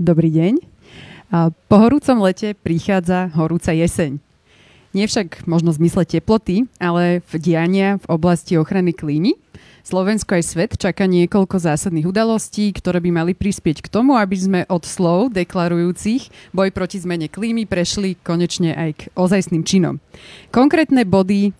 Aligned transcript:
Dobrý 0.00 0.32
deň. 0.32 0.64
Po 1.68 1.76
horúcom 1.76 2.24
lete 2.24 2.56
prichádza 2.56 3.28
horúca 3.36 3.68
jeseň. 3.76 4.16
Nie 4.96 5.04
však 5.04 5.44
možno 5.44 5.76
v 5.76 5.84
zmysle 5.84 6.08
teploty, 6.08 6.64
ale 6.80 7.20
v 7.28 7.32
diania 7.36 8.00
v 8.00 8.06
oblasti 8.08 8.56
ochrany 8.56 8.96
klímy. 8.96 9.36
Slovensko 9.84 10.40
aj 10.40 10.44
svet 10.48 10.72
čaká 10.80 11.04
niekoľko 11.04 11.60
zásadných 11.60 12.08
udalostí, 12.08 12.72
ktoré 12.72 13.04
by 13.04 13.12
mali 13.12 13.32
prispieť 13.36 13.84
k 13.84 13.92
tomu, 13.92 14.16
aby 14.16 14.40
sme 14.40 14.60
od 14.72 14.88
slov 14.88 15.36
deklarujúcich 15.36 16.56
boj 16.56 16.72
proti 16.72 16.96
zmene 16.96 17.28
klímy 17.28 17.68
prešli 17.68 18.16
konečne 18.24 18.72
aj 18.72 18.90
k 18.96 19.00
ozajstným 19.20 19.68
činom. 19.68 20.00
Konkrétne 20.48 21.04
body, 21.04 21.52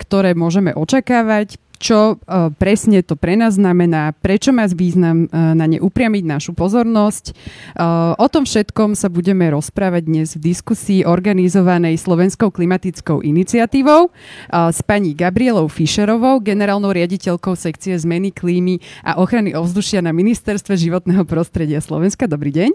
ktoré 0.00 0.32
môžeme 0.32 0.72
očakávať, 0.72 1.60
čo 1.82 2.14
uh, 2.14 2.54
presne 2.54 3.02
to 3.02 3.18
pre 3.18 3.34
nás 3.34 3.58
znamená, 3.58 4.14
prečo 4.14 4.54
má 4.54 4.70
význam 4.70 5.26
uh, 5.26 5.58
na 5.58 5.66
ne 5.66 5.82
upriamiť 5.82 6.22
našu 6.22 6.54
pozornosť. 6.54 7.34
Uh, 7.74 8.14
o 8.14 8.26
tom 8.30 8.46
všetkom 8.46 8.94
sa 8.94 9.10
budeme 9.10 9.50
rozprávať 9.50 10.02
dnes 10.06 10.28
v 10.38 10.54
diskusii 10.54 11.02
organizovanej 11.02 11.98
Slovenskou 11.98 12.54
klimatickou 12.54 13.26
iniciatívou 13.26 14.14
s 14.52 14.78
pani 14.84 15.16
Gabrielou 15.16 15.66
Fischerovou, 15.66 16.38
generálnou 16.38 16.92
riaditeľkou 16.94 17.58
sekcie 17.58 17.96
zmeny 17.98 18.30
klímy 18.30 18.78
a 19.02 19.18
ochrany 19.18 19.56
ovzdušia 19.56 20.04
na 20.04 20.14
Ministerstve 20.14 20.78
životného 20.78 21.26
prostredia 21.26 21.80
Slovenska. 21.82 22.30
Dobrý 22.30 22.52
deň. 22.52 22.70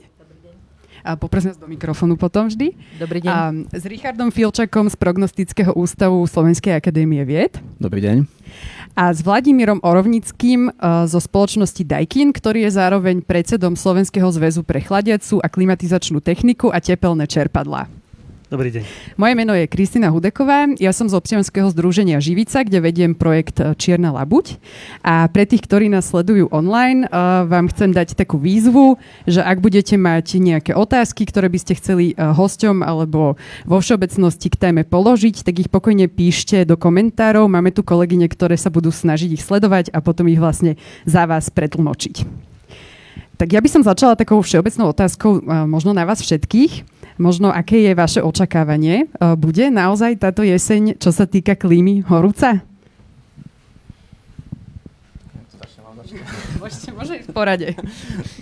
A 1.08 1.16
poprosím 1.16 1.56
vás 1.56 1.62
do 1.62 1.72
mikrofónu 1.72 2.20
potom 2.20 2.52
vždy. 2.52 2.76
Dobrý 3.00 3.24
deň. 3.24 3.32
A 3.32 3.56
s 3.72 3.88
Richardom 3.88 4.28
Filčakom 4.28 4.92
z 4.92 5.00
Prognostického 5.00 5.72
ústavu 5.72 6.20
Slovenskej 6.28 6.76
akadémie 6.76 7.24
vied. 7.24 7.56
Dobrý 7.80 8.04
deň. 8.04 8.28
A 8.98 9.14
s 9.14 9.22
Vladimírom 9.22 9.78
Orovnickým 9.86 10.74
uh, 10.74 11.06
zo 11.06 11.22
spoločnosti 11.22 11.86
Daikin, 11.86 12.34
ktorý 12.34 12.66
je 12.66 12.82
zároveň 12.82 13.22
predsedom 13.22 13.78
Slovenského 13.78 14.26
zväzu 14.34 14.66
pre 14.66 14.82
chladiacu 14.82 15.38
a 15.38 15.46
klimatizačnú 15.46 16.18
techniku 16.18 16.74
a 16.74 16.82
tepelné 16.82 17.30
čerpadlá. 17.30 18.07
Dobrý 18.48 18.72
deň. 18.72 18.84
Moje 19.20 19.34
meno 19.36 19.52
je 19.52 19.68
Kristina 19.68 20.08
Hudeková. 20.08 20.72
Ja 20.80 20.96
som 20.96 21.12
z 21.12 21.20
občianského 21.20 21.68
združenia 21.68 22.24
Živica, 22.24 22.64
kde 22.64 22.80
vediem 22.80 23.12
projekt 23.12 23.60
eh, 23.60 23.76
Čierna 23.76 24.16
labuť. 24.16 24.56
A 25.04 25.28
pre 25.28 25.44
tých, 25.44 25.68
ktorí 25.68 25.92
nás 25.92 26.08
sledujú 26.08 26.48
online, 26.56 27.12
uh, 27.12 27.44
vám 27.44 27.68
chcem 27.68 27.92
dať 27.92 28.16
takú 28.16 28.40
výzvu, 28.40 28.96
že 29.28 29.44
ak 29.44 29.60
budete 29.60 30.00
mať 30.00 30.40
nejaké 30.40 30.72
otázky, 30.72 31.28
ktoré 31.28 31.52
by 31.52 31.60
ste 31.60 31.76
chceli 31.76 32.16
uh, 32.16 32.32
hosťom 32.32 32.88
alebo 32.88 33.36
vo 33.68 33.78
všeobecnosti 33.84 34.48
k 34.48 34.56
téme 34.56 34.88
položiť, 34.88 35.44
tak 35.44 35.68
ich 35.68 35.70
pokojne 35.72 36.08
píšte 36.08 36.64
do 36.64 36.80
komentárov. 36.80 37.52
Máme 37.52 37.76
tu 37.76 37.84
kolegyne, 37.84 38.32
ktoré 38.32 38.56
sa 38.56 38.72
budú 38.72 38.96
snažiť 38.96 39.36
ich 39.36 39.44
sledovať 39.44 39.92
a 39.92 40.00
potom 40.00 40.24
ich 40.32 40.40
vlastne 40.40 40.80
za 41.04 41.28
vás 41.28 41.52
pretlmočiť. 41.52 42.24
Tak 43.36 43.52
ja 43.52 43.60
by 43.60 43.70
som 43.70 43.84
začala 43.84 44.16
takou 44.16 44.40
všeobecnou 44.40 44.96
otázkou 44.96 45.44
možno 45.70 45.92
na 45.92 46.08
vás 46.08 46.24
všetkých 46.24 46.97
možno 47.18 47.50
aké 47.54 47.82
je 47.82 47.94
vaše 47.98 48.22
očakávanie. 48.24 49.06
E, 49.06 49.36
bude 49.36 49.70
naozaj 49.70 50.22
táto 50.22 50.42
jeseň, 50.42 50.98
čo 50.98 51.14
sa 51.14 51.30
týka 51.30 51.58
klímy, 51.58 52.06
horúca? 52.06 52.62
Môžete, 56.62 56.90
môže 56.96 57.14
ísť 57.20 57.30
v 57.30 57.36
porade. 57.36 57.68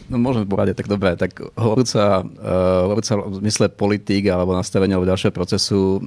No 0.08 0.22
môžeme 0.22 0.45
v 0.45 0.52
porade, 0.54 0.73
tak 0.78 0.86
dobre. 0.88 1.17
Tak 1.17 1.36
horúca, 1.58 2.22
uh, 2.22 2.88
horúca 2.88 3.17
v 3.26 3.42
zmysle 3.42 3.73
politík 3.73 4.30
alebo 4.30 4.54
nastavenia 4.54 4.95
alebo 4.95 5.10
ďalšieho 5.10 5.34
procesu 5.34 6.00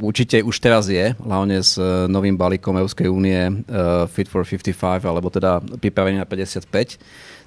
určite 0.00 0.40
už 0.40 0.56
teraz 0.60 0.88
je, 0.88 1.12
hlavne 1.20 1.60
s 1.60 1.76
e, 1.76 2.08
novým 2.08 2.38
balíkom 2.38 2.76
Európskej 2.80 3.10
únie 3.10 3.36
uh, 3.68 4.06
Fit 4.08 4.30
for 4.30 4.46
55, 4.46 5.04
alebo 5.04 5.28
teda 5.28 5.60
pripravenie 5.60 6.22
na 6.22 6.28
55 6.28 6.96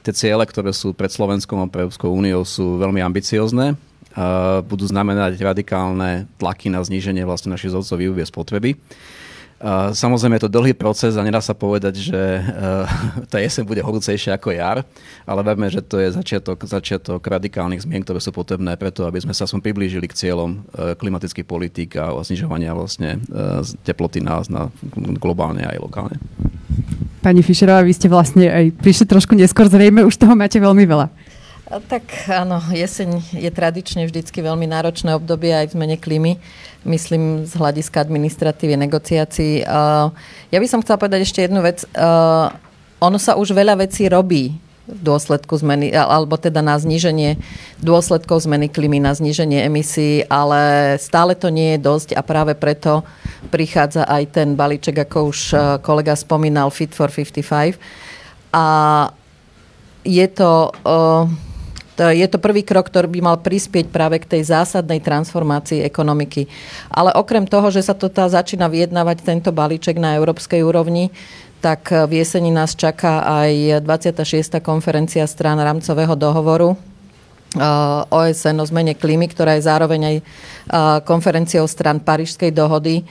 Tie 0.04 0.12
ciele, 0.12 0.44
ktoré 0.44 0.76
sú 0.76 0.92
pred 0.92 1.08
Slovenskom 1.08 1.64
a 1.64 1.72
pre 1.72 1.88
Európskou 1.88 2.12
úniou 2.12 2.44
sú 2.44 2.76
veľmi 2.76 3.00
ambiciozne. 3.00 3.80
Budú 4.68 4.84
znamenať 4.84 5.40
radikálne 5.40 6.28
tlaky 6.38 6.68
na 6.68 6.84
zníženie 6.84 7.24
vlastne 7.24 7.56
našich 7.56 7.72
vzorcov 7.72 7.98
výroby 7.98 8.28
spotreby. 8.28 8.72
Samozrejme 9.96 10.36
je 10.36 10.44
to 10.44 10.52
dlhý 10.52 10.76
proces 10.76 11.16
a 11.16 11.24
nedá 11.24 11.40
sa 11.40 11.56
povedať, 11.56 11.96
že 12.12 12.20
tá 13.32 13.40
jeseň 13.40 13.64
bude 13.64 13.80
horúcejšia 13.80 14.36
ako 14.36 14.52
jar, 14.52 14.84
ale 15.24 15.40
verme, 15.40 15.72
že 15.72 15.80
to 15.80 16.04
je 16.04 16.12
začiatok, 16.12 16.68
začiatok 16.68 17.24
radikálnych 17.24 17.88
zmien, 17.88 18.04
ktoré 18.04 18.20
sú 18.20 18.36
potrebné 18.36 18.76
preto, 18.76 19.08
aby 19.08 19.24
sme 19.24 19.32
sa 19.32 19.48
som 19.48 19.64
priblížili 19.64 20.12
k 20.12 20.20
cieľom 20.20 20.68
klimatických 21.00 21.48
politík 21.48 21.96
a 21.96 22.12
znižovania 22.28 22.76
vlastne 22.76 23.24
teploty 23.88 24.20
nás 24.20 24.52
na 24.52 24.68
globálne 25.16 25.64
aj 25.64 25.80
lokálne. 25.80 26.20
Pani 27.24 27.40
Fischerová, 27.40 27.88
vy 27.88 27.96
ste 27.96 28.12
vlastne 28.12 28.52
aj 28.52 28.76
prišli 28.84 29.08
trošku 29.08 29.32
neskôr, 29.32 29.72
zrejme 29.72 30.04
už 30.04 30.20
toho 30.20 30.36
máte 30.36 30.60
veľmi 30.60 30.84
veľa. 30.84 31.08
Tak 31.88 32.28
áno, 32.28 32.60
jeseň 32.70 33.40
je 33.40 33.48
tradične 33.48 34.04
vždycky 34.04 34.44
veľmi 34.44 34.68
náročné 34.68 35.16
obdobie 35.16 35.56
aj 35.56 35.72
v 35.72 35.76
zmene 35.80 35.98
klímy. 35.98 36.36
Myslím 36.84 37.48
z 37.48 37.56
hľadiska 37.56 38.04
administratívy, 38.04 38.76
negociácií. 38.76 39.64
Ja 40.52 40.58
by 40.60 40.68
som 40.68 40.84
chcela 40.84 41.00
povedať 41.00 41.24
ešte 41.24 41.48
jednu 41.48 41.64
vec. 41.64 41.88
Ono 43.00 43.18
sa 43.18 43.40
už 43.40 43.56
veľa 43.56 43.80
vecí 43.80 44.06
robí 44.12 44.60
dôsledku 44.84 45.56
zmeny, 45.56 45.96
alebo 45.96 46.36
teda 46.36 46.60
na 46.60 46.76
zníženie 46.76 47.40
dôsledkov 47.80 48.44
zmeny 48.44 48.68
klímy, 48.68 49.00
na 49.00 49.16
zníženie 49.16 49.64
emisí, 49.64 50.28
ale 50.28 50.96
stále 51.00 51.40
to 51.40 51.48
nie 51.48 51.76
je 51.76 51.80
dosť 51.80 52.10
a 52.20 52.22
práve 52.22 52.52
preto 52.52 53.08
prichádza 53.48 54.04
aj 54.04 54.24
ten 54.36 54.60
balíček, 54.60 55.08
ako 55.08 55.32
už 55.32 55.40
e, 55.52 55.56
kolega 55.80 56.20
spomínal, 56.20 56.68
Fit 56.68 56.92
for 56.92 57.08
55. 57.08 57.80
A 58.52 58.66
je 60.04 60.28
e, 60.28 60.32
to, 60.36 60.52
je 61.96 62.28
to 62.28 62.38
prvý 62.44 62.68
krok, 62.68 62.92
ktorý 62.92 63.08
by 63.08 63.20
mal 63.24 63.38
prispieť 63.40 63.88
práve 63.88 64.20
k 64.20 64.36
tej 64.36 64.52
zásadnej 64.52 65.00
transformácii 65.00 65.80
ekonomiky. 65.88 66.52
Ale 66.92 67.16
okrem 67.16 67.48
toho, 67.48 67.72
že 67.72 67.88
sa 67.88 67.96
to 67.96 68.12
tá 68.12 68.28
začína 68.28 68.68
vyjednávať 68.68 69.24
tento 69.24 69.56
balíček 69.56 69.96
na 69.96 70.20
európskej 70.20 70.60
úrovni, 70.60 71.08
tak 71.64 71.96
v 71.96 72.20
jeseni 72.20 72.52
nás 72.52 72.76
čaká 72.76 73.24
aj 73.24 73.80
26. 73.88 74.60
konferencia 74.60 75.24
strán 75.24 75.56
rámcového 75.64 76.12
dohovoru 76.12 76.76
uh, 76.76 78.04
OSN 78.12 78.60
o 78.60 78.68
zmene 78.68 79.00
klímy, 79.00 79.32
ktorá 79.32 79.56
je 79.56 79.64
zároveň 79.64 80.02
aj 80.04 80.16
uh, 80.20 80.26
konferenciou 81.08 81.64
stran 81.72 82.04
Parížskej 82.04 82.52
dohody, 82.52 83.08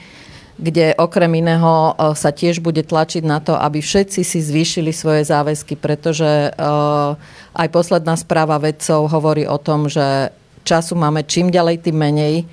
kde 0.61 0.93
okrem 1.01 1.33
iného 1.33 1.97
uh, 1.97 2.13
sa 2.13 2.29
tiež 2.29 2.61
bude 2.61 2.85
tlačiť 2.85 3.25
na 3.25 3.41
to, 3.41 3.57
aby 3.57 3.81
všetci 3.81 4.21
si 4.21 4.37
zvýšili 4.37 4.93
svoje 4.93 5.25
záväzky, 5.25 5.73
pretože 5.73 6.53
aj 7.57 7.67
posledná 7.73 8.13
správa 8.13 8.61
vedcov 8.61 9.09
hovorí 9.09 9.49
o 9.49 9.57
tom, 9.57 9.89
že 9.89 10.29
času 10.61 10.93
máme 10.93 11.25
čím 11.25 11.49
ďalej, 11.49 11.89
tým 11.89 11.97
menej 11.97 12.45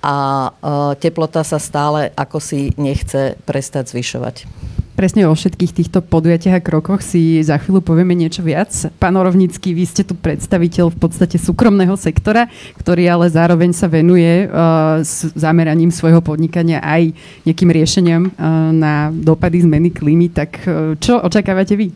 a 0.00 0.48
teplota 0.96 1.44
sa 1.44 1.60
stále 1.60 2.08
ako 2.16 2.38
si 2.40 2.72
nechce 2.80 3.36
prestať 3.44 3.92
zvyšovať. 3.92 4.48
Presne 4.96 5.28
o 5.28 5.36
všetkých 5.36 5.76
týchto 5.76 6.00
podujatiach 6.00 6.56
a 6.56 6.64
krokoch 6.64 7.04
si 7.04 7.44
za 7.44 7.60
chvíľu 7.60 7.84
povieme 7.84 8.16
niečo 8.16 8.40
viac. 8.40 8.72
Pán 8.96 9.12
Orovnický, 9.12 9.76
vy 9.76 9.84
ste 9.84 10.08
tu 10.08 10.16
predstaviteľ 10.16 10.88
v 10.88 10.96
podstate 10.96 11.36
súkromného 11.36 11.92
sektora, 12.00 12.48
ktorý 12.80 13.04
ale 13.04 13.28
zároveň 13.28 13.76
sa 13.76 13.92
venuje 13.92 14.48
uh, 14.48 15.04
s 15.04 15.28
zameraním 15.36 15.92
svojho 15.92 16.24
podnikania 16.24 16.80
aj 16.80 17.12
nejakým 17.44 17.70
riešeniam 17.76 18.22
uh, 18.24 18.72
na 18.72 19.12
dopady 19.12 19.68
zmeny 19.68 19.92
klímy. 19.92 20.32
Tak 20.32 20.50
uh, 20.64 20.96
čo 20.96 21.20
očakávate 21.20 21.76
vy? 21.76 21.92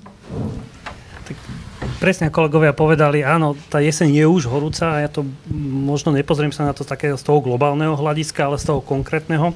Presne 1.98 2.30
kolegovia 2.30 2.70
povedali, 2.70 3.26
áno, 3.26 3.58
tá 3.66 3.82
jeseň 3.82 4.22
je 4.22 4.24
už 4.28 4.46
horúca 4.46 4.94
a 4.94 5.02
ja 5.02 5.10
to 5.10 5.26
možno 5.50 6.14
nepozriem 6.14 6.54
sa 6.54 6.68
na 6.68 6.76
to 6.76 6.86
takého 6.86 7.18
z 7.18 7.26
toho 7.26 7.42
globálneho 7.42 7.98
hľadiska, 7.98 8.46
ale 8.46 8.60
z 8.60 8.70
toho 8.70 8.80
konkrétneho. 8.84 9.50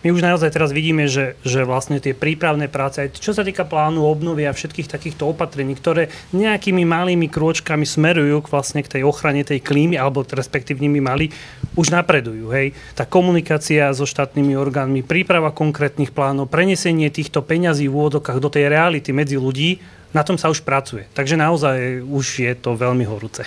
My 0.00 0.08
už 0.14 0.24
naozaj 0.24 0.54
teraz 0.54 0.72
vidíme, 0.72 1.04
že, 1.10 1.36
že 1.44 1.66
vlastne 1.68 2.00
tie 2.00 2.16
prípravné 2.16 2.72
práce, 2.72 3.04
aj 3.04 3.20
čo 3.20 3.36
sa 3.36 3.44
týka 3.44 3.68
plánu 3.68 4.06
obnovy 4.06 4.48
a 4.48 4.56
všetkých 4.56 4.88
takýchto 4.88 5.28
opatrení, 5.28 5.76
ktoré 5.76 6.08
nejakými 6.32 6.86
malými 6.86 7.28
krôčkami 7.28 7.84
smerujú 7.84 8.40
k 8.46 8.50
vlastne 8.54 8.80
k 8.80 9.00
tej 9.00 9.02
ochrane 9.04 9.44
tej 9.44 9.60
klímy, 9.60 9.98
alebo 9.98 10.24
respektívnymi 10.24 11.00
mali, 11.02 11.28
už 11.74 11.90
napredujú. 11.90 12.54
Hej. 12.54 12.72
Tá 12.94 13.02
komunikácia 13.04 13.90
so 13.90 14.06
štátnymi 14.06 14.54
orgánmi, 14.54 15.02
príprava 15.02 15.50
konkrétnych 15.50 16.14
plánov, 16.14 16.46
prenesenie 16.48 17.10
týchto 17.10 17.42
peňazí 17.42 17.90
v 17.90 17.96
úvodokách 17.98 18.38
do 18.38 18.48
tej 18.48 18.70
reality 18.70 19.10
medzi 19.10 19.34
ľudí, 19.34 19.82
na 20.14 20.22
tom 20.22 20.38
sa 20.38 20.48
už 20.48 20.62
pracuje. 20.62 21.04
Takže 21.12 21.34
naozaj 21.34 22.06
už 22.06 22.26
je 22.46 22.52
to 22.54 22.78
veľmi 22.78 23.02
horúce. 23.04 23.44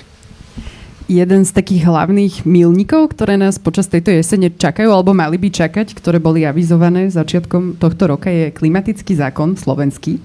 Jeden 1.08 1.48
z 1.48 1.56
takých 1.56 1.88
hlavných 1.88 2.44
milníkov, 2.44 3.16
ktoré 3.16 3.40
nás 3.40 3.56
počas 3.56 3.88
tejto 3.88 4.12
jesene 4.12 4.52
čakajú, 4.52 4.92
alebo 4.92 5.16
mali 5.16 5.40
by 5.40 5.48
čakať, 5.48 5.96
ktoré 5.96 6.20
boli 6.20 6.44
avizované 6.44 7.08
začiatkom 7.08 7.80
tohto 7.80 8.12
roka, 8.12 8.28
je 8.28 8.52
klimatický 8.52 9.16
zákon 9.16 9.56
slovenský. 9.56 10.20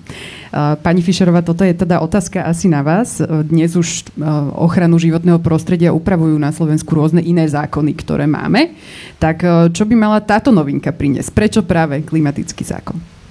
Pani 0.82 0.98
Fischerová, 1.06 1.46
toto 1.46 1.62
je 1.62 1.70
teda 1.70 2.02
otázka 2.02 2.42
asi 2.42 2.66
na 2.66 2.82
vás. 2.82 3.22
Dnes 3.22 3.78
už 3.78 4.10
ochranu 4.58 4.98
životného 4.98 5.38
prostredia 5.38 5.94
upravujú 5.94 6.34
na 6.34 6.50
Slovensku 6.50 6.90
rôzne 6.98 7.22
iné 7.22 7.46
zákony, 7.46 7.94
ktoré 8.02 8.26
máme. 8.26 8.74
Tak 9.22 9.70
čo 9.70 9.86
by 9.86 9.94
mala 9.94 10.18
táto 10.18 10.50
novinka 10.50 10.90
priniesť? 10.90 11.30
Prečo 11.30 11.60
práve 11.62 12.02
klimatický 12.02 12.66
zákon? 12.66 13.21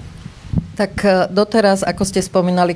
Tak 0.82 0.94
e, 1.06 1.30
doteraz, 1.30 1.86
ako 1.86 2.02
ste 2.02 2.26
spomínali, 2.26 2.74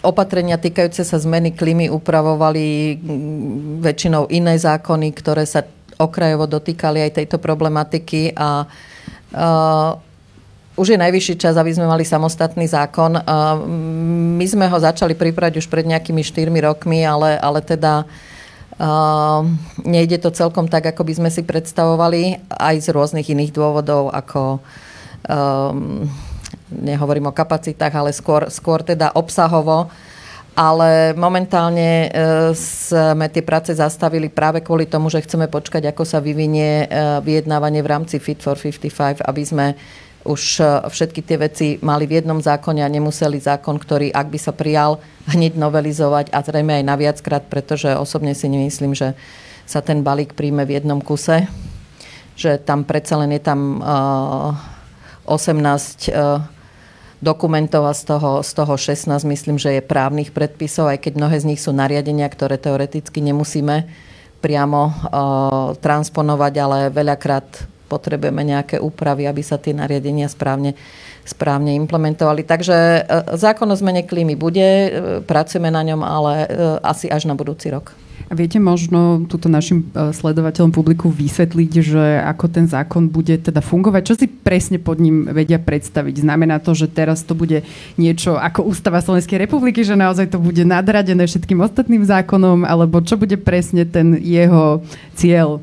opatrenia 0.00 0.56
týkajúce 0.56 1.04
sa 1.04 1.20
zmeny 1.20 1.52
klímy 1.52 1.92
upravovali 1.92 2.96
väčšinou 3.84 4.32
iné 4.32 4.56
zákony, 4.56 5.12
ktoré 5.12 5.44
sa 5.44 5.68
okrajovo 6.00 6.48
dotýkali 6.48 7.04
aj 7.04 7.20
tejto 7.20 7.36
problematiky 7.40 8.36
a 8.36 8.68
uh, 8.68 9.96
už 10.76 10.92
je 10.92 10.98
najvyšší 11.00 11.40
čas, 11.40 11.56
aby 11.56 11.72
sme 11.72 11.88
mali 11.88 12.04
samostatný 12.04 12.68
zákon. 12.68 13.16
Uh, 13.16 13.64
my 14.36 14.44
sme 14.44 14.68
ho 14.68 14.76
začali 14.76 15.16
pripravať 15.16 15.56
už 15.56 15.72
pred 15.72 15.88
nejakými 15.88 16.20
4 16.20 16.52
rokmi, 16.52 17.00
ale, 17.00 17.40
ale 17.40 17.64
teda 17.64 18.04
uh, 18.76 19.40
nejde 19.88 20.20
to 20.20 20.28
celkom 20.36 20.68
tak, 20.68 20.84
ako 20.84 21.00
by 21.00 21.12
sme 21.16 21.30
si 21.32 21.40
predstavovali, 21.48 22.44
aj 22.52 22.76
z 22.76 22.92
rôznych 22.92 23.32
iných 23.32 23.56
dôvodov, 23.56 24.12
ako 24.12 24.60
um, 25.24 26.04
nehovorím 26.70 27.30
o 27.30 27.36
kapacitách, 27.36 27.94
ale 27.94 28.10
skôr, 28.10 28.50
skôr 28.50 28.82
teda 28.82 29.14
obsahovo. 29.14 29.90
Ale 30.56 31.12
momentálne 31.12 32.08
e, 32.08 32.56
sme 32.56 33.28
tie 33.28 33.44
práce 33.44 33.76
zastavili 33.76 34.32
práve 34.32 34.64
kvôli 34.64 34.88
tomu, 34.88 35.12
že 35.12 35.20
chceme 35.20 35.52
počkať, 35.52 35.92
ako 35.92 36.08
sa 36.08 36.16
vyvinie 36.16 36.88
e, 36.88 37.20
vyjednávanie 37.20 37.84
v 37.84 37.90
rámci 37.92 38.16
Fit 38.16 38.40
for 38.40 38.56
55, 38.56 39.20
aby 39.20 39.42
sme 39.44 39.66
už 40.24 40.64
e, 40.64 40.88
všetky 40.88 41.20
tie 41.20 41.36
veci 41.36 41.66
mali 41.84 42.08
v 42.08 42.24
jednom 42.24 42.40
zákone 42.40 42.80
a 42.80 42.88
nemuseli 42.88 43.36
zákon, 43.36 43.76
ktorý, 43.76 44.08
ak 44.08 44.32
by 44.32 44.38
sa 44.40 44.56
prijal, 44.56 44.96
hneď 45.28 45.60
novelizovať 45.60 46.32
a 46.32 46.40
zrejme 46.40 46.80
aj 46.80 46.84
na 46.88 46.96
viackrát, 46.96 47.44
pretože 47.44 47.92
osobne 47.92 48.32
si 48.32 48.48
nemyslím, 48.48 48.96
že 48.96 49.12
sa 49.68 49.84
ten 49.84 50.00
balík 50.00 50.32
príjme 50.32 50.64
v 50.64 50.80
jednom 50.80 51.04
kuse, 51.04 51.44
že 52.32 52.56
tam 52.56 52.88
predsa 52.88 53.20
len 53.20 53.34
je 53.34 53.42
tam 53.44 53.82
uh, 53.82 54.56
18 55.28 56.16
uh, 56.16 56.55
dokumentov 57.24 57.88
a 57.88 57.96
z 57.96 58.02
toho, 58.04 58.30
z 58.44 58.50
toho 58.52 58.74
16 58.76 59.24
myslím, 59.24 59.56
že 59.56 59.80
je 59.80 59.82
právnych 59.84 60.32
predpisov, 60.32 60.92
aj 60.92 61.08
keď 61.08 61.12
mnohé 61.16 61.36
z 61.40 61.48
nich 61.48 61.60
sú 61.60 61.72
nariadenia, 61.72 62.28
ktoré 62.28 62.60
teoreticky 62.60 63.24
nemusíme 63.24 63.88
priamo 64.44 64.80
uh, 64.86 64.92
transponovať, 65.80 66.54
ale 66.60 66.78
veľakrát 66.92 67.66
potrebujeme 67.88 68.44
nejaké 68.44 68.76
úpravy, 68.78 69.24
aby 69.24 69.40
sa 69.40 69.56
tie 69.56 69.72
nariadenia 69.72 70.28
správne, 70.28 70.76
správne 71.24 71.72
implementovali. 71.74 72.44
Takže 72.44 72.76
uh, 72.76 73.32
zákon 73.34 73.66
o 73.66 73.76
zmene 73.76 74.04
klímy 74.04 74.36
bude, 74.36 74.62
uh, 74.62 74.88
pracujeme 75.24 75.72
na 75.72 75.82
ňom, 75.82 76.04
ale 76.04 76.32
uh, 76.46 76.46
asi 76.84 77.08
až 77.08 77.24
na 77.26 77.34
budúci 77.34 77.72
rok. 77.72 78.05
A 78.26 78.34
viete 78.34 78.58
možno 78.58 79.22
túto 79.30 79.46
našim 79.46 79.86
e, 79.94 80.10
sledovateľom 80.10 80.74
publiku 80.74 81.06
vysvetliť, 81.06 81.72
že 81.78 82.04
ako 82.26 82.50
ten 82.50 82.66
zákon 82.66 83.06
bude 83.06 83.38
teda 83.38 83.62
fungovať? 83.62 84.02
Čo 84.02 84.14
si 84.18 84.26
presne 84.26 84.82
pod 84.82 84.98
ním 84.98 85.30
vedia 85.30 85.62
predstaviť? 85.62 86.26
Znamená 86.26 86.58
to, 86.58 86.74
že 86.74 86.90
teraz 86.90 87.22
to 87.22 87.38
bude 87.38 87.62
niečo 87.94 88.34
ako 88.34 88.66
Ústava 88.66 88.98
Slovenskej 88.98 89.46
republiky, 89.46 89.86
že 89.86 89.94
naozaj 89.94 90.34
to 90.34 90.42
bude 90.42 90.66
nadradené 90.66 91.22
všetkým 91.30 91.62
ostatným 91.62 92.02
zákonom, 92.02 92.66
alebo 92.66 92.98
čo 92.98 93.14
bude 93.14 93.38
presne 93.38 93.86
ten 93.86 94.18
jeho 94.18 94.82
cieľ? 95.14 95.62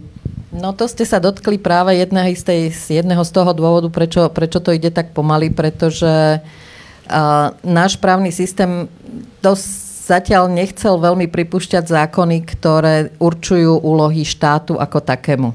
No 0.54 0.72
to 0.72 0.86
ste 0.86 1.04
sa 1.04 1.18
dotkli 1.18 1.58
práve 1.58 1.98
jedného 1.98 2.32
z, 2.38 2.44
tej, 2.46 2.62
jedného 3.02 3.26
z 3.26 3.32
toho 3.34 3.52
dôvodu, 3.58 3.90
prečo, 3.90 4.30
prečo 4.30 4.62
to 4.62 4.70
ide 4.70 4.94
tak 4.94 5.10
pomaly, 5.10 5.50
pretože 5.50 6.40
uh, 6.40 7.50
náš 7.66 7.98
právny 7.98 8.30
systém 8.30 8.86
dosť 9.42 9.83
zatiaľ 10.14 10.46
nechcel 10.46 11.02
veľmi 11.02 11.26
pripúšťať 11.26 11.90
zákony, 11.90 12.38
ktoré 12.46 13.10
určujú 13.18 13.82
úlohy 13.82 14.22
štátu 14.22 14.78
ako 14.78 15.02
takému. 15.02 15.50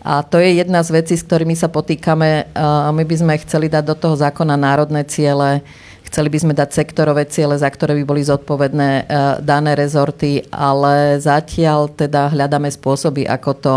A 0.00 0.24
to 0.24 0.40
je 0.40 0.56
jedna 0.62 0.80
z 0.80 0.96
vecí, 0.96 1.14
s 1.18 1.26
ktorými 1.26 1.52
sa 1.52 1.68
potýkame. 1.68 2.48
My 2.94 3.04
by 3.04 3.16
sme 3.20 3.34
chceli 3.44 3.68
dať 3.68 3.84
do 3.84 3.96
toho 3.98 4.16
zákona 4.16 4.56
národné 4.56 5.04
ciele, 5.04 5.60
chceli 6.08 6.32
by 6.32 6.38
sme 6.40 6.52
dať 6.56 6.72
sektorové 6.72 7.28
ciele, 7.28 7.58
za 7.60 7.68
ktoré 7.68 7.92
by 8.00 8.04
boli 8.08 8.22
zodpovedné 8.24 8.90
e, 8.90 9.02
dané 9.44 9.78
rezorty, 9.78 10.42
ale 10.50 11.20
zatiaľ 11.22 11.92
teda 11.92 12.32
hľadáme 12.32 12.66
spôsoby, 12.66 13.28
ako 13.28 13.50
to 13.54 13.74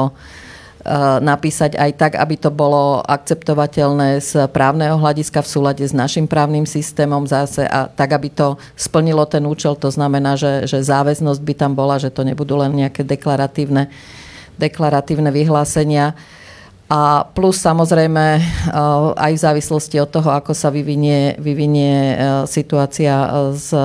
napísať 1.24 1.80
aj 1.80 1.92
tak, 1.96 2.14
aby 2.20 2.36
to 2.36 2.52
bolo 2.52 3.00
akceptovateľné 3.08 4.20
z 4.20 4.52
právneho 4.52 5.00
hľadiska 5.00 5.40
v 5.40 5.48
súlade 5.48 5.84
s 5.88 5.96
našim 5.96 6.28
právnym 6.28 6.68
systémom 6.68 7.24
zase 7.24 7.64
a 7.64 7.88
tak, 7.88 8.12
aby 8.12 8.28
to 8.28 8.60
splnilo 8.76 9.24
ten 9.24 9.48
účel. 9.48 9.80
To 9.80 9.88
znamená, 9.88 10.36
že, 10.36 10.68
že 10.68 10.84
záväznosť 10.84 11.40
by 11.40 11.54
tam 11.56 11.72
bola, 11.72 12.04
že 12.04 12.12
to 12.12 12.28
nebudú 12.28 12.60
len 12.60 12.76
nejaké 12.76 13.08
deklaratívne, 13.08 13.88
deklaratívne 14.60 15.32
vyhlásenia. 15.32 16.20
A 16.94 17.26
plus 17.26 17.58
samozrejme 17.58 18.26
eh, 18.38 18.44
aj 19.18 19.32
v 19.34 19.44
závislosti 19.50 19.98
od 19.98 20.14
toho, 20.14 20.30
ako 20.30 20.54
sa 20.54 20.70
vyvinie, 20.70 21.42
vyvinie 21.42 21.94
eh, 21.98 22.18
situácia 22.46 23.50
s 23.50 23.74
eh, 23.74 23.82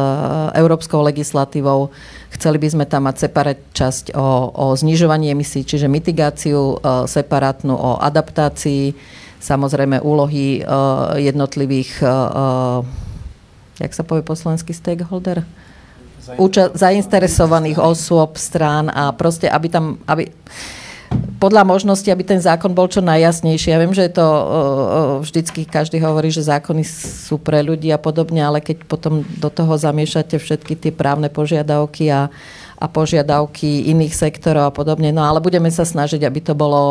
európskou 0.61 1.01
legislatívou, 1.01 1.89
chceli 2.37 2.61
by 2.61 2.69
sme 2.69 2.85
tam 2.85 3.09
mať 3.09 3.17
separát 3.25 3.57
časť 3.73 4.13
o, 4.13 4.53
o 4.53 4.65
znižovaní 4.77 5.33
emisí, 5.33 5.65
čiže 5.65 5.89
mitigáciu 5.89 6.77
separátnu 7.09 7.73
o 7.73 7.97
adaptácii, 7.97 8.93
samozrejme 9.41 10.05
úlohy 10.05 10.61
jednotlivých, 11.17 12.05
jak 13.81 13.93
sa 13.97 14.05
povie 14.05 14.21
po 14.21 14.37
slovensky, 14.37 14.77
stakeholder? 14.77 15.41
Úča- 16.37 16.77
zainteresovaných 16.77 17.81
osôb, 17.81 18.37
strán 18.37 18.93
a 18.93 19.09
proste, 19.17 19.49
aby 19.49 19.73
tam, 19.73 19.97
aby, 20.05 20.29
podľa 21.39 21.63
možnosti, 21.63 22.11
aby 22.11 22.27
ten 22.27 22.43
zákon 22.43 22.75
bol 22.75 22.91
čo 22.91 22.99
najjasnejší. 22.99 23.71
Ja 23.71 23.79
viem, 23.79 23.95
že 23.95 24.11
je 24.11 24.19
to 24.19 24.27
vždycky 25.23 25.63
každý 25.63 26.03
hovorí, 26.03 26.35
že 26.35 26.43
zákony 26.43 26.83
sú 26.85 27.39
pre 27.39 27.63
ľudí 27.63 27.95
a 27.95 27.99
podobne, 28.03 28.43
ale 28.43 28.59
keď 28.59 28.83
potom 28.85 29.23
do 29.39 29.47
toho 29.47 29.79
zamiešate 29.79 30.35
všetky 30.35 30.75
tie 30.75 30.91
právne 30.91 31.31
požiadavky 31.31 32.11
a, 32.11 32.27
a 32.75 32.87
požiadavky 32.91 33.87
iných 33.95 34.19
sektorov 34.19 34.67
a 34.67 34.75
podobne. 34.75 35.15
No 35.15 35.23
ale 35.23 35.39
budeme 35.39 35.71
sa 35.71 35.87
snažiť, 35.87 36.27
aby 36.27 36.41
to 36.43 36.59
bolo 36.59 36.83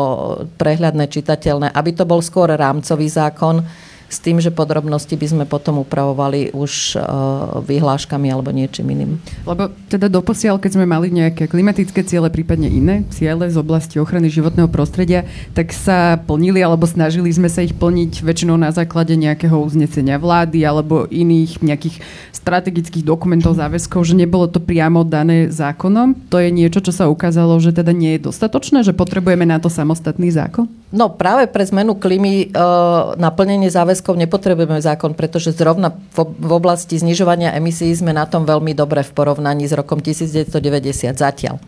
prehľadné, 0.56 1.12
čitateľné, 1.12 1.68
aby 1.68 1.90
to 1.92 2.08
bol 2.08 2.24
skôr 2.24 2.48
rámcový 2.48 3.08
zákon, 3.12 3.60
s 4.08 4.18
tým, 4.24 4.40
že 4.40 4.48
podrobnosti 4.48 5.12
by 5.12 5.26
sme 5.28 5.44
potom 5.44 5.84
upravovali 5.84 6.56
už 6.56 6.96
uh, 6.96 7.60
vyhláškami 7.60 8.32
alebo 8.32 8.48
niečím 8.50 8.88
iným. 8.88 9.20
Lebo 9.44 9.68
teda 9.92 10.08
doposiaľ, 10.08 10.56
keď 10.56 10.80
sme 10.80 10.88
mali 10.88 11.12
nejaké 11.12 11.44
klimatické 11.44 12.00
ciele, 12.08 12.32
prípadne 12.32 12.72
iné 12.72 13.04
ciele 13.12 13.52
z 13.52 13.56
oblasti 13.60 14.00
ochrany 14.00 14.32
životného 14.32 14.72
prostredia, 14.72 15.28
tak 15.52 15.76
sa 15.76 16.16
plnili 16.16 16.64
alebo 16.64 16.88
snažili 16.88 17.28
sme 17.28 17.52
sa 17.52 17.60
ich 17.60 17.76
plniť 17.76 18.24
väčšinou 18.24 18.56
na 18.56 18.72
základe 18.72 19.12
nejakého 19.12 19.60
uznesenia 19.60 20.16
vlády 20.16 20.64
alebo 20.64 21.04
iných 21.12 21.60
nejakých 21.60 22.00
strategických 22.32 23.04
dokumentov, 23.04 23.60
záväzkov, 23.60 24.08
že 24.08 24.16
nebolo 24.16 24.48
to 24.48 24.62
priamo 24.62 25.04
dané 25.04 25.52
zákonom. 25.52 26.16
To 26.32 26.40
je 26.40 26.48
niečo, 26.48 26.80
čo 26.80 26.96
sa 26.96 27.12
ukázalo, 27.12 27.60
že 27.60 27.76
teda 27.76 27.92
nie 27.92 28.16
je 28.16 28.32
dostatočné, 28.32 28.80
že 28.80 28.96
potrebujeme 28.96 29.44
na 29.44 29.60
to 29.60 29.68
samostatný 29.68 30.32
zákon? 30.32 30.64
No 30.88 31.12
práve 31.12 31.44
pre 31.52 31.68
zmenu 31.68 32.00
klímy 32.00 32.48
uh, 32.48 33.12
na 33.20 33.28
záväzkov 33.68 34.16
nepotrebujeme 34.16 34.80
zákon, 34.80 35.12
pretože 35.12 35.52
zrovna 35.52 35.92
v 36.16 36.52
oblasti 36.52 36.96
znižovania 36.96 37.52
emisí 37.52 37.92
sme 37.92 38.16
na 38.16 38.24
tom 38.24 38.48
veľmi 38.48 38.72
dobre 38.72 39.04
v 39.04 39.12
porovnaní 39.12 39.68
s 39.68 39.76
rokom 39.76 40.00
1990 40.00 41.12
zatiaľ. 41.12 41.60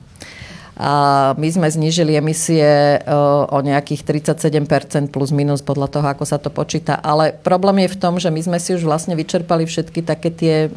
A 0.81 0.93
my 1.37 1.49
sme 1.53 1.69
znížili 1.69 2.17
emisie 2.17 2.97
uh, 2.97 3.45
o 3.53 3.61
nejakých 3.61 4.25
37% 4.33 5.13
plus 5.13 5.29
minus 5.29 5.61
podľa 5.61 5.93
toho, 5.93 6.07
ako 6.09 6.25
sa 6.25 6.41
to 6.41 6.49
počíta. 6.49 6.97
Ale 6.97 7.37
problém 7.37 7.85
je 7.85 7.93
v 7.93 8.01
tom, 8.01 8.17
že 8.17 8.33
my 8.33 8.41
sme 8.41 8.57
si 8.57 8.73
už 8.73 8.89
vlastne 8.89 9.13
vyčerpali 9.13 9.69
všetky 9.69 10.01
také 10.01 10.33
tie 10.33 10.73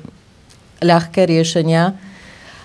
ľahké 0.84 1.32
riešenia, 1.32 1.96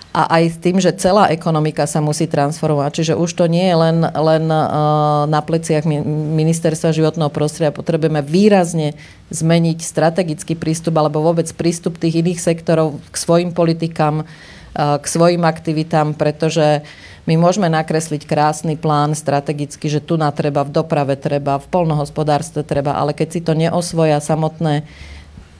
a 0.09 0.41
aj 0.41 0.43
s 0.49 0.57
tým, 0.57 0.81
že 0.81 0.89
celá 0.97 1.29
ekonomika 1.29 1.85
sa 1.85 2.01
musí 2.01 2.25
transformovať. 2.25 2.91
Čiže 3.01 3.13
už 3.13 3.29
to 3.37 3.45
nie 3.45 3.69
je 3.69 3.77
len, 3.77 3.97
len 4.01 4.43
uh, 4.49 5.29
na 5.29 5.41
pleciach 5.45 5.85
ministerstva 5.85 6.89
životného 6.89 7.29
prostredia. 7.29 7.69
Potrebujeme 7.69 8.25
výrazne 8.25 8.97
zmeniť 9.29 9.77
strategický 9.85 10.57
prístup 10.57 10.97
alebo 10.97 11.21
vôbec 11.21 11.45
prístup 11.53 12.01
tých 12.01 12.25
iných 12.25 12.41
sektorov 12.41 12.97
k 13.13 13.15
svojim 13.21 13.53
politikám, 13.53 14.25
uh, 14.25 14.97
k 14.97 15.05
svojim 15.05 15.45
aktivitám, 15.45 16.17
pretože 16.17 16.81
my 17.29 17.37
môžeme 17.37 17.69
nakresliť 17.69 18.25
krásny 18.25 18.73
plán 18.81 19.13
strategicky, 19.13 19.93
že 19.93 20.01
tu 20.01 20.17
na 20.17 20.33
treba, 20.33 20.65
v 20.65 20.73
doprave 20.73 21.13
treba, 21.21 21.61
v 21.61 21.69
polnohospodárstve 21.69 22.65
treba, 22.65 22.97
ale 22.97 23.13
keď 23.13 23.27
si 23.29 23.45
to 23.45 23.53
neosvoja 23.53 24.17
samotné 24.17 24.89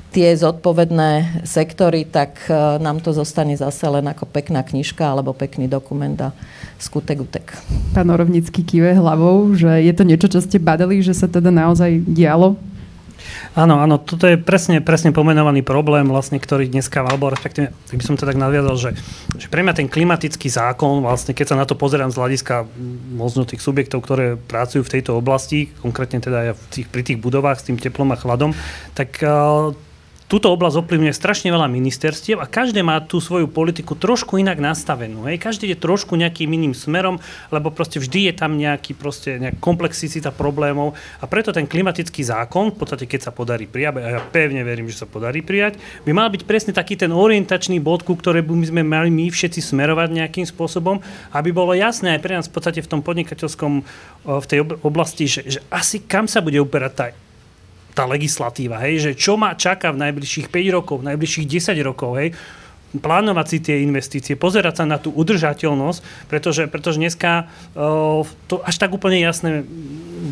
tie 0.10 0.34
zodpovedné 0.34 1.46
sektory, 1.46 2.06
tak 2.06 2.50
e, 2.50 2.82
nám 2.82 3.01
to 3.01 3.13
zostane 3.13 3.54
zase 3.54 3.86
len 3.86 4.06
ako 4.10 4.25
pekná 4.25 4.66
knižka 4.66 5.06
alebo 5.06 5.38
pekný 5.38 5.70
dokument 5.70 6.18
a 6.18 6.30
skutek 6.82 7.18
utek. 7.22 7.46
Pán 7.94 8.10
Orovnický 8.10 8.66
kýve 8.66 8.98
hlavou, 8.98 9.54
že 9.54 9.70
je 9.86 9.94
to 9.94 10.04
niečo, 10.08 10.32
čo 10.32 10.42
ste 10.42 10.58
badali, 10.58 11.04
že 11.06 11.13
sa 11.13 11.30
teda 11.30 11.54
naozaj 11.54 12.01
dialo? 12.10 12.58
Áno, 13.58 13.82
áno, 13.82 13.98
toto 13.98 14.30
je 14.30 14.38
presne, 14.38 14.80
presne 14.80 15.10
pomenovaný 15.10 15.66
problém, 15.66 16.06
vlastne, 16.06 16.38
ktorý 16.38 16.70
dneska, 16.70 17.01
alebo 17.01 17.34
respektíve, 17.34 17.74
by 17.74 18.04
som 18.06 18.16
to 18.16 18.30
tak 18.30 18.38
nadviazal, 18.38 18.78
že, 18.78 18.92
že 19.36 19.48
pre 19.50 19.66
mňa 19.66 19.74
ten 19.74 19.88
klimatický 19.89 20.48
zákon, 20.48 21.01
vlastne, 21.01 21.34
keď 21.34 21.54
sa 21.54 21.60
na 21.60 21.66
to 21.66 21.74
pozerám 21.74 22.13
z 22.13 22.20
hľadiska 22.22 22.70
možno 23.13 23.50
tých 23.50 23.62
subjektov, 23.62 24.06
ktoré 24.06 24.38
pracujú 24.38 24.86
v 24.86 24.94
tejto 24.98 25.18
oblasti, 25.18 25.74
konkrétne 25.82 26.22
teda 26.22 26.38
aj 26.46 26.50
v 26.56 26.63
tých, 26.72 26.88
pri 26.88 27.01
tých 27.01 27.20
budovách 27.20 27.60
s 27.60 27.68
tým 27.68 27.78
teplom 27.82 28.13
a 28.13 28.18
chladom, 28.22 28.54
tak 28.94 29.18
uh, 29.25 29.74
túto 30.29 30.53
oblasť 30.53 30.86
ovplyvňuje 30.86 31.09
strašne 31.09 31.50
veľa 31.50 31.65
ministerstiev 31.65 32.38
a 32.38 32.45
každé 32.45 32.86
má 32.86 33.01
tú 33.01 33.17
svoju 33.17 33.50
politiku 33.50 33.98
trošku 33.98 34.38
inak 34.38 34.62
nastavenú. 34.62 35.25
Hej. 35.25 35.41
Každý 35.41 35.74
je 35.74 35.81
trošku 35.81 36.13
nejakým 36.13 36.45
iným 36.53 36.77
smerom, 36.77 37.17
lebo 37.50 37.74
proste 37.74 37.98
vždy 37.98 38.29
je 38.29 38.33
tam 38.38 38.53
nejaký 38.53 38.93
proste 38.93 39.41
nejak 39.41 39.57
komplexicita 39.57 40.29
problémov 40.29 40.93
a 41.17 41.25
preto 41.25 41.50
ten 41.50 41.65
klimatický 41.65 42.21
zákon, 42.21 42.69
v 42.69 42.77
podstate 42.77 43.09
keď 43.09 43.25
sa 43.25 43.31
podarí 43.33 43.65
prijať, 43.65 44.05
a 44.05 44.09
ja 44.15 44.21
pevne 44.21 44.62
verím, 44.62 44.86
že 44.86 45.01
sa 45.01 45.09
podarí 45.09 45.41
prijať, 45.41 45.81
by 46.05 46.13
mal 46.13 46.29
byť 46.29 46.45
presne 46.45 46.77
taký 46.77 46.93
ten 46.93 47.09
orientačný 47.09 47.81
bod, 47.81 48.05
ku 48.05 48.13
ktorému 48.13 48.53
by 48.53 48.69
sme 48.69 48.83
mali 48.86 49.09
my 49.09 49.33
všetci 49.33 49.65
smerovať 49.65 50.13
nejakým 50.13 50.45
spôsobom, 50.45 51.01
aby 51.33 51.50
bolo 51.50 51.74
jasné 51.74 52.13
aj 52.13 52.21
pre 52.21 52.38
nás 52.38 52.45
v 52.45 52.53
podstate 52.53 52.86
v 52.86 52.91
tom 52.91 53.01
podnikateľskom, 53.01 53.81
v 54.29 54.45
tej 54.45 54.62
oblasti, 54.86 55.25
že, 55.25 55.41
že 55.57 55.59
asi 55.74 56.05
kam 56.05 56.29
sa 56.29 56.45
bude 56.45 56.62
uberať 56.62 56.93
tá 56.93 57.05
tá 58.00 58.08
legislatíva, 58.08 58.79
hej, 58.88 59.12
že 59.12 59.12
čo 59.12 59.36
ma 59.36 59.51
čaká 59.60 59.91
v 59.91 60.08
najbližších 60.08 60.48
5 60.48 60.75
rokov, 60.79 61.03
v 61.03 61.12
najbližších 61.12 61.48
10 61.75 61.75
rokov, 61.84 62.15
hej, 62.15 62.32
plánovať 62.96 63.46
si 63.46 63.58
tie 63.60 63.86
investície, 63.86 64.34
pozerať 64.39 64.82
sa 64.82 64.86
na 64.88 64.98
tú 64.98 65.12
udržateľnosť, 65.13 66.32
pretože, 66.32 66.65
pretože 66.65 66.98
dneska 66.98 67.51
uh, 67.77 68.25
to 68.50 68.63
až 68.65 68.82
tak 68.82 68.89
úplne 68.89 69.22
jasné 69.22 69.62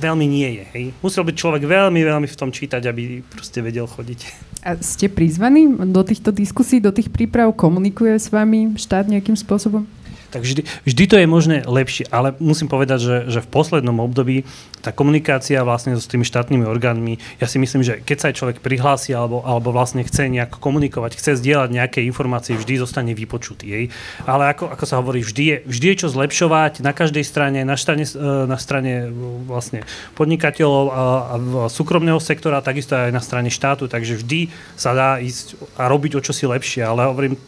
veľmi 0.01 0.25
nie 0.25 0.49
je. 0.57 0.63
Hej. 0.73 0.85
Musel 1.05 1.21
byť 1.27 1.35
človek 1.37 1.63
veľmi, 1.69 2.01
veľmi 2.01 2.25
v 2.25 2.39
tom 2.39 2.49
čítať, 2.49 2.81
aby 2.89 3.21
proste 3.21 3.61
vedel 3.61 3.85
chodiť. 3.85 4.19
A 4.65 4.79
ste 4.81 5.05
prizvaní 5.05 5.69
do 5.69 6.01
týchto 6.01 6.33
diskusí, 6.33 6.81
do 6.81 6.89
tých 6.89 7.13
príprav? 7.13 7.53
Komunikuje 7.53 8.17
s 8.17 8.33
vami 8.33 8.73
štát 8.73 9.05
nejakým 9.05 9.37
spôsobom? 9.37 9.85
Tak 10.27 10.43
vždy, 10.43 10.61
vždy 10.83 11.03
to 11.07 11.15
je 11.15 11.27
možné 11.27 11.57
lepšie, 11.63 12.03
ale 12.11 12.35
musím 12.43 12.67
povedať, 12.67 12.99
že, 12.99 13.17
že 13.31 13.39
v 13.39 13.47
poslednom 13.47 14.03
období 14.03 14.43
tá 14.83 14.91
komunikácia 14.91 15.63
vlastne 15.63 15.95
s 15.95 16.07
tými 16.07 16.27
štátnymi 16.27 16.67
orgánmi, 16.67 17.19
ja 17.39 17.47
si 17.47 17.57
myslím, 17.59 17.83
že 17.83 18.03
keď 18.03 18.17
sa 18.19 18.27
aj 18.31 18.35
človek 18.35 18.57
prihlási 18.59 19.15
alebo, 19.15 19.39
alebo 19.47 19.71
vlastne 19.71 20.03
chce 20.03 20.27
nejak 20.27 20.59
komunikovať, 20.59 21.15
chce 21.15 21.39
zdieľať 21.39 21.69
nejaké 21.71 21.99
informácie, 22.03 22.59
vždy 22.59 22.83
zostane 22.83 23.15
vypočutý. 23.15 23.65
Jej. 23.67 23.85
Ale 24.27 24.51
ako, 24.51 24.71
ako 24.71 24.85
sa 24.87 24.99
hovorí, 24.99 25.23
vždy 25.23 25.43
je, 25.43 25.57
vždy 25.63 25.85
je 25.91 25.99
čo 26.03 26.07
zlepšovať 26.11 26.83
na 26.83 26.91
každej 26.91 27.23
strane, 27.23 27.63
na 27.63 27.75
strane, 27.79 28.03
na 28.47 28.57
strane 28.59 29.11
vlastne 29.47 29.87
podnikateľov 30.19 30.85
a, 30.91 30.95
a 30.95 31.35
súkromného 31.71 32.19
sektora, 32.19 32.63
takisto 32.63 32.99
aj 32.99 33.15
na 33.15 33.23
strane 33.23 33.47
štátu, 33.47 33.87
takže 33.87 34.19
vždy 34.19 34.51
sa 34.75 34.91
dá 34.91 35.09
ísť 35.23 35.55
a 35.79 35.87
robiť 35.87 36.19
o 36.19 36.23
čosi 36.23 36.47
lepšie, 36.47 36.83
ale 36.83 37.07
hovorím, 37.07 37.39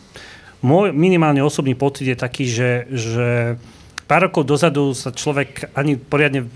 môj 0.62 0.92
minimálne 0.92 1.39
osobný 1.44 1.75
pocit 1.75 2.08
je 2.10 2.18
taký, 2.18 2.46
že, 2.48 2.88
že 2.92 3.28
pár 4.10 4.28
rokov 4.28 4.50
dozadu 4.50 4.92
sa 4.98 5.13
človek 5.13 5.72
ani 5.78 5.96
poriadne 5.96 6.50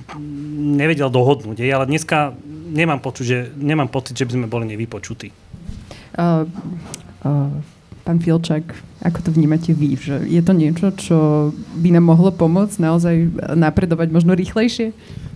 nevedel 0.77 1.07
dohodnúť, 1.13 1.61
ale 1.69 1.85
dneska 1.87 2.33
nemám 2.73 2.99
pocit, 2.99 3.25
že, 3.27 3.39
nemám 3.55 3.87
pocit, 3.87 4.17
že 4.17 4.25
by 4.25 4.33
sme 4.33 4.47
boli 4.49 4.65
nevypočutí. 4.73 5.29
Uh, 6.13 6.45
uh, 7.25 7.49
pán 8.03 8.19
Filčák, 8.19 8.63
ako 9.03 9.19
to 9.23 9.29
vnímate 9.31 9.71
vy? 9.71 9.95
Že 9.95 10.27
je 10.27 10.41
to 10.43 10.53
niečo, 10.53 10.87
čo 10.95 11.17
by 11.79 11.89
nám 11.95 12.05
mohlo 12.07 12.29
pomôcť 12.35 12.77
naozaj 12.79 13.15
napredovať 13.55 14.11
možno 14.11 14.35
rýchlejšie? 14.35 14.91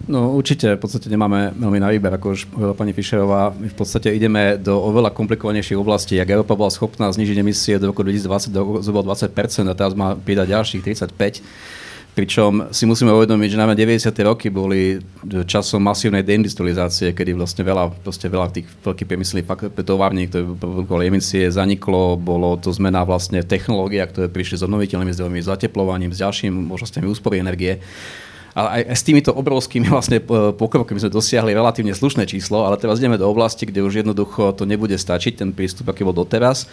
No 0.08 0.32
určite, 0.32 0.80
v 0.80 0.80
podstate 0.80 1.12
nemáme 1.12 1.52
veľmi 1.52 1.84
na 1.84 1.92
výber, 1.92 2.16
ako 2.16 2.32
už 2.32 2.48
hovorila 2.56 2.80
pani 2.80 2.96
Fischerová. 2.96 3.52
My 3.52 3.68
v 3.68 3.76
podstate 3.76 4.08
ideme 4.16 4.56
do 4.56 4.80
oveľa 4.80 5.12
komplikovanejších 5.12 5.76
oblastí. 5.76 6.16
Ak 6.16 6.32
Európa 6.32 6.56
bola 6.56 6.72
schopná 6.72 7.12
znižiť 7.12 7.36
emisie 7.44 7.76
do 7.76 7.92
roku 7.92 8.08
2020 8.08 8.56
do 8.56 8.80
zhruba 8.80 9.04
20% 9.04 9.68
a 9.68 9.76
teraz 9.76 9.92
má 10.00 10.16
pridať 10.16 10.56
ďalších 10.56 11.12
35%, 11.12 11.44
Pričom 12.18 12.74
si 12.74 12.90
musíme 12.90 13.14
uvedomiť, 13.14 13.54
že 13.54 13.62
najmä 13.62 13.78
90. 13.78 14.10
roky 14.26 14.50
boli 14.50 14.98
časom 15.46 15.86
masívnej 15.86 16.26
deindustrializácie, 16.26 17.14
kedy 17.14 17.38
vlastne 17.38 17.62
veľa, 17.62 17.94
veľa 18.10 18.48
tých 18.50 18.66
veľkých 18.82 19.06
priemyselných 19.06 19.46
tovární, 19.86 20.26
ktoré 20.26 20.50
produkovali 20.58 21.14
emisie, 21.14 21.46
zaniklo, 21.54 22.18
bolo 22.18 22.58
to 22.58 22.74
zmena 22.74 23.06
vlastne 23.06 23.46
technológia, 23.46 24.10
ktoré 24.10 24.34
prišli 24.34 24.58
s 24.58 24.66
obnoviteľnými 24.66 25.14
zdrojmi, 25.14 25.46
s 25.46 25.52
zateplovaním, 25.54 26.10
s 26.10 26.26
ďalšími 26.26 26.58
možnosťami 26.74 27.06
úspory 27.06 27.38
energie 27.38 27.86
ale 28.58 28.82
aj, 28.82 28.98
s 28.98 29.06
týmito 29.06 29.30
obrovskými 29.38 29.86
vlastne 29.86 30.18
pokrokmi 30.58 30.98
sme 30.98 31.14
dosiahli 31.14 31.54
relatívne 31.54 31.94
slušné 31.94 32.26
číslo, 32.26 32.66
ale 32.66 32.82
teraz 32.82 32.98
ideme 32.98 33.22
do 33.22 33.30
oblasti, 33.30 33.70
kde 33.70 33.86
už 33.86 34.02
jednoducho 34.02 34.58
to 34.58 34.66
nebude 34.66 34.98
stačiť, 34.98 35.38
ten 35.38 35.54
prístup, 35.54 35.94
aký 35.94 36.02
bol 36.02 36.18
doteraz. 36.18 36.66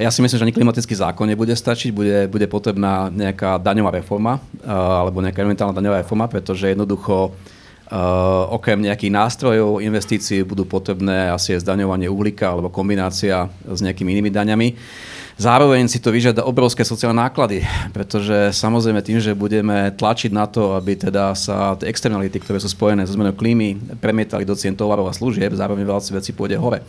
Ja 0.00 0.08
si 0.08 0.24
myslím, 0.24 0.40
že 0.40 0.46
ani 0.48 0.56
klimatický 0.56 0.96
zákon 0.96 1.28
nebude 1.28 1.52
stačiť, 1.52 1.92
bude, 1.92 2.24
bude 2.32 2.48
potrebná 2.48 3.12
nejaká 3.12 3.60
daňová 3.60 4.00
reforma 4.00 4.40
alebo 4.64 5.20
nejaká 5.20 5.44
elementálna 5.44 5.76
daňová 5.76 6.00
reforma, 6.00 6.24
pretože 6.24 6.72
jednoducho 6.72 7.36
Uh, 7.86 8.50
okrem 8.50 8.82
nejakých 8.82 9.14
nástrojov 9.14 9.78
investícií 9.78 10.42
budú 10.42 10.66
potrebné 10.66 11.30
asi 11.30 11.54
aj 11.54 11.62
zdaňovanie 11.62 12.10
uhlíka 12.10 12.50
alebo 12.50 12.66
kombinácia 12.66 13.46
s 13.62 13.78
nejakými 13.78 14.10
inými 14.10 14.26
daňami. 14.26 14.74
Zároveň 15.36 15.84
si 15.84 16.00
to 16.00 16.08
vyžiada 16.08 16.48
obrovské 16.48 16.80
sociálne 16.80 17.20
náklady, 17.20 17.60
pretože 17.92 18.56
samozrejme 18.56 19.04
tým, 19.04 19.20
že 19.20 19.36
budeme 19.36 19.92
tlačiť 19.92 20.32
na 20.32 20.48
to, 20.48 20.72
aby 20.72 20.96
teda 20.96 21.36
sa 21.36 21.76
tie 21.76 21.92
externality, 21.92 22.40
ktoré 22.40 22.56
sú 22.56 22.72
spojené 22.72 23.04
so 23.04 23.12
zmenou 23.12 23.36
klímy, 23.36 23.76
premietali 24.00 24.48
do 24.48 24.56
cien 24.56 24.72
tovarov 24.72 25.12
a 25.12 25.12
služieb, 25.12 25.52
zároveň 25.52 25.84
veľa 25.84 26.00
veci 26.16 26.32
pôjde 26.32 26.56
hore 26.56 26.80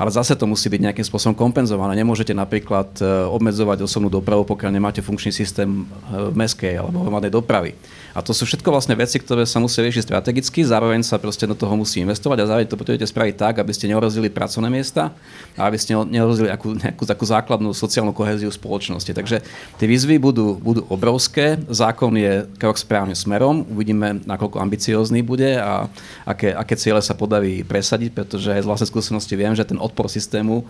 ale 0.00 0.10
zase 0.10 0.34
to 0.34 0.50
musí 0.50 0.66
byť 0.66 0.80
nejakým 0.82 1.06
spôsobom 1.06 1.36
kompenzované. 1.36 1.94
Nemôžete 1.94 2.34
napríklad 2.34 2.90
e, 2.98 3.04
obmedzovať 3.28 3.86
osobnú 3.86 4.10
dopravu, 4.10 4.42
pokiaľ 4.42 4.74
nemáte 4.74 4.98
funkčný 4.98 5.30
systém 5.30 5.68
e, 5.68 6.32
meskej 6.34 6.80
alebo 6.80 7.06
hromadnej 7.06 7.30
dopravy. 7.30 7.76
A 8.12 8.20
to 8.20 8.36
sú 8.36 8.44
všetko 8.44 8.68
vlastne 8.68 8.92
veci, 8.92 9.16
ktoré 9.16 9.48
sa 9.48 9.56
musia 9.56 9.80
riešiť 9.80 10.12
strategicky, 10.12 10.60
zároveň 10.64 11.00
sa 11.00 11.16
proste 11.16 11.48
do 11.48 11.56
toho 11.56 11.72
musí 11.74 12.04
investovať 12.04 12.44
a 12.44 12.48
zároveň 12.48 12.68
to 12.68 12.76
potrebujete 12.76 13.08
spraviť 13.08 13.34
tak, 13.40 13.54
aby 13.64 13.72
ste 13.72 13.88
neohrozili 13.88 14.28
pracovné 14.28 14.68
miesta 14.68 15.16
a 15.56 15.68
aby 15.68 15.80
ste 15.80 15.96
neohrozili 15.96 16.52
nejakú, 16.52 16.76
nejakú 16.76 17.04
takú 17.08 17.24
základnú 17.24 17.72
sociálnu 17.72 18.12
koheziu 18.12 18.52
spoločnosti. 18.52 19.12
Takže 19.16 19.40
tie 19.80 19.86
výzvy 19.88 20.20
budú, 20.20 20.60
budú 20.60 20.84
obrovské. 20.92 21.56
Zákon 21.72 22.12
je 22.20 22.44
krok 22.60 22.76
správnym 22.76 23.16
smerom. 23.16 23.64
Uvidíme, 23.72 24.20
nakoľko 24.28 24.60
ambiciózny 24.60 25.24
bude 25.24 25.56
a 25.56 25.88
aké, 26.28 26.52
aké 26.52 26.74
ciele 26.76 27.00
sa 27.00 27.16
podarí 27.16 27.64
presadiť, 27.64 28.12
pretože 28.12 28.52
z 28.52 28.68
vlastnej 28.68 28.92
skúsenosti 28.92 29.34
viem, 29.34 29.56
že 29.56 29.64
ten 29.64 29.80
odpor 29.80 30.12
systému 30.12 30.68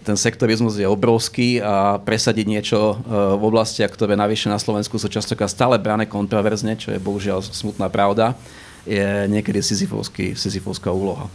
ten 0.00 0.16
sektorizmus 0.16 0.80
je 0.80 0.88
obrovský 0.88 1.60
a 1.60 2.00
presadiť 2.00 2.46
niečo 2.48 2.78
e, 2.78 2.94
v 3.36 3.42
oblastiach, 3.44 3.92
ktoré 3.92 4.16
navyše 4.16 4.48
na 4.48 4.56
Slovensku 4.56 4.96
sú 4.96 5.08
častokrát 5.12 5.52
stále 5.52 5.76
brané 5.76 6.08
kontroverzne, 6.08 6.76
čo 6.76 6.90
je 6.90 7.02
bohužiaľ 7.02 7.44
smutná 7.44 7.92
pravda, 7.92 8.32
je 8.88 9.28
niekedy 9.28 9.60
sizifovská 9.60 10.88
úloha. 10.88 11.28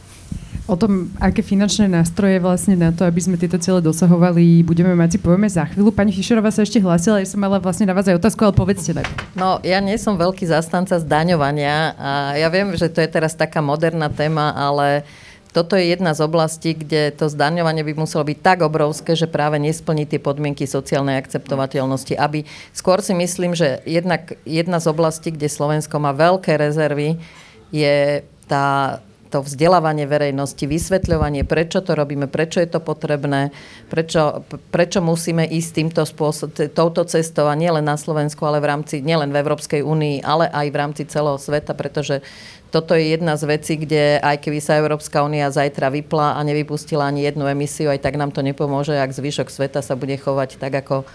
O 0.66 0.74
tom, 0.74 1.14
aké 1.22 1.46
finančné 1.46 1.86
nástroje 1.86 2.42
vlastne 2.42 2.74
na 2.74 2.90
to, 2.90 3.06
aby 3.06 3.22
sme 3.22 3.38
tieto 3.38 3.62
ciele 3.62 3.86
dosahovali, 3.86 4.66
budeme 4.66 4.98
mať 4.98 5.14
si 5.14 5.20
povieme 5.22 5.46
za 5.46 5.62
chvíľu. 5.70 5.94
Pani 5.94 6.10
Fischerová 6.10 6.50
sa 6.50 6.66
ešte 6.66 6.82
hlásila, 6.82 7.22
ja 7.22 7.30
som 7.30 7.38
mala 7.38 7.62
vlastne 7.62 7.86
na 7.86 7.94
vás 7.94 8.10
aj 8.10 8.18
otázku, 8.18 8.42
ale 8.42 8.58
povedzte 8.58 8.98
najprv. 8.98 9.38
No, 9.38 9.62
ja 9.62 9.78
nie 9.78 9.94
som 10.02 10.18
veľký 10.18 10.50
zastanca 10.50 10.98
zdaňovania 10.98 11.94
a 11.94 12.12
ja 12.34 12.50
viem, 12.50 12.74
že 12.74 12.90
to 12.90 12.98
je 12.98 13.10
teraz 13.14 13.38
taká 13.38 13.62
moderná 13.62 14.10
téma, 14.10 14.58
ale 14.58 15.06
uh, 15.06 15.26
toto 15.56 15.80
je 15.80 15.88
jedna 15.88 16.12
z 16.12 16.28
oblastí, 16.28 16.76
kde 16.76 17.16
to 17.16 17.32
zdaňovanie 17.32 17.88
by 17.88 17.96
muselo 17.96 18.28
byť 18.28 18.38
tak 18.44 18.60
obrovské, 18.60 19.16
že 19.16 19.32
práve 19.32 19.56
nesplní 19.56 20.04
tie 20.04 20.20
podmienky 20.20 20.68
sociálnej 20.68 21.16
akceptovateľnosti. 21.16 22.20
Aby 22.20 22.44
skôr 22.76 23.00
si 23.00 23.16
myslím, 23.16 23.56
že 23.56 23.80
jednak 23.88 24.36
jedna 24.44 24.84
z 24.84 24.92
oblastí, 24.92 25.32
kde 25.32 25.48
Slovensko 25.48 25.96
má 25.96 26.12
veľké 26.12 26.60
rezervy, 26.60 27.24
je 27.72 28.28
tá 28.52 29.00
to 29.34 29.42
vzdelávanie 29.42 30.06
verejnosti, 30.06 30.64
vysvetľovanie, 30.64 31.44
prečo 31.44 31.82
to 31.82 31.98
robíme, 31.98 32.30
prečo 32.30 32.62
je 32.62 32.70
to 32.70 32.80
potrebné, 32.80 33.50
prečo, 33.90 34.46
prečo 34.70 35.02
musíme 35.02 35.44
ísť 35.44 35.70
týmto 35.74 36.02
spôsob, 36.06 36.54
touto 36.72 37.04
cestou 37.10 37.50
a 37.50 37.58
nielen 37.58 37.84
na 37.84 37.98
Slovensku, 37.98 38.46
ale 38.46 38.62
v 38.62 38.70
rámci, 38.70 39.02
nielen 39.02 39.34
v 39.34 39.40
Európskej 39.42 39.82
únii, 39.82 40.22
ale 40.22 40.48
aj 40.48 40.68
v 40.70 40.80
rámci 40.80 41.04
celého 41.10 41.42
sveta, 41.42 41.74
pretože 41.74 42.22
toto 42.70 42.92
je 42.92 43.16
jedna 43.16 43.40
z 43.40 43.44
vecí, 43.48 43.74
kde 43.80 44.20
aj 44.20 44.44
keby 44.44 44.60
sa 44.60 44.76
Európska 44.76 45.24
únia 45.24 45.48
zajtra 45.48 45.88
vypla 45.96 46.36
a 46.36 46.40
nevypustila 46.44 47.08
ani 47.08 47.24
jednu 47.24 47.48
emisiu, 47.48 47.88
aj 47.88 48.04
tak 48.04 48.20
nám 48.20 48.36
to 48.36 48.44
nepomôže, 48.44 48.94
ak 49.00 49.16
zvyšok 49.16 49.48
sveta 49.48 49.80
sa 49.80 49.96
bude 49.96 50.20
chovať 50.20 50.60
tak, 50.60 50.84
ako, 50.84 51.08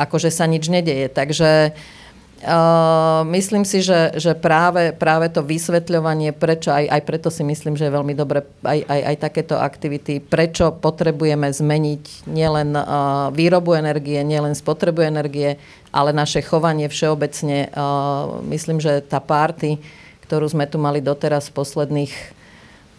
ako 0.00 0.16
že 0.16 0.32
sa 0.32 0.48
nič 0.48 0.72
nedeje. 0.72 1.12
Takže 1.12 1.76
myslím 3.24 3.64
si, 3.64 3.80
že, 3.80 4.20
že 4.20 4.36
práve, 4.36 4.92
práve 4.92 5.32
to 5.32 5.40
vysvetľovanie, 5.40 6.36
prečo, 6.36 6.68
aj, 6.68 6.92
aj 6.92 7.02
preto 7.08 7.28
si 7.32 7.40
myslím, 7.40 7.72
že 7.78 7.88
je 7.88 7.96
veľmi 7.96 8.12
dobre 8.12 8.44
aj, 8.60 8.84
aj, 8.84 9.00
aj 9.00 9.16
takéto 9.16 9.56
aktivity, 9.56 10.20
prečo 10.20 10.68
potrebujeme 10.76 11.48
zmeniť 11.48 12.28
nielen 12.28 12.76
uh, 12.76 13.32
výrobu 13.32 13.72
energie, 13.78 14.20
nielen 14.20 14.52
spotrebu 14.52 15.00
energie, 15.00 15.56
ale 15.88 16.12
naše 16.12 16.44
chovanie 16.44 16.90
všeobecne. 16.92 17.72
Uh, 17.72 18.44
myslím, 18.52 18.76
že 18.76 19.00
tá 19.00 19.24
párty, 19.24 19.80
ktorú 20.28 20.44
sme 20.50 20.68
tu 20.68 20.76
mali 20.76 21.00
doteraz 21.00 21.48
v 21.48 21.56
posledných, 21.56 22.14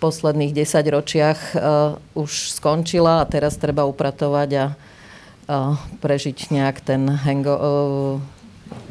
posledných 0.02 0.58
10 0.58 0.96
ročiach 0.96 1.40
uh, 1.54 2.00
už 2.18 2.56
skončila 2.58 3.22
a 3.22 3.30
teraz 3.30 3.62
treba 3.62 3.86
upratovať 3.86 4.50
a 4.58 4.66
uh, 4.72 5.78
prežiť 6.02 6.50
nejak 6.50 6.82
ten 6.82 7.06
hango, 7.06 7.54
uh, 7.54 8.35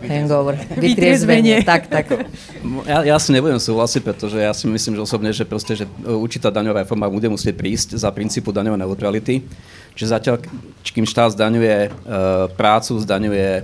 hangover. 0.02 0.58
Vytriezvenie. 0.82 1.62
Tak, 1.62 1.86
tak. 1.86 2.26
Ja, 2.88 3.06
ja 3.06 3.16
si 3.20 3.30
nebudem 3.30 3.60
súhlasiť, 3.60 4.02
pretože 4.02 4.40
ja 4.40 4.50
si 4.50 4.66
myslím, 4.66 4.98
že 4.98 5.02
osobne, 5.04 5.30
že, 5.30 5.46
proste, 5.46 5.78
že 5.78 5.86
určitá 6.02 6.50
daňová 6.50 6.82
reforma 6.82 7.06
bude 7.06 7.30
musieť 7.30 7.54
prísť 7.54 7.88
za 8.00 8.10
princípu 8.10 8.50
daňovej 8.50 8.80
neutrality. 8.82 9.46
Čiže 9.94 10.10
zatiaľ, 10.10 10.42
kým 10.82 11.06
štát 11.06 11.38
zdaňuje 11.38 11.86
e, 11.86 11.88
prácu, 12.58 12.98
zdaňuje 12.98 13.50
e, 13.58 13.62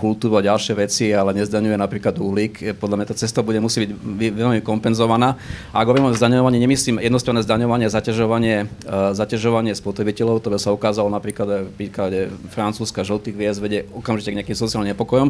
kultúru 0.00 0.40
a 0.40 0.44
ďalšie 0.44 0.72
veci, 0.72 1.12
ale 1.12 1.36
nezdaňuje 1.36 1.76
napríklad 1.76 2.16
uhlík, 2.16 2.52
e, 2.64 2.72
podľa 2.72 2.96
mňa 2.96 3.06
tá 3.12 3.14
cesta 3.16 3.44
bude 3.44 3.60
musieť 3.60 3.92
byť 3.92 4.32
veľmi 4.36 4.60
kompenzovaná. 4.64 5.36
A 5.76 5.84
ak 5.84 5.88
hovorím 5.88 6.08
o 6.08 6.16
zdaňovaní, 6.16 6.56
nemyslím 6.64 7.04
jednostranné 7.04 7.44
zdaňovanie, 7.44 7.92
zaťažovanie, 7.92 8.56
e, 8.64 8.96
zaťažovanie 9.12 9.76
spotrebiteľov, 9.76 10.40
ktoré 10.40 10.56
sa 10.56 10.72
ukázalo 10.72 11.12
napríklad 11.12 11.68
v 11.68 11.72
príklade 11.76 12.32
Francúzska 12.56 13.04
žltých 13.04 13.36
hviezd 13.36 13.60
vedie 13.60 13.84
okamžite 13.92 14.32
k 14.32 14.38
nejakým 14.40 14.56
sociálnym 14.56 14.96
nepokojom, 14.96 15.28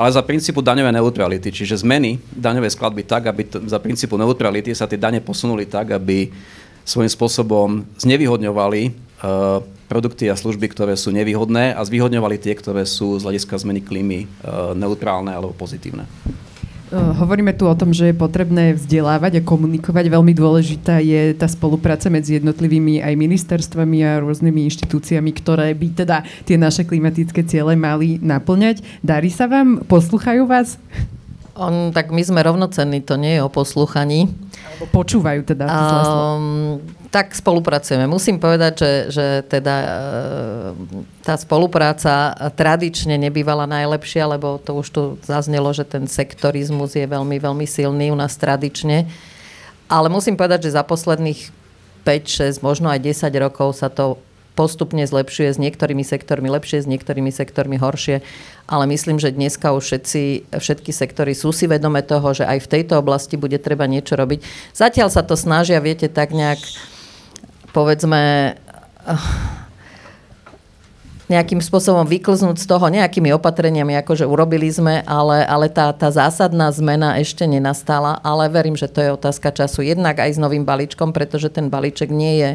ale 0.00 0.08
za 0.08 0.24
princípu 0.24 0.64
daňovej 0.64 0.96
neutrality, 0.96 1.52
čiže 1.52 1.84
zmeny 1.84 2.16
daňovej 2.32 2.72
skladby 2.72 3.04
tak, 3.04 3.28
aby 3.28 3.44
to, 3.44 3.60
za 3.68 3.76
princípu 3.76 4.16
neutrality 4.16 4.72
sa 4.72 4.88
tie 4.88 4.96
dane 4.96 5.20
posunuli 5.20 5.68
tak, 5.68 5.92
aby 5.92 6.32
svojím 6.82 7.12
spôsobom 7.12 7.68
znevýhodňovali 8.00 9.11
produkty 9.92 10.32
a 10.32 10.34
služby, 10.40 10.72
ktoré 10.72 10.96
sú 10.96 11.12
nevýhodné 11.12 11.76
a 11.76 11.80
zvýhodňovali 11.84 12.40
tie, 12.40 12.56
ktoré 12.56 12.88
sú 12.88 13.20
z 13.20 13.28
hľadiska 13.28 13.60
zmeny 13.60 13.84
klímy 13.84 14.24
e, 14.24 14.26
neutrálne 14.72 15.36
alebo 15.36 15.52
pozitívne. 15.52 16.08
E, 16.88 16.96
hovoríme 16.96 17.52
tu 17.52 17.68
o 17.68 17.76
tom, 17.76 17.92
že 17.92 18.08
je 18.08 18.16
potrebné 18.16 18.72
vzdelávať 18.72 19.40
a 19.40 19.42
komunikovať. 19.44 20.08
Veľmi 20.08 20.32
dôležitá 20.32 20.96
je 21.04 21.36
tá 21.36 21.44
spolupráca 21.44 22.08
medzi 22.08 22.40
jednotlivými 22.40 23.04
aj 23.04 23.12
ministerstvami 23.20 23.98
a 24.00 24.24
rôznymi 24.24 24.64
inštitúciami, 24.72 25.30
ktoré 25.36 25.76
by 25.76 25.88
teda 25.92 26.24
tie 26.48 26.56
naše 26.56 26.88
klimatické 26.88 27.44
ciele 27.44 27.76
mali 27.76 28.16
naplňať. 28.16 28.80
Darí 29.04 29.28
sa 29.28 29.44
vám? 29.44 29.84
Posluchajú 29.84 30.48
vás? 30.48 30.80
On, 31.52 31.92
tak 31.92 32.08
my 32.08 32.24
sme 32.24 32.40
rovnocenní, 32.40 33.04
to 33.04 33.20
nie 33.20 33.36
je 33.36 33.44
o 33.44 33.52
poslúchaní. 33.52 34.32
Alebo 34.72 34.88
počúvajú 34.88 35.44
teda. 35.44 35.68
Um, 35.68 36.80
tak 37.12 37.36
spolupracujeme. 37.36 38.08
Musím 38.08 38.40
povedať, 38.40 38.72
že, 38.80 38.92
že 39.12 39.26
teda 39.44 39.74
e, 39.84 39.88
tá 41.20 41.36
spolupráca 41.36 42.32
tradične 42.56 43.20
nebývala 43.20 43.68
najlepšia, 43.68 44.32
lebo 44.32 44.56
to 44.56 44.80
už 44.80 44.88
tu 44.88 45.02
zaznelo, 45.20 45.68
že 45.76 45.84
ten 45.84 46.08
sektorizmus 46.08 46.96
je 46.96 47.04
veľmi, 47.04 47.36
veľmi 47.36 47.68
silný 47.68 48.08
u 48.08 48.16
nás 48.16 48.32
tradične. 48.40 49.12
Ale 49.92 50.08
musím 50.08 50.40
povedať, 50.40 50.72
že 50.72 50.80
za 50.80 50.80
posledných 50.88 51.52
5, 52.08 52.56
6, 52.56 52.64
možno 52.64 52.88
aj 52.88 53.04
10 53.04 53.28
rokov 53.44 53.76
sa 53.76 53.92
to 53.92 54.16
postupne 54.52 55.00
zlepšuje 55.04 55.52
s 55.52 55.58
niektorými 55.60 56.04
sektormi 56.04 56.48
lepšie, 56.48 56.84
s 56.84 56.88
niektorými 56.88 57.32
sektormi 57.32 57.80
horšie, 57.80 58.20
ale 58.68 58.84
myslím, 58.88 59.16
že 59.16 59.32
dneska 59.32 59.72
už 59.72 59.84
všetci, 59.84 60.52
všetky 60.52 60.92
sektory 60.92 61.32
sú 61.32 61.56
si 61.56 61.64
vedome 61.64 62.04
toho, 62.04 62.36
že 62.36 62.44
aj 62.44 62.68
v 62.68 62.70
tejto 62.78 63.00
oblasti 63.00 63.40
bude 63.40 63.56
treba 63.56 63.88
niečo 63.88 64.16
robiť. 64.16 64.44
Zatiaľ 64.76 65.08
sa 65.08 65.24
to 65.24 65.40
snažia, 65.40 65.80
viete, 65.80 66.08
tak 66.12 66.36
nejak 66.36 66.60
povedzme 67.72 68.54
nejakým 71.32 71.64
spôsobom 71.64 72.04
vyklznúť 72.04 72.60
z 72.60 72.66
toho 72.68 72.92
nejakými 72.92 73.32
opatreniami, 73.32 73.96
akože 74.04 74.28
urobili 74.28 74.68
sme, 74.68 75.00
ale, 75.08 75.48
ale 75.48 75.72
tá, 75.72 75.88
tá 75.96 76.12
zásadná 76.12 76.68
zmena 76.68 77.16
ešte 77.16 77.48
nenastala, 77.48 78.20
ale 78.20 78.52
verím, 78.52 78.76
že 78.76 78.92
to 78.92 79.00
je 79.00 79.16
otázka 79.16 79.48
času. 79.48 79.80
Jednak 79.80 80.20
aj 80.20 80.36
s 80.36 80.42
novým 80.42 80.68
balíčkom, 80.68 81.16
pretože 81.16 81.48
ten 81.48 81.72
balíček 81.72 82.12
nie 82.12 82.36
je 82.36 82.50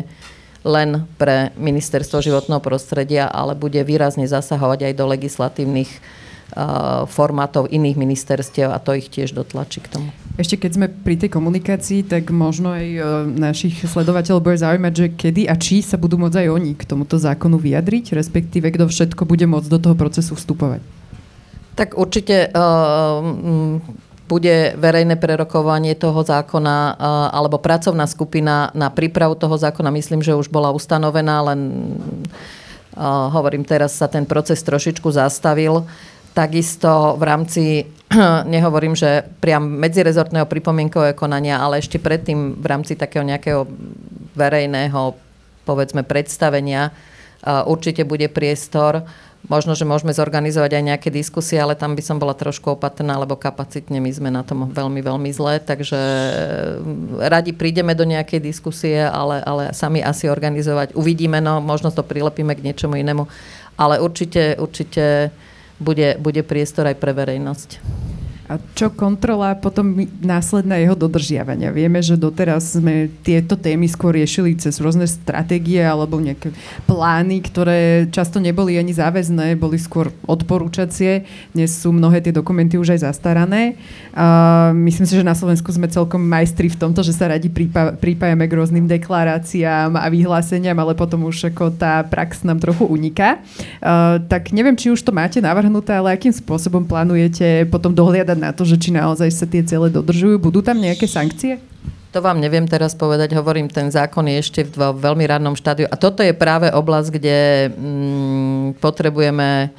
len 0.61 1.09
pre 1.17 1.49
ministerstvo 1.57 2.21
životného 2.21 2.61
prostredia, 2.61 3.25
ale 3.25 3.57
bude 3.57 3.81
výrazne 3.81 4.29
zasahovať 4.29 4.91
aj 4.91 4.93
do 4.93 5.05
legislatívnych 5.09 5.89
formátov 7.11 7.67
iných 7.67 7.99
ministerstiev 7.99 8.71
a 8.71 8.79
to 8.79 8.95
ich 8.95 9.11
tiež 9.11 9.35
dotlačí 9.35 9.83
k 9.83 9.91
tomu. 9.91 10.09
Ešte 10.39 10.55
keď 10.55 10.71
sme 10.73 10.87
pri 10.87 11.19
tej 11.19 11.33
komunikácii, 11.33 12.07
tak 12.07 12.31
možno 12.31 12.71
aj 12.71 12.87
uh, 12.97 13.03
našich 13.27 13.83
sledovateľov 13.83 14.45
bude 14.45 14.61
zaujímať, 14.61 14.93
že 14.95 15.07
kedy 15.11 15.49
a 15.49 15.59
či 15.59 15.83
sa 15.83 15.99
budú 15.99 16.15
môcť 16.15 16.45
aj 16.45 16.47
oni 16.47 16.71
k 16.77 16.87
tomuto 16.87 17.19
zákonu 17.19 17.59
vyjadriť, 17.59 18.15
respektíve 18.15 18.69
kto 18.71 18.87
všetko 18.87 19.27
bude 19.27 19.43
môcť 19.43 19.67
do 19.67 19.79
toho 19.81 19.95
procesu 19.97 20.37
vstupovať. 20.37 20.79
Tak 21.75 21.99
určite 21.99 22.47
uh, 22.53 23.81
bude 24.27 24.75
verejné 24.75 25.15
prerokovanie 25.15 25.95
toho 25.95 26.19
zákona 26.19 26.99
alebo 27.31 27.63
pracovná 27.63 28.03
skupina 28.11 28.75
na 28.75 28.91
prípravu 28.91 29.39
toho 29.39 29.55
zákona. 29.55 29.87
Myslím, 29.87 30.19
že 30.19 30.35
už 30.35 30.51
bola 30.51 30.75
ustanovená, 30.75 31.47
len 31.47 31.59
hovorím, 33.31 33.63
teraz 33.63 33.95
sa 33.95 34.11
ten 34.11 34.27
proces 34.27 34.59
trošičku 34.67 35.07
zastavil. 35.15 35.87
Takisto 36.37 37.17
v 37.17 37.23
rámci, 37.25 37.63
nehovorím, 38.53 38.93
že 38.93 39.25
priam 39.41 39.65
medzirezortného 39.65 40.45
pripomienkového 40.45 41.17
konania, 41.17 41.57
ale 41.57 41.81
ešte 41.81 41.97
predtým 41.97 42.61
v 42.61 42.65
rámci 42.69 42.93
takého 42.93 43.25
nejakého 43.25 43.65
verejného, 44.37 45.17
povedzme, 45.65 46.05
predstavenia 46.05 46.93
určite 47.65 48.05
bude 48.05 48.29
priestor 48.29 49.01
Možno, 49.47 49.79
že 49.79 49.87
môžeme 49.87 50.11
zorganizovať 50.11 50.75
aj 50.75 50.83
nejaké 50.83 51.09
diskusie, 51.13 51.55
ale 51.55 51.77
tam 51.77 51.95
by 51.95 52.03
som 52.03 52.19
bola 52.19 52.35
trošku 52.35 52.75
opatrná, 52.75 53.15
lebo 53.15 53.39
kapacitne 53.39 54.03
my 54.03 54.11
sme 54.11 54.27
na 54.27 54.43
tom 54.43 54.67
veľmi, 54.67 54.99
veľmi 54.99 55.31
zle, 55.31 55.63
takže 55.63 55.95
mm, 56.83 57.23
radi 57.31 57.55
prídeme 57.55 57.95
do 57.95 58.03
nejakej 58.03 58.43
diskusie, 58.43 58.99
ale, 58.99 59.39
ale 59.47 59.71
sami 59.71 60.03
asi 60.03 60.27
organizovať. 60.27 60.99
Uvidíme, 60.99 61.39
no 61.39 61.63
možno 61.63 61.95
to 61.95 62.03
prilepíme 62.03 62.51
k 62.59 62.65
niečomu 62.65 62.99
inému, 62.99 63.23
ale 63.79 64.03
určite, 64.03 64.59
určite 64.59 65.31
bude, 65.79 66.17
bude 66.19 66.41
priestor 66.43 66.89
aj 66.89 66.97
pre 66.97 67.13
verejnosť. 67.13 67.69
A 68.47 68.55
čo 68.79 68.87
kontrola 68.87 69.59
potom 69.59 70.07
následná 70.23 70.79
jeho 70.79 70.95
dodržiavania? 70.95 71.75
Vieme, 71.75 71.99
že 71.99 72.15
doteraz 72.15 72.79
sme 72.79 73.11
tieto 73.19 73.59
témy 73.59 73.91
skôr 73.91 74.15
riešili 74.15 74.55
cez 74.55 74.79
rôzne 74.79 75.03
stratégie 75.03 75.83
alebo 75.83 76.15
nejaké 76.15 76.55
plány, 76.87 77.43
ktoré 77.43 78.07
často 78.07 78.39
neboli 78.39 78.79
ani 78.79 78.95
záväzné, 78.95 79.59
boli 79.59 79.75
skôr 79.75 80.15
odporúčacie. 80.23 81.27
Dnes 81.51 81.75
sú 81.75 81.91
mnohé 81.91 82.23
tie 82.23 82.31
dokumenty 82.31 82.79
už 82.79 82.95
aj 82.95 83.11
zastarané. 83.11 83.75
A 84.15 84.71
myslím 84.71 85.03
si, 85.03 85.19
že 85.19 85.27
na 85.27 85.35
Slovensku 85.35 85.67
sme 85.75 85.91
celkom 85.91 86.23
majstri 86.23 86.71
v 86.71 86.79
tomto, 86.79 87.03
že 87.03 87.11
sa 87.11 87.27
radi 87.27 87.51
pripá- 87.51 87.99
pripájame 87.99 88.47
k 88.47 88.55
rôznym 88.63 88.87
deklaráciám 88.87 89.99
a 89.99 90.07
vyhláseniam, 90.07 90.79
ale 90.79 90.95
potom 90.95 91.27
už 91.27 91.51
ako 91.51 91.75
tá 91.75 91.99
prax 92.07 92.47
nám 92.47 92.63
trochu 92.63 92.87
uniká. 92.87 93.43
A, 93.83 94.23
tak 94.23 94.55
neviem, 94.55 94.79
či 94.79 94.87
už 94.87 95.03
to 95.03 95.11
máte 95.11 95.43
navrhnuté, 95.43 95.99
ale 95.99 96.15
akým 96.15 96.31
spôsobom 96.31 96.87
plánujete 96.87 97.67
potom 97.67 97.91
dohliadať 97.91 98.36
na 98.37 98.53
to, 98.53 98.63
že 98.63 98.77
či 98.77 98.89
naozaj 98.93 99.29
sa 99.33 99.45
tie 99.49 99.65
ciele 99.65 99.89
dodržujú? 99.89 100.37
Budú 100.37 100.61
tam 100.61 100.77
nejaké 100.79 101.09
sankcie? 101.09 101.59
To 102.15 102.23
vám 102.23 102.39
neviem 102.39 102.63
teraz 102.65 102.95
povedať, 102.95 103.35
hovorím, 103.35 103.67
ten 103.67 103.91
zákon 103.91 104.25
je 104.31 104.39
ešte 104.39 104.61
v 104.63 104.95
veľmi 104.95 105.27
rannom 105.27 105.53
štádiu. 105.59 105.91
A 105.91 105.99
toto 105.99 106.23
je 106.23 106.31
práve 106.31 106.71
oblasť, 106.71 107.09
kde 107.13 107.37
mm, 107.75 108.79
potrebujeme 108.79 109.75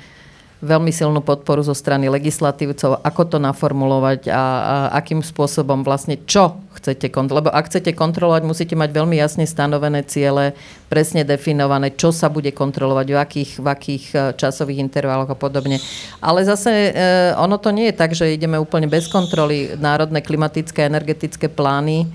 veľmi 0.58 0.90
silnú 0.90 1.22
podporu 1.22 1.62
zo 1.62 1.70
strany 1.70 2.10
legislatívcov, 2.10 2.98
ako 3.06 3.22
to 3.30 3.38
naformulovať 3.38 4.26
a, 4.26 4.34
a 4.34 4.76
akým 4.98 5.22
spôsobom 5.22 5.86
vlastne 5.86 6.18
čo 6.26 6.58
chcete 6.74 7.10
kontrolovať. 7.14 7.42
Lebo 7.46 7.54
ak 7.54 7.68
chcete 7.70 7.90
kontrolovať, 7.94 8.42
musíte 8.42 8.74
mať 8.74 8.90
veľmi 8.90 9.18
jasne 9.18 9.46
stanovené 9.46 10.02
ciele, 10.06 10.58
presne 10.90 11.22
definované, 11.22 11.94
čo 11.94 12.10
sa 12.10 12.26
bude 12.26 12.50
kontrolovať, 12.50 13.06
v 13.06 13.18
akých, 13.18 13.50
v 13.62 13.66
akých 13.66 14.04
e, 14.10 14.16
časových 14.34 14.82
intervaloch 14.82 15.30
a 15.30 15.38
podobne. 15.38 15.78
Ale 16.18 16.42
zase 16.42 16.90
e, 16.90 16.92
ono 17.38 17.58
to 17.58 17.70
nie 17.70 17.90
je 17.90 17.98
tak, 17.98 18.14
že 18.14 18.34
ideme 18.34 18.58
úplne 18.58 18.90
bez 18.90 19.06
kontroly. 19.06 19.78
Národné 19.78 20.22
klimatické 20.22 20.86
a 20.86 20.90
energetické 20.90 21.46
plány 21.46 22.06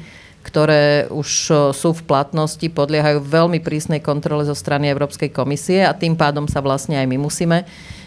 ktoré 0.44 1.08
už 1.08 1.30
e, 1.48 1.54
sú 1.72 1.96
v 1.96 2.04
platnosti, 2.04 2.68
podliehajú 2.68 3.24
veľmi 3.24 3.64
prísnej 3.64 4.04
kontrole 4.04 4.44
zo 4.44 4.52
strany 4.52 4.92
Európskej 4.92 5.32
komisie 5.32 5.88
a 5.88 5.96
tým 5.96 6.20
pádom 6.20 6.52
sa 6.52 6.60
vlastne 6.60 7.00
aj 7.00 7.08
my 7.08 7.16
musíme 7.16 7.64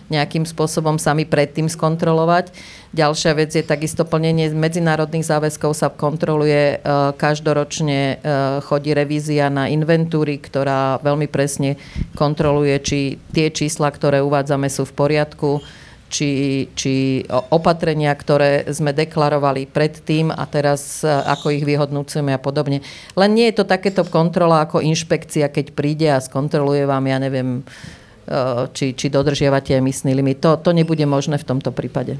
nejakým 0.09 0.47
spôsobom 0.47 0.97
sami 0.97 1.27
predtým 1.27 1.67
skontrolovať. 1.67 2.55
Ďalšia 2.95 3.33
vec 3.37 3.51
je 3.53 3.67
takisto 3.67 4.07
plnenie 4.07 4.55
medzinárodných 4.55 5.27
záväzkov 5.27 5.75
sa 5.75 5.91
kontroluje. 5.91 6.79
E, 6.79 6.93
každoročne 7.19 7.99
e, 7.99 8.17
chodí 8.65 8.95
revízia 8.95 9.51
na 9.51 9.67
inventúry, 9.67 10.39
ktorá 10.39 11.03
veľmi 11.03 11.27
presne 11.27 11.77
kontroluje, 12.15 12.75
či 12.81 12.99
tie 13.35 13.51
čísla, 13.51 13.91
ktoré 13.91 14.23
uvádzame, 14.23 14.71
sú 14.71 14.87
v 14.87 14.97
poriadku 14.97 15.61
či, 16.07 16.31
či 16.79 17.27
opatrenia, 17.51 18.15
ktoré 18.15 18.71
sme 18.71 18.95
deklarovali 18.95 19.67
predtým 19.67 20.31
a 20.31 20.47
teraz 20.47 21.03
e, 21.03 21.11
ako 21.11 21.51
ich 21.51 21.67
vyhodnúcujeme 21.67 22.31
a 22.31 22.41
podobne. 22.41 22.81
Len 23.19 23.31
nie 23.35 23.51
je 23.51 23.59
to 23.63 23.65
takéto 23.67 24.07
kontrola 24.07 24.65
ako 24.65 24.79
inšpekcia, 24.81 25.51
keď 25.51 25.67
príde 25.75 26.09
a 26.09 26.23
skontroluje 26.23 26.87
vám, 26.87 27.05
ja 27.11 27.19
neviem, 27.19 27.67
či, 28.75 28.93
či 28.93 29.07
dodržiavate 29.07 29.79
emisný 29.79 30.13
limit. 30.13 30.43
To, 30.43 30.59
to 30.59 30.75
nebude 30.75 31.03
možné 31.07 31.39
v 31.39 31.47
tomto 31.47 31.71
prípade. 31.71 32.19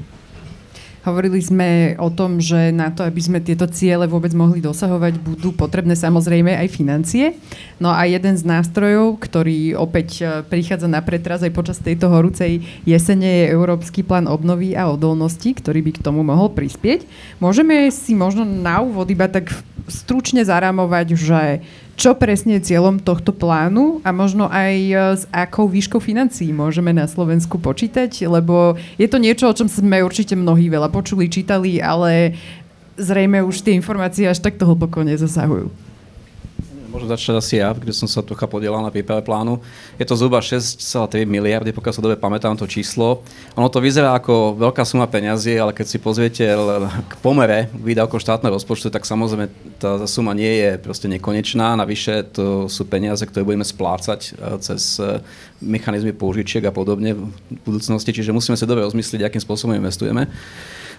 Hovorili 1.07 1.39
sme 1.39 1.95
o 2.03 2.11
tom, 2.11 2.43
že 2.43 2.75
na 2.75 2.91
to, 2.91 2.99
aby 3.07 3.23
sme 3.23 3.39
tieto 3.39 3.63
ciele 3.63 4.11
vôbec 4.11 4.35
mohli 4.35 4.59
dosahovať, 4.59 5.15
budú 5.23 5.55
potrebné 5.55 5.95
samozrejme 5.95 6.51
aj 6.51 6.67
financie. 6.67 7.31
No 7.79 7.95
a 7.95 8.03
jeden 8.03 8.35
z 8.35 8.43
nástrojov, 8.43 9.15
ktorý 9.23 9.79
opäť 9.79 10.19
e, 10.19 10.23
prichádza 10.43 10.91
na 10.91 10.99
pretraz 10.99 11.39
aj 11.47 11.55
počas 11.55 11.79
tejto 11.79 12.11
horúcej 12.11 12.59
jesene, 12.83 13.47
je 13.47 13.55
Európsky 13.55 14.03
plán 14.03 14.27
obnovy 14.27 14.75
a 14.75 14.91
odolnosti, 14.91 15.47
ktorý 15.47 15.79
by 15.79 15.91
k 15.95 16.03
tomu 16.03 16.27
mohol 16.27 16.51
prispieť. 16.51 17.07
Môžeme 17.39 17.87
si 17.87 18.11
možno 18.11 18.43
na 18.43 18.83
úvod 18.83 19.07
iba 19.07 19.31
tak 19.31 19.47
stručne 19.87 20.43
zarámovať, 20.43 21.15
že 21.15 21.63
čo 21.97 22.13
presne 22.13 22.61
je 22.61 22.71
cieľom 22.71 23.01
tohto 23.01 23.33
plánu 23.33 24.05
a 24.05 24.13
možno 24.13 24.45
aj 24.45 24.73
e, 24.77 24.93
s 25.17 25.23
akou 25.33 25.65
výškou 25.65 25.97
financií 25.97 26.53
môžeme 26.53 26.93
na 26.93 27.09
Slovensku 27.09 27.57
počítať, 27.57 28.29
lebo 28.29 28.77
je 29.01 29.09
to 29.09 29.17
niečo, 29.17 29.49
o 29.49 29.57
čom 29.57 29.65
sme 29.65 30.05
určite 30.05 30.37
mnohí 30.37 30.69
veľa 30.69 30.93
počuli, 30.93 31.25
čítali, 31.25 31.81
ale 31.81 32.37
zrejme 33.01 33.41
už 33.41 33.65
tie 33.65 33.73
informácie 33.73 34.29
až 34.29 34.45
takto 34.45 34.69
hlboko 34.69 35.01
nezasahujú. 35.01 35.73
Môžem 36.87 37.11
začať 37.11 37.35
asi 37.35 37.55
ja, 37.59 37.75
kde 37.75 37.91
som 37.91 38.07
sa 38.07 38.23
trocha 38.23 38.47
podielal 38.47 38.79
na 38.79 38.87
príprave 38.87 39.19
plánu. 39.19 39.59
Je 39.99 40.07
to 40.07 40.15
zhruba 40.15 40.39
6,3 40.39 41.27
miliardy, 41.27 41.75
pokiaľ 41.75 41.93
sa 41.93 41.99
dobre 41.99 42.15
pamätám 42.15 42.55
to 42.55 42.63
číslo. 42.63 43.27
Ono 43.59 43.67
to 43.67 43.83
vyzerá 43.83 44.15
ako 44.15 44.55
veľká 44.55 44.87
suma 44.87 45.03
peňazí, 45.03 45.59
ale 45.59 45.75
keď 45.75 45.85
si 45.85 45.97
pozriete 45.99 46.47
k 47.11 47.13
pomere 47.19 47.67
výdavkov 47.75 48.23
štátneho 48.23 48.55
rozpočtu, 48.55 48.87
tak 48.87 49.03
samozrejme 49.03 49.51
tá 49.83 50.07
suma 50.07 50.31
nie 50.31 50.63
je 50.63 50.71
proste 50.79 51.11
nekonečná. 51.11 51.75
Navyše 51.75 52.31
to 52.31 52.71
sú 52.71 52.87
peniaze, 52.87 53.27
ktoré 53.27 53.43
budeme 53.43 53.67
splácať 53.67 54.19
e, 54.23 54.29
cez 54.63 55.03
e, 55.03 55.19
mechanizmy 55.59 56.15
použičiek 56.15 56.63
a 56.63 56.71
podobne 56.71 57.19
v 57.19 57.27
budúcnosti, 57.67 58.15
čiže 58.15 58.31
musíme 58.31 58.55
si 58.55 58.63
dobre 58.63 58.87
rozmyslieť, 58.87 59.27
akým 59.27 59.43
spôsobom 59.43 59.75
investujeme. 59.75 60.31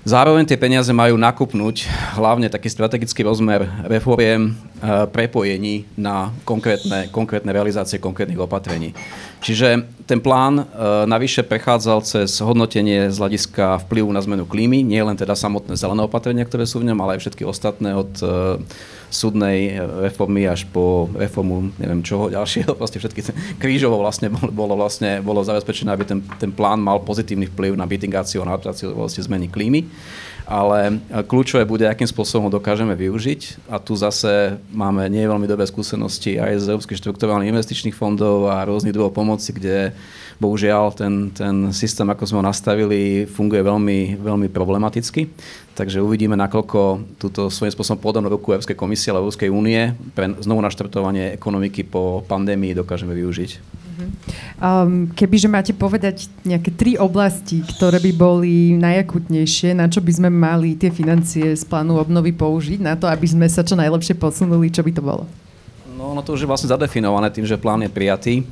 Zároveň 0.06 0.46
tie 0.46 0.61
peniaze 0.61 0.94
majú 0.94 1.18
nakupnúť 1.18 1.90
hlavne 2.14 2.46
taký 2.46 2.70
strategický 2.70 3.26
rozmer 3.26 3.66
reforiem, 3.90 4.54
e, 4.54 5.06
prepojení 5.11 5.90
na 5.98 6.30
konkrétne, 6.46 7.11
konkrétne 7.11 7.50
realizácie 7.50 7.98
konkrétnych 7.98 8.38
opatrení. 8.38 8.94
Čiže 9.42 9.97
ten 10.08 10.24
plán 10.24 10.64
e, 10.64 10.64
navyše 11.04 11.44
prechádzal 11.44 12.00
cez 12.00 12.40
hodnotenie 12.40 13.12
z 13.12 13.16
hľadiska 13.20 13.84
vplyvu 13.84 14.08
na 14.08 14.24
zmenu 14.24 14.48
klímy, 14.48 14.80
nie 14.80 15.04
len 15.04 15.12
teda 15.12 15.36
samotné 15.36 15.76
zelené 15.76 16.08
opatrenia, 16.08 16.48
ktoré 16.48 16.64
sú 16.64 16.80
v 16.80 16.88
ňom, 16.88 16.98
ale 17.04 17.20
aj 17.20 17.28
všetky 17.28 17.44
ostatné 17.44 17.92
od 17.92 18.08
e, 18.24 18.26
súdnej 19.12 19.76
reformy 20.08 20.48
až 20.48 20.64
po 20.68 21.12
reformu 21.12 21.72
neviem 21.76 22.00
čoho 22.00 22.32
ďalšieho, 22.32 22.72
proste 22.80 22.96
všetky 22.96 23.20
krížovo 23.60 24.00
vlastne 24.00 24.32
bolo, 24.32 24.80
vlastne, 24.80 25.20
bolo 25.20 25.44
zabezpečené, 25.44 25.92
aby 25.92 26.08
ten, 26.08 26.24
ten 26.40 26.56
plán 26.56 26.80
mal 26.80 27.04
pozitívny 27.04 27.52
vplyv 27.52 27.76
na 27.76 27.84
mitigáciu 27.84 28.40
a 28.40 28.48
adaptáciu 28.48 28.96
vlastne 28.96 29.20
zmeny 29.28 29.52
klímy. 29.52 29.84
Ale 30.48 30.96
kľúčové 31.28 31.68
bude, 31.68 31.84
akým 31.84 32.08
spôsobom 32.08 32.48
ho 32.48 32.56
dokážeme 32.56 32.96
využiť. 32.96 33.68
A 33.68 33.76
tu 33.76 33.92
zase 33.92 34.56
máme 34.72 35.04
nie 35.12 35.28
veľmi 35.28 35.44
dobré 35.44 35.68
skúsenosti 35.68 36.40
aj 36.40 36.64
z 36.64 36.72
Európskych 36.72 36.96
štruktúrálnych 37.04 37.52
investičných 37.52 37.92
fondov 37.92 38.48
a 38.48 38.64
rôznych 38.64 38.96
druhov 38.96 39.12
pomoci, 39.12 39.52
kde 39.52 39.92
bohužiaľ 40.40 40.96
ten, 40.96 41.28
ten 41.37 41.68
systém, 41.76 42.08
ako 42.08 42.24
sme 42.24 42.40
ho 42.40 42.48
nastavili, 42.48 43.28
funguje 43.28 43.61
veľmi, 43.61 44.16
veľmi 44.24 44.48
problematicky. 44.48 45.28
Takže 45.76 46.00
uvidíme, 46.00 46.32
nakoľko 46.40 46.80
túto 47.20 47.52
svojím 47.52 47.76
spôsobom 47.76 48.00
podobnú 48.00 48.32
ruku 48.32 48.56
Európskej 48.56 48.74
komisie 48.78 49.12
alebo 49.12 49.28
Európskej 49.28 49.52
únie 49.52 49.92
pre 50.16 50.32
znovu 50.40 50.64
naštartovanie 50.64 51.37
ekonomiky 51.37 51.84
po 51.84 52.24
pandémii 52.24 52.72
dokážeme 52.72 53.12
využiť. 53.12 53.84
Um, 54.58 55.11
kebyže 55.14 55.46
máte 55.50 55.72
povedať 55.74 56.26
nejaké 56.42 56.74
tri 56.74 56.94
oblasti, 56.98 57.62
ktoré 57.62 58.02
by 58.02 58.12
boli 58.14 58.74
najakutnejšie, 58.78 59.74
na 59.74 59.87
čo 59.87 60.02
by 60.02 60.12
sme 60.14 60.30
mali 60.30 60.74
tie 60.74 60.90
financie 60.90 61.54
z 61.54 61.62
plánu 61.66 61.98
obnovy 61.98 62.34
použiť, 62.34 62.78
na 62.82 62.98
to, 62.98 63.06
aby 63.06 63.26
sme 63.26 63.46
sa 63.46 63.62
čo 63.62 63.78
najlepšie 63.78 64.18
posunuli, 64.18 64.70
čo 64.70 64.82
by 64.82 64.92
to 64.94 65.02
bolo? 65.02 65.24
No, 65.98 66.14
no 66.14 66.22
to 66.22 66.34
už 66.34 66.46
je 66.46 66.50
vlastne 66.50 66.70
zadefinované 66.70 67.30
tým, 67.30 67.46
že 67.46 67.58
plán 67.58 67.82
je 67.82 67.90
prijatý. 67.90 68.46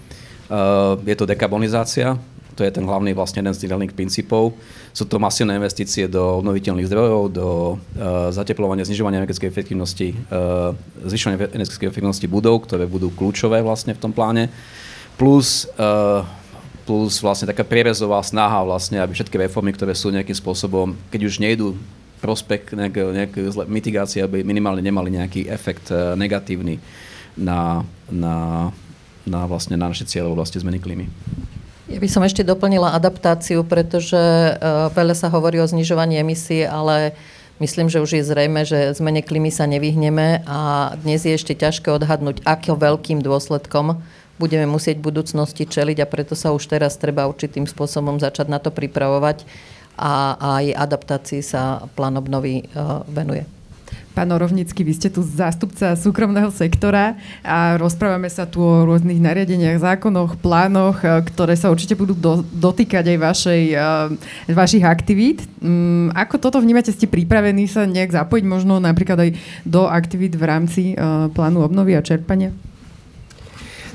Uh, 0.47 0.99
je 1.03 1.15
to 1.19 1.27
dekarbonizácia, 1.27 2.15
to 2.57 2.65
je 2.65 2.73
ten 2.73 2.87
hlavný 2.89 3.13
vlastne 3.13 3.45
jeden 3.45 3.53
z 3.53 3.61
tých 3.67 3.71
hlavných 3.71 3.93
princípov. 3.93 4.57
Sú 4.97 5.05
to 5.05 5.21
masívne 5.21 5.59
investície 5.59 6.09
do 6.09 6.41
obnoviteľných 6.41 6.89
zdrojov, 6.89 7.23
do 7.35 7.49
uh, 7.77 8.33
zateplovania, 8.33 8.89
znižovania 8.89 9.21
energetickej 9.23 9.51
efektivnosti, 9.51 10.09
uh, 10.33 10.73
zvyšovania 11.05 11.53
energetickej 11.53 11.89
efektivnosti 11.91 12.27
budov, 12.31 12.65
ktoré 12.65 12.89
budú 12.89 13.13
kľúčové 13.13 13.61
vlastne 13.61 13.93
v 13.93 14.01
tom 14.01 14.15
pláne. 14.15 14.49
Plus 15.17 15.65
uh, 15.81 16.23
plus 16.87 17.19
vlastne 17.19 17.51
taká 17.51 17.67
prierezová 17.67 18.23
snaha 18.23 18.63
vlastne, 18.63 19.03
aby 19.03 19.11
všetky 19.11 19.35
reformy, 19.51 19.75
ktoré 19.75 19.93
sú 19.93 20.15
nejakým 20.15 20.39
spôsobom, 20.39 20.95
keď 21.11 21.21
už 21.27 21.43
nejdu 21.43 21.75
prospekt 22.23 22.73
nejaké, 22.73 23.03
nejaké 23.03 23.41
mitigácie, 23.67 24.23
aby 24.23 24.47
minimálne 24.47 24.81
nemali 24.81 25.13
nejaký 25.13 25.51
efekt 25.51 25.91
uh, 25.91 26.15
negatívny 26.15 26.79
na, 27.37 27.83
na, 28.09 28.71
na, 29.27 29.45
vlastne, 29.45 29.75
na 29.75 29.91
naše 29.91 30.07
cieľe 30.07 30.33
v 30.33 30.41
zmeny 30.47 30.79
klímy. 30.81 31.07
Ja 31.87 31.99
by 32.03 32.09
som 32.09 32.23
ešte 32.23 32.43
doplnila 32.47 32.95
adaptáciu, 32.95 33.63
pretože 33.67 34.17
uh, 34.17 34.89
veľa 34.95 35.15
sa 35.15 35.29
hovorí 35.29 35.59
o 35.59 35.67
znižovaní 35.67 36.19
emisí, 36.19 36.67
ale 36.67 37.15
myslím, 37.63 37.91
že 37.91 38.03
už 38.03 38.11
je 38.17 38.25
zrejme, 38.27 38.63
že 38.67 38.95
zmene 38.97 39.23
klímy 39.23 39.51
sa 39.55 39.67
nevyhneme 39.71 40.47
a 40.47 40.93
dnes 40.99 41.23
je 41.23 41.35
ešte 41.35 41.55
ťažké 41.55 41.91
odhadnúť, 41.95 42.43
akým 42.43 42.79
veľkým 42.79 43.19
dôsledkom 43.23 44.03
budeme 44.37 44.69
musieť 44.69 45.01
v 45.01 45.09
budúcnosti 45.13 45.65
čeliť 45.65 46.05
a 46.05 46.11
preto 46.11 46.37
sa 46.37 46.53
už 46.53 46.69
teraz 46.69 46.97
treba 47.01 47.29
určitým 47.29 47.65
spôsobom 47.65 48.21
začať 48.21 48.47
na 48.53 48.61
to 48.61 48.73
pripravovať 48.73 49.49
a 49.97 50.37
aj 50.61 50.65
adaptácii 50.77 51.41
sa 51.41 51.89
plán 51.97 52.21
obnovy 52.21 52.69
uh, 52.77 53.01
venuje. 53.09 53.49
Pán 54.17 54.33
Orovnický, 54.33 54.81
vy 54.81 54.97
ste 54.97 55.13
tu 55.13 55.21
zástupca 55.21 55.93
súkromného 55.93 56.49
sektora 56.49 57.21
a 57.45 57.77
rozprávame 57.77 58.33
sa 58.33 58.49
tu 58.49 58.65
o 58.65 58.89
rôznych 58.89 59.21
nariadeniach, 59.21 59.77
zákonoch, 59.77 60.41
plánoch, 60.41 61.05
e, 61.05 61.21
ktoré 61.29 61.53
sa 61.53 61.69
určite 61.69 61.93
budú 61.93 62.17
do, 62.17 62.41
dotýkať 62.49 63.13
aj 63.13 63.19
vašej, 63.21 63.63
uh, 63.77 64.09
vašich 64.49 64.89
aktivít. 64.89 65.45
Um, 65.61 66.09
ako 66.17 66.41
toto 66.41 66.65
vnímate? 66.65 66.97
Ste 66.97 67.13
pripravení 67.13 67.69
sa 67.69 67.85
nejak 67.85 68.17
zapojiť 68.17 68.45
možno 68.49 68.81
napríklad 68.81 69.21
aj 69.21 69.31
do 69.69 69.85
aktivít 69.85 70.33
v 70.33 70.45
rámci 70.49 70.83
plánu 71.37 71.61
obnovy 71.61 71.93
a 71.93 72.01
čerpania? 72.01 72.57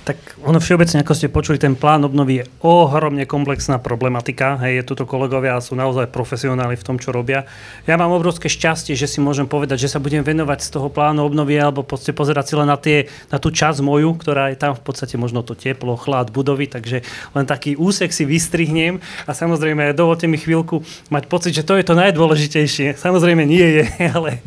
Tak 0.03 0.17
ono 0.41 0.59
všeobecne, 0.59 1.05
ako 1.05 1.13
ste 1.13 1.29
počuli, 1.29 1.61
ten 1.61 1.77
plán 1.77 2.03
obnovy 2.03 2.41
je 2.41 2.45
ohromne 2.65 3.23
komplexná 3.29 3.77
problematika. 3.77 4.57
Hej, 4.59 4.81
je 4.81 4.87
tuto 4.89 5.05
kolegovia 5.05 5.61
sú 5.61 5.77
naozaj 5.77 6.09
profesionáli 6.09 6.75
v 6.75 6.85
tom, 6.85 6.97
čo 6.97 7.13
robia. 7.13 7.45
Ja 7.85 7.95
mám 7.95 8.11
obrovské 8.11 8.49
šťastie, 8.49 8.97
že 8.97 9.05
si 9.07 9.23
môžem 9.23 9.45
povedať, 9.47 9.85
že 9.85 9.91
sa 9.93 10.03
budem 10.03 10.25
venovať 10.25 10.59
z 10.65 10.69
toho 10.73 10.91
plánu 10.91 11.21
obnovy 11.23 11.61
alebo 11.61 11.85
podstate 11.85 12.17
pozerať 12.17 12.45
si 12.51 12.53
len 12.57 12.67
na, 12.67 12.75
tie, 12.75 13.07
na 13.31 13.37
tú 13.37 13.53
časť 13.53 13.79
moju, 13.85 14.17
ktorá 14.17 14.51
je 14.51 14.57
tam 14.57 14.73
v 14.73 14.81
podstate 14.81 15.15
možno 15.15 15.45
to 15.45 15.53
teplo, 15.53 15.93
chlad 15.95 16.33
budovy, 16.33 16.65
takže 16.65 17.05
len 17.37 17.45
taký 17.45 17.77
úsek 17.77 18.09
si 18.09 18.25
vystrihnem 18.25 18.97
a 19.29 19.31
samozrejme 19.31 19.93
dovolte 19.93 20.25
mi 20.25 20.41
chvíľku 20.41 20.81
mať 21.13 21.23
pocit, 21.29 21.53
že 21.55 21.63
to 21.63 21.77
je 21.77 21.85
to 21.85 21.93
najdôležitejšie. 21.93 22.97
Samozrejme 22.97 23.45
nie 23.45 23.81
je, 23.81 23.83
ale, 24.17 24.41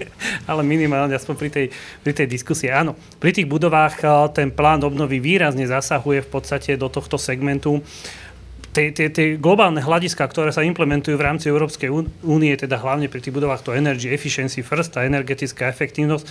ale 0.45 0.63
minimálne 0.67 1.15
aspoň 1.15 1.35
pri 1.39 1.51
tej, 1.51 1.67
pri 2.03 2.13
tej 2.13 2.27
diskusii. 2.27 2.69
Áno, 2.75 2.99
pri 3.23 3.31
tých 3.31 3.47
budovách 3.47 4.03
ten 4.35 4.51
plán 4.51 4.83
obnovy 4.83 5.23
výrazne 5.23 5.45
výrazne 5.45 5.69
zasahuje 5.85 6.25
v 6.25 6.33
podstate 6.33 6.81
do 6.81 6.89
tohto 6.89 7.21
segmentu 7.21 7.85
tie, 8.75 8.91
tie, 8.91 9.09
tie 9.09 9.27
globálne 9.39 9.79
hľadiska, 9.79 10.27
ktoré 10.27 10.51
sa 10.51 10.67
implementujú 10.67 11.15
v 11.15 11.27
rámci 11.31 11.47
Európskej 11.47 11.89
únie, 12.27 12.53
teda 12.59 12.83
hlavne 12.83 13.07
pri 13.07 13.23
tých 13.23 13.37
budovách 13.37 13.63
to 13.63 13.71
Energy 13.71 14.11
Efficiency 14.11 14.67
First 14.67 14.99
a 14.99 15.07
energetická 15.07 15.71
efektívnosť, 15.71 16.27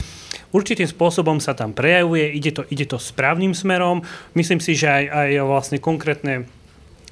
určitým 0.51 0.85
spôsobom 0.85 1.39
sa 1.39 1.55
tam 1.55 1.71
prejavuje, 1.71 2.35
ide 2.35 2.51
to, 2.51 2.67
ide 2.67 2.83
to 2.83 2.99
správnym 2.99 3.55
smerom. 3.55 4.03
Myslím 4.35 4.59
si, 4.59 4.75
že 4.75 4.91
aj, 4.91 5.05
aj 5.07 5.29
vlastne 5.47 5.77
konkrétne 5.79 6.43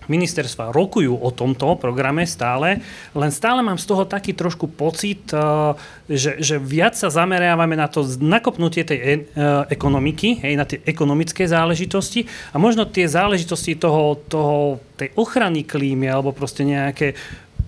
ministerstva 0.10 0.74
rokujú 0.74 1.14
o 1.14 1.30
tomto 1.30 1.78
programe 1.78 2.26
stále, 2.26 2.82
len 3.14 3.32
stále 3.34 3.62
mám 3.62 3.78
z 3.78 3.86
toho 3.86 4.04
taký 4.08 4.34
trošku 4.34 4.72
pocit, 4.72 5.30
eh, 5.34 5.40
že, 6.10 6.42
že 6.42 6.56
viac 6.58 6.98
sa 6.98 7.14
zameriavame 7.14 7.78
na 7.78 7.86
to 7.86 8.06
nakopnutie 8.22 8.82
tej 8.82 9.00
e- 9.00 9.24
ekonomiky, 9.70 10.42
hej, 10.42 10.54
na 10.58 10.66
tie 10.66 10.82
ekonomické 10.84 11.46
záležitosti 11.46 12.26
a 12.54 12.58
možno 12.58 12.90
tie 12.90 13.06
záležitosti 13.06 13.78
toho, 13.78 14.18
toho, 14.26 14.82
tej 14.98 15.14
ochrany 15.18 15.66
klímy 15.66 16.06
alebo 16.10 16.30
proste 16.30 16.62
nejaké 16.62 17.18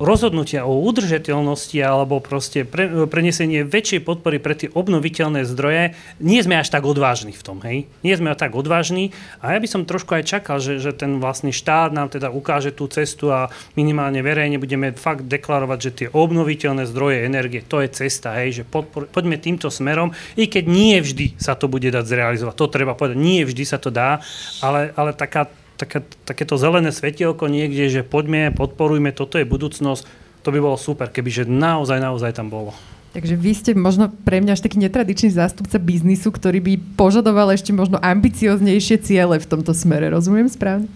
rozhodnutia 0.01 0.65
o 0.65 0.81
udržateľnosti 0.83 1.77
alebo 1.81 2.17
proste 2.23 2.65
pre, 2.65 3.05
prenesenie 3.05 3.65
väčšej 3.65 4.01
podpory 4.05 4.41
pre 4.41 4.57
tie 4.57 4.69
obnoviteľné 4.73 5.45
zdroje, 5.45 5.93
nie 6.21 6.39
sme 6.41 6.57
až 6.57 6.73
tak 6.73 6.85
odvážni 6.85 7.33
v 7.33 7.43
tom, 7.45 7.57
hej? 7.61 7.85
Nie 8.01 8.17
sme 8.17 8.33
tak 8.33 8.57
odvážni 8.57 9.13
a 9.39 9.53
ja 9.53 9.59
by 9.61 9.67
som 9.69 9.85
trošku 9.85 10.13
aj 10.17 10.23
čakal, 10.25 10.57
že, 10.57 10.81
že 10.81 10.93
ten 10.93 11.21
vlastný 11.21 11.53
štát 11.53 11.93
nám 11.93 12.09
teda 12.09 12.33
ukáže 12.33 12.73
tú 12.73 12.89
cestu 12.89 13.29
a 13.29 13.49
minimálne 13.77 14.19
verejne 14.25 14.57
budeme 14.57 14.93
fakt 14.93 15.25
deklarovať, 15.29 15.79
že 15.79 15.91
tie 15.91 16.07
obnoviteľné 16.09 16.89
zdroje 16.89 17.25
energie, 17.25 17.61
to 17.65 17.81
je 17.81 17.89
cesta, 17.93 18.37
hej? 18.41 18.61
Že 18.61 18.63
podpor, 18.69 19.01
poďme 19.09 19.37
týmto 19.37 19.69
smerom, 19.69 20.13
i 20.37 20.49
keď 20.49 20.65
nie 20.69 20.97
vždy 20.99 21.37
sa 21.37 21.53
to 21.53 21.69
bude 21.69 21.87
dať 21.87 22.05
zrealizovať. 22.05 22.55
To 22.57 22.67
treba 22.69 22.93
povedať, 22.97 23.17
nie 23.17 23.45
vždy 23.45 23.63
sa 23.65 23.77
to 23.77 23.93
dá, 23.93 24.19
ale, 24.61 24.91
ale 24.97 25.13
taká 25.13 25.49
také, 25.83 25.99
takéto 26.23 26.55
zelené 26.55 26.95
svetielko 26.95 27.51
niekde, 27.51 27.91
že 27.91 28.01
poďme, 28.07 28.55
podporujme, 28.55 29.11
toto 29.11 29.35
je 29.35 29.45
budúcnosť, 29.45 30.03
to 30.43 30.49
by 30.49 30.59
bolo 30.63 30.79
super, 30.79 31.11
kebyže 31.11 31.43
naozaj, 31.43 31.99
naozaj 31.99 32.31
tam 32.39 32.47
bolo. 32.47 32.71
Takže 33.13 33.37
vy 33.37 33.51
ste 33.53 33.71
možno 33.77 34.09
pre 34.09 34.41
mňa 34.41 34.57
až 34.57 34.65
taký 34.65 34.81
netradičný 34.81 35.29
zástupca 35.29 35.77
biznisu, 35.77 36.33
ktorý 36.33 36.57
by 36.65 36.73
požadoval 36.97 37.53
ešte 37.53 37.69
možno 37.69 38.01
ambicioznejšie 38.01 39.05
ciele 39.05 39.37
v 39.37 39.45
tomto 39.45 39.69
smere. 39.77 40.09
Rozumiem 40.09 40.49
správne? 40.49 40.89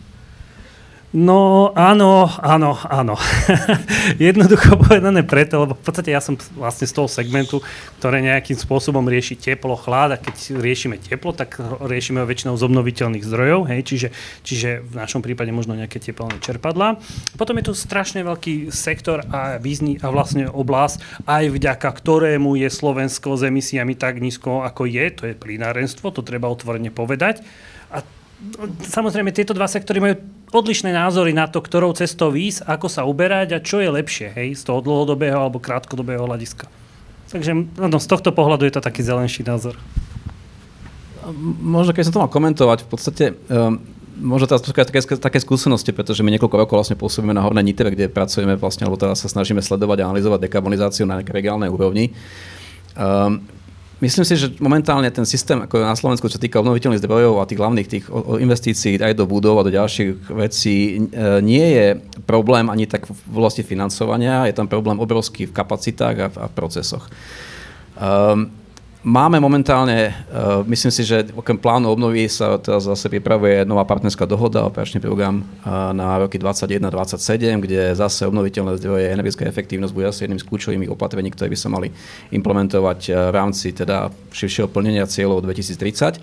No 1.17 1.73
áno, 1.73 2.29
áno, 2.45 2.77
áno. 2.85 3.17
Jednoducho 4.21 4.77
povedané 4.77 5.25
preto, 5.25 5.65
lebo 5.65 5.73
v 5.73 5.81
podstate 5.81 6.13
ja 6.13 6.21
som 6.21 6.37
vlastne 6.53 6.85
z 6.85 6.93
toho 6.93 7.09
segmentu, 7.09 7.57
ktoré 7.97 8.21
nejakým 8.21 8.53
spôsobom 8.53 9.01
rieši 9.01 9.33
teplo, 9.33 9.73
chlad 9.73 10.13
a 10.13 10.21
keď 10.21 10.61
riešime 10.61 11.01
teplo, 11.01 11.33
tak 11.33 11.57
riešime 11.81 12.21
ho 12.21 12.29
väčšinou 12.29 12.53
z 12.53 12.69
obnoviteľných 12.69 13.25
zdrojov, 13.25 13.65
hej, 13.65 13.81
čiže, 13.81 14.07
čiže 14.45 14.69
v 14.85 14.93
našom 14.93 15.25
prípade 15.25 15.49
možno 15.49 15.73
nejaké 15.73 15.97
teplné 15.97 16.37
čerpadlá. 16.37 17.01
Potom 17.33 17.57
je 17.57 17.65
tu 17.65 17.73
strašne 17.73 18.21
veľký 18.21 18.69
sektor 18.69 19.25
a 19.33 19.57
biznis 19.57 19.97
a 20.05 20.13
vlastne 20.13 20.45
oblasť, 20.45 21.25
aj 21.25 21.49
vďaka 21.49 21.89
ktorému 21.97 22.61
je 22.61 22.69
Slovensko 22.69 23.41
s 23.41 23.49
emisiami 23.49 23.97
tak 23.97 24.21
nízko, 24.21 24.61
ako 24.61 24.85
je, 24.85 25.05
to 25.09 25.23
je 25.25 25.33
plynárenstvo, 25.33 26.13
to 26.13 26.21
treba 26.21 26.45
otvorene 26.45 26.93
povedať. 26.93 27.41
Samozrejme 28.85 29.33
tieto 29.33 29.57
dva 29.57 29.65
sektory 29.65 29.97
majú 29.97 30.15
odlišné 30.53 30.93
názory 30.93 31.33
na 31.33 31.49
to, 31.49 31.57
ktorou 31.57 31.97
cestou 31.97 32.29
výsť, 32.29 32.69
ako 32.69 32.87
sa 32.87 33.01
uberať 33.09 33.57
a 33.57 33.63
čo 33.63 33.81
je 33.81 33.89
lepšie 33.89 34.29
hej, 34.29 34.49
z 34.53 34.61
toho 34.61 34.79
dlhodobého 34.85 35.41
alebo 35.41 35.57
krátkodobého 35.57 36.21
hľadiska. 36.21 36.69
Takže 37.33 37.51
no, 37.81 37.97
z 37.97 38.07
tohto 38.07 38.29
pohľadu 38.31 38.69
je 38.69 38.73
to 38.77 38.81
taký 38.85 39.01
zelenší 39.01 39.41
názor. 39.41 39.75
Možno 41.59 41.91
keď 41.91 42.07
som 42.07 42.13
to 42.13 42.23
mal 42.23 42.31
komentovať, 42.31 42.85
v 42.85 42.89
podstate 42.93 43.25
um, 43.51 43.81
možno 44.21 44.47
teraz 44.47 44.63
také, 44.63 45.03
také 45.17 45.39
skúsenosti, 45.41 45.91
pretože 45.91 46.21
my 46.21 46.31
niekoľko 46.37 46.57
rokov 46.61 46.75
vlastne 46.77 46.95
pôsobíme 46.95 47.33
na 47.33 47.43
Hornej 47.43 47.65
Nitre, 47.67 47.89
kde 47.91 48.07
pracujeme 48.07 48.55
vlastne, 48.55 48.87
alebo 48.87 49.01
teraz 49.01 49.25
sa 49.25 49.33
snažíme 49.33 49.59
sledovať 49.59 50.05
a 50.05 50.13
analyzovať 50.13 50.45
dekarbonizáciu 50.45 51.09
na 51.09 51.19
nejakej 51.19 51.35
regionálnej 51.35 51.73
úrovni. 51.73 52.15
Um, 52.95 53.43
Myslím 53.97 54.25
si, 54.29 54.37
že 54.37 54.53
momentálne 54.61 55.09
ten 55.09 55.25
systém 55.25 55.57
ako 55.57 55.81
na 55.81 55.97
Slovensku, 55.97 56.29
čo 56.29 56.37
týka 56.37 56.61
obnoviteľných 56.61 57.01
zdrojov 57.01 57.41
a 57.41 57.49
tých 57.49 57.57
hlavných 57.57 57.87
tých 57.89 58.05
investícií 58.37 59.01
aj 59.01 59.17
do 59.17 59.25
budov 59.25 59.57
a 59.57 59.65
do 59.65 59.73
ďalších 59.73 60.29
vecí, 60.37 61.01
e, 61.01 61.41
nie 61.41 61.65
je 61.65 61.87
problém 62.29 62.69
ani 62.69 62.85
tak 62.85 63.09
v 63.09 63.33
oblasti 63.33 63.65
financovania, 63.65 64.45
je 64.45 64.53
tam 64.53 64.69
problém 64.69 65.01
obrovský 65.01 65.49
v 65.49 65.55
kapacitách 65.57 66.15
a 66.21 66.27
v, 66.29 66.35
a 66.37 66.45
v 66.45 66.53
procesoch. 66.53 67.09
Um, 67.97 68.53
Máme 69.07 69.39
momentálne, 69.39 70.11
uh, 70.11 70.67
myslím 70.67 70.91
si, 70.91 71.07
že 71.07 71.31
okrem 71.31 71.55
plánu 71.55 71.87
obnovy 71.87 72.27
sa 72.27 72.59
teraz 72.59 72.91
zase 72.91 73.07
pripravuje 73.07 73.63
nová 73.63 73.87
partnerská 73.87 74.27
dohoda, 74.27 74.67
operačný 74.67 74.99
program 74.99 75.47
uh, 75.63 75.95
na 75.95 76.19
roky 76.19 76.35
2021-2027, 76.35 77.63
kde 77.63 77.95
zase 77.95 78.27
obnoviteľné 78.27 78.75
zdroje, 78.75 79.07
energická 79.07 79.47
efektívnosť 79.47 79.95
bude 79.95 80.11
asi 80.11 80.27
jedným 80.27 80.43
z 80.43 80.47
kľúčových 80.51 80.91
opatrení, 80.91 81.31
ktoré 81.31 81.47
by 81.47 81.55
sa 81.55 81.71
mali 81.71 81.87
implementovať 82.35 82.99
uh, 83.07 83.31
v 83.31 83.35
rámci 83.39 83.71
teda 83.71 84.11
širšieho 84.35 84.67
plnenia 84.67 85.07
cieľov 85.07 85.39
2030. 85.39 86.19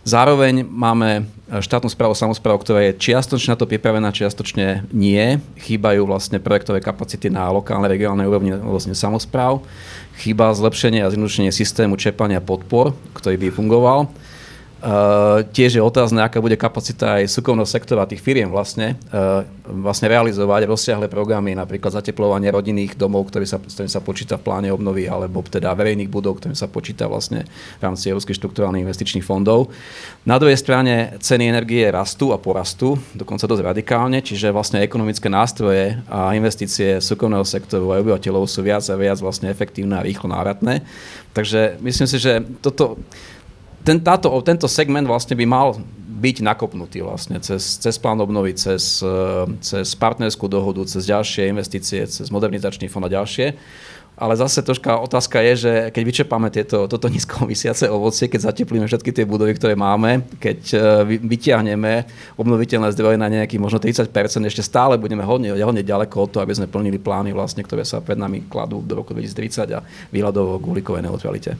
Zároveň 0.00 0.64
máme 0.64 1.28
štátnu 1.60 1.92
správu 1.92 2.16
samozpráv, 2.16 2.62
ktorá 2.64 2.88
je 2.88 2.96
čiastočne 2.96 3.52
na 3.52 3.58
to 3.60 3.68
pripravená, 3.68 4.08
čiastočne 4.14 4.88
nie. 4.96 5.36
Chýbajú 5.60 6.08
vlastne 6.08 6.40
projektové 6.40 6.80
kapacity 6.80 7.28
na 7.28 7.52
lokálnej, 7.52 7.92
regionálnej 7.92 8.24
úrovni 8.24 8.56
vlastne 8.56 8.96
samozpráv 8.96 9.60
chýba 10.20 10.52
zlepšenie 10.52 11.00
a 11.00 11.08
zjednodušenie 11.08 11.48
systému 11.48 11.96
čerpania 11.96 12.44
podpor, 12.44 12.92
ktorý 13.16 13.40
by 13.40 13.48
fungoval. 13.56 14.12
Uh, 14.80 15.44
tiež 15.52 15.76
je 15.76 15.82
otázne, 15.84 16.24
aká 16.24 16.40
bude 16.40 16.56
kapacita 16.56 17.20
aj 17.20 17.28
súkromného 17.28 17.68
sektora 17.68 18.08
tých 18.08 18.24
firiem 18.24 18.48
vlastne, 18.48 18.96
uh, 19.12 19.44
vlastne 19.68 20.08
realizovať 20.08 20.64
rozsiahle 20.64 21.04
programy, 21.04 21.52
napríklad 21.52 22.00
zateplovanie 22.00 22.48
rodinných 22.48 22.96
domov, 22.96 23.28
ktorý 23.28 23.44
sa, 23.44 23.60
ktorým 23.60 23.92
sa 23.92 24.00
počíta 24.00 24.40
v 24.40 24.48
pláne 24.48 24.72
obnovy, 24.72 25.04
alebo 25.04 25.44
teda 25.44 25.76
verejných 25.76 26.08
budov, 26.08 26.40
ktorým 26.40 26.56
sa 26.56 26.64
počíta 26.64 27.04
vlastne 27.12 27.44
v 27.76 27.82
rámci 27.84 28.08
Európskych 28.08 28.40
štruktúrálnych 28.40 28.80
investičných 28.80 29.20
fondov. 29.20 29.68
Na 30.24 30.40
druhej 30.40 30.56
strane 30.56 31.20
ceny 31.20 31.52
energie 31.52 31.84
rastú 31.84 32.32
a 32.32 32.40
porastú, 32.40 32.96
dokonca 33.12 33.44
dosť 33.44 33.60
radikálne, 33.60 34.24
čiže 34.24 34.48
vlastne 34.48 34.80
ekonomické 34.80 35.28
nástroje 35.28 36.00
a 36.08 36.32
investície 36.32 37.04
súkromného 37.04 37.44
sektoru 37.44 37.92
a 37.92 38.00
obyvateľov 38.00 38.48
sú 38.48 38.64
viac 38.64 38.88
a 38.88 38.96
viac 38.96 39.20
vlastne 39.20 39.52
efektívne 39.52 40.00
a 40.00 40.06
rýchlo 40.08 40.32
návratné. 40.32 40.88
Takže 41.36 41.76
myslím 41.84 42.08
si, 42.08 42.16
že 42.16 42.40
toto 42.64 42.96
ten, 43.84 43.98
táto, 44.00 44.28
tento 44.44 44.68
segment 44.68 45.08
vlastne 45.08 45.36
by 45.36 45.46
mal 45.48 45.76
byť 46.20 46.36
nakopnutý 46.44 47.00
vlastne 47.00 47.40
cez, 47.40 47.80
cez 47.80 47.96
plán 47.96 48.20
obnovy, 48.20 48.52
cez, 48.52 49.00
eh, 49.00 49.08
cez 49.64 49.96
partnerskú 49.96 50.46
dohodu, 50.52 50.84
cez 50.84 51.08
ďalšie 51.08 51.48
investície, 51.48 52.04
cez 52.04 52.28
modernizačný 52.28 52.92
fond 52.92 53.02
a 53.08 53.10
ďalšie. 53.10 53.56
Ale 54.20 54.36
zase 54.36 54.60
troška 54.60 55.00
otázka 55.00 55.40
je, 55.40 55.52
že 55.56 55.72
keď 55.96 56.02
vyčepáme 56.04 56.52
tieto, 56.52 56.84
toto 56.84 57.08
nízko 57.08 57.48
vysiace 57.48 57.88
ovocie, 57.88 58.28
keď 58.28 58.52
zateplíme 58.52 58.84
všetky 58.84 59.16
tie 59.16 59.24
budovy, 59.24 59.56
ktoré 59.56 59.72
máme, 59.72 60.28
keď 60.36 60.60
eh, 60.76 60.80
vytiahneme 61.24 62.04
obnoviteľné 62.36 62.92
zdroje 62.92 63.16
na 63.16 63.32
nejakých 63.32 63.64
možno 63.64 63.80
30%, 63.80 64.12
ešte 64.44 64.60
stále 64.60 65.00
budeme 65.00 65.24
hodne, 65.24 65.56
hodne 65.56 65.80
ďaleko 65.80 66.28
od 66.28 66.30
toho, 66.36 66.44
aby 66.44 66.52
sme 66.52 66.68
plnili 66.68 67.00
plány, 67.00 67.32
vlastne, 67.32 67.64
ktoré 67.64 67.88
sa 67.88 68.04
pred 68.04 68.20
nami 68.20 68.44
kladú 68.44 68.84
do 68.84 68.92
roku 68.92 69.16
2030 69.16 69.72
a 69.72 69.80
výhľadovo 70.12 70.60
k 70.60 70.68
uhlíkovej 70.68 71.02
neutralite. 71.08 71.56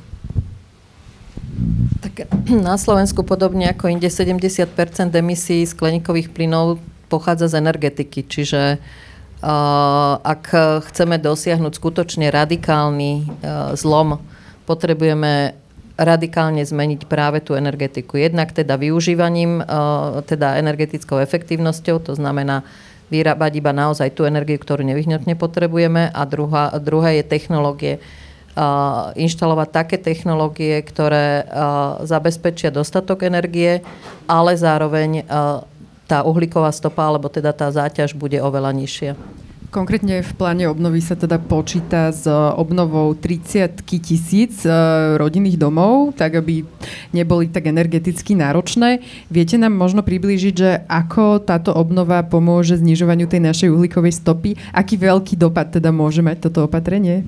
Tak 2.00 2.30
na 2.68 2.76
Slovensku 2.80 3.22
podobne 3.22 3.70
ako 3.70 3.90
inde 3.92 4.08
70% 4.08 4.70
emisí 5.14 5.66
skleníkových 5.66 6.32
plynov 6.32 6.80
pochádza 7.10 7.50
z 7.50 7.58
energetiky, 7.58 8.22
čiže 8.22 8.78
uh, 8.78 10.14
ak 10.22 10.54
chceme 10.86 11.18
dosiahnuť 11.18 11.72
skutočne 11.74 12.30
radikálny 12.30 13.12
uh, 13.26 13.74
zlom, 13.74 14.22
potrebujeme 14.64 15.58
radikálne 16.00 16.64
zmeniť 16.64 17.04
práve 17.10 17.44
tú 17.44 17.58
energetiku. 17.58 18.16
Jednak 18.16 18.54
teda 18.54 18.78
využívaním, 18.78 19.60
uh, 19.60 20.22
teda 20.22 20.56
energetickou 20.56 21.18
efektívnosťou, 21.18 21.98
to 22.00 22.14
znamená 22.14 22.62
vyrábať 23.10 23.58
iba 23.58 23.74
naozaj 23.74 24.14
tú 24.14 24.22
energiu, 24.22 24.56
ktorú 24.56 24.86
nevyhnutne 24.86 25.34
potrebujeme. 25.34 26.08
A 26.14 26.22
druhá, 26.24 26.70
druhé 26.78 27.20
je 27.20 27.24
technológie 27.26 27.94
inštalovať 29.14 29.68
také 29.70 29.96
technológie, 29.96 30.82
ktoré 30.82 31.46
zabezpečia 32.02 32.74
dostatok 32.74 33.24
energie, 33.24 33.80
ale 34.26 34.58
zároveň 34.58 35.24
tá 36.10 36.26
uhlíková 36.26 36.74
stopa, 36.74 37.06
alebo 37.06 37.30
teda 37.30 37.54
tá 37.54 37.70
záťaž 37.70 38.18
bude 38.18 38.42
oveľa 38.42 38.74
nižšia. 38.74 39.14
Konkrétne 39.70 40.26
v 40.26 40.32
pláne 40.34 40.66
obnovy 40.66 40.98
sa 40.98 41.14
teda 41.14 41.38
počíta 41.38 42.10
s 42.10 42.26
obnovou 42.58 43.14
30 43.14 43.86
tisíc 43.86 44.66
rodinných 45.14 45.54
domov, 45.54 46.18
tak 46.18 46.42
aby 46.42 46.66
neboli 47.14 47.46
tak 47.46 47.70
energeticky 47.70 48.34
náročné. 48.34 48.98
Viete 49.30 49.62
nám 49.62 49.78
možno 49.78 50.02
priblížiť, 50.02 50.54
že 50.58 50.82
ako 50.90 51.46
táto 51.46 51.70
obnova 51.70 52.26
pomôže 52.26 52.82
znižovaniu 52.82 53.30
tej 53.30 53.46
našej 53.46 53.70
uhlíkovej 53.70 54.18
stopy? 54.18 54.58
Aký 54.74 54.98
veľký 54.98 55.38
dopad 55.38 55.70
teda 55.70 55.94
môže 55.94 56.18
mať 56.18 56.50
toto 56.50 56.66
opatrenie? 56.66 57.22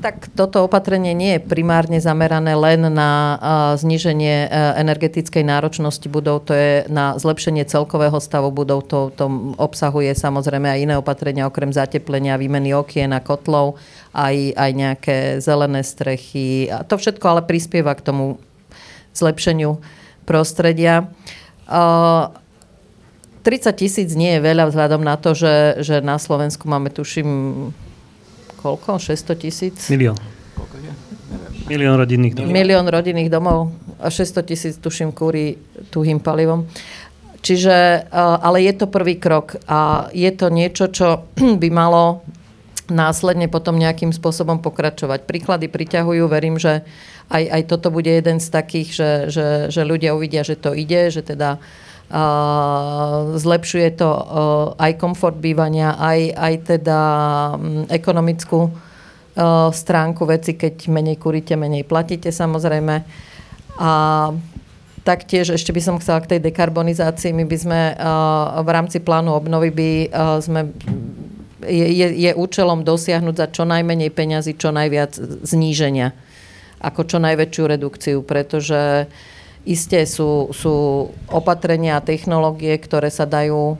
Tak 0.00 0.32
toto 0.32 0.64
opatrenie 0.64 1.12
nie 1.12 1.36
je 1.36 1.44
primárne 1.44 2.00
zamerané 2.00 2.56
len 2.56 2.88
na 2.88 3.36
zníženie 3.76 4.46
e, 4.46 4.48
energetickej 4.80 5.44
náročnosti 5.44 6.08
budov, 6.08 6.48
to 6.48 6.56
je 6.56 6.88
na 6.88 7.20
zlepšenie 7.20 7.68
celkového 7.68 8.16
stavu 8.16 8.48
budov, 8.48 8.88
to, 8.88 9.12
to 9.12 9.28
obsahuje 9.60 10.16
samozrejme 10.16 10.64
aj 10.64 10.80
iné 10.80 10.94
opatrenia, 10.96 11.44
okrem 11.44 11.76
zateplenia, 11.76 12.40
výmeny 12.40 12.72
okien 12.72 13.12
a 13.12 13.20
kotlov, 13.20 13.76
aj, 14.16 14.56
aj 14.56 14.70
nejaké 14.72 15.16
zelené 15.44 15.84
strechy. 15.84 16.72
A 16.72 16.88
to 16.88 16.96
všetko 16.96 17.28
ale 17.28 17.44
prispieva 17.44 17.92
k 17.92 18.00
tomu 18.00 18.40
zlepšeniu 19.12 19.76
prostredia. 20.24 21.12
30 21.68 22.32
tisíc 23.74 24.14
nie 24.14 24.38
je 24.38 24.40
veľa 24.40 24.70
vzhľadom 24.70 25.02
na 25.02 25.18
to, 25.18 25.34
že, 25.34 25.82
že 25.82 25.98
na 26.00 26.16
Slovensku 26.16 26.70
máme, 26.70 26.94
tuším, 26.94 27.74
koľko? 28.62 29.02
600 29.02 29.42
tisíc? 29.42 29.76
Milión. 29.90 30.14
Milión 31.66 31.98
rodinných 31.98 32.34
domov. 32.38 32.50
Milión 32.54 32.86
rodinných 32.86 33.30
domov 33.30 33.74
a 33.98 34.08
600 34.10 34.46
tisíc, 34.46 34.74
tuším, 34.78 35.10
kúri 35.10 35.58
tuhým 35.90 36.22
palivom. 36.22 36.66
Čiže, 37.42 38.06
ale 38.14 38.62
je 38.62 38.72
to 38.78 38.86
prvý 38.86 39.18
krok 39.18 39.58
a 39.66 40.06
je 40.14 40.30
to 40.30 40.46
niečo, 40.46 40.94
čo 40.94 41.26
by 41.62 41.68
malo 41.74 42.22
následne 42.86 43.50
potom 43.50 43.78
nejakým 43.78 44.14
spôsobom 44.14 44.62
pokračovať. 44.62 45.26
Príklady 45.26 45.66
priťahujú, 45.66 46.24
verím, 46.30 46.60
že 46.60 46.86
aj, 47.30 47.44
aj 47.48 47.62
toto 47.66 47.88
bude 47.88 48.10
jeden 48.10 48.38
z 48.38 48.48
takých, 48.52 48.88
že, 48.92 49.10
že, 49.32 49.46
že 49.72 49.82
ľudia 49.86 50.12
uvidia, 50.12 50.44
že 50.44 50.58
to 50.58 50.76
ide, 50.76 51.08
že 51.08 51.24
teda 51.24 51.56
uh, 51.56 51.91
zlepšuje 53.40 53.88
to 53.96 54.10
aj 54.76 54.92
komfort 55.00 55.40
bývania, 55.40 55.96
aj, 55.96 56.20
aj 56.36 56.54
teda 56.76 57.00
ekonomickú 57.88 58.68
stránku 59.72 60.28
veci, 60.28 60.60
keď 60.60 60.92
menej 60.92 61.16
kuríte, 61.16 61.56
menej 61.56 61.88
platíte 61.88 62.28
samozrejme. 62.28 63.00
A 63.80 63.90
taktiež 65.08 65.56
ešte 65.56 65.72
by 65.72 65.80
som 65.80 65.96
chcela 65.96 66.20
k 66.20 66.36
tej 66.36 66.52
dekarbonizácii. 66.52 67.32
My 67.32 67.48
by 67.48 67.56
sme 67.56 67.80
v 68.60 68.68
rámci 68.68 69.00
plánu 69.00 69.32
obnovy 69.32 69.72
by 69.72 69.90
sme 70.44 70.68
je, 71.64 72.08
je, 72.28 72.30
účelom 72.34 72.84
dosiahnuť 72.84 73.34
za 73.38 73.46
čo 73.48 73.62
najmenej 73.64 74.10
peňazí, 74.12 74.58
čo 74.58 74.74
najviac 74.74 75.14
zníženia, 75.46 76.12
ako 76.82 77.06
čo 77.06 77.22
najväčšiu 77.22 77.64
redukciu, 77.70 78.18
pretože 78.26 79.06
isté 79.62 80.04
sú, 80.06 80.50
sú 80.50 81.08
opatrenia 81.30 81.98
a 81.98 82.04
technológie, 82.04 82.74
ktoré 82.78 83.08
sa 83.08 83.26
dajú 83.26 83.78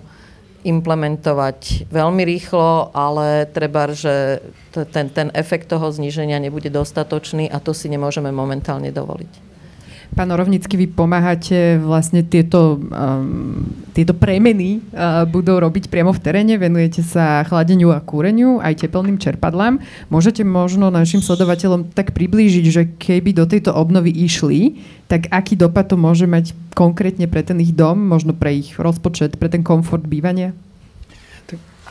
implementovať 0.63 1.91
veľmi 1.91 2.23
rýchlo, 2.23 2.95
ale 2.95 3.51
treba, 3.51 3.91
že 3.91 4.39
ten, 4.95 5.11
ten 5.11 5.29
efekt 5.35 5.67
toho 5.67 5.91
zníženia 5.91 6.39
nebude 6.39 6.71
dostatočný 6.71 7.51
a 7.51 7.59
to 7.59 7.75
si 7.75 7.91
nemôžeme 7.91 8.31
momentálne 8.31 8.95
dovoliť. 8.95 9.52
Pán 10.13 10.29
Orovnický, 10.29 10.77
vy 10.77 10.93
pomáhate 10.93 11.81
vlastne 11.81 12.21
tieto, 12.21 12.77
um, 12.77 13.65
tieto 13.97 14.13
premeny 14.13 14.85
uh, 14.93 15.25
budú 15.25 15.57
robiť 15.57 15.89
priamo 15.89 16.13
v 16.13 16.21
teréne, 16.21 16.61
venujete 16.61 17.01
sa 17.01 17.41
chladeniu 17.49 17.97
a 17.97 18.05
kúreniu, 18.05 18.61
aj 18.61 18.85
teplným 18.85 19.17
čerpadlám. 19.17 19.81
Môžete 20.13 20.45
možno 20.45 20.93
našim 20.93 21.25
sledovateľom 21.25 21.97
tak 21.97 22.13
priblížiť, 22.13 22.65
že 22.69 22.83
keby 23.01 23.33
do 23.33 23.49
tejto 23.49 23.73
obnovy 23.73 24.13
išli, 24.13 24.77
tak 25.09 25.33
aký 25.33 25.57
dopad 25.57 25.89
to 25.89 25.97
môže 25.97 26.29
mať 26.29 26.53
konkrétne 26.77 27.25
pre 27.25 27.41
ten 27.41 27.57
ich 27.65 27.73
dom, 27.73 27.97
možno 27.97 28.37
pre 28.37 28.53
ich 28.53 28.77
rozpočet, 28.77 29.41
pre 29.41 29.49
ten 29.49 29.65
komfort 29.65 30.05
bývania? 30.05 30.53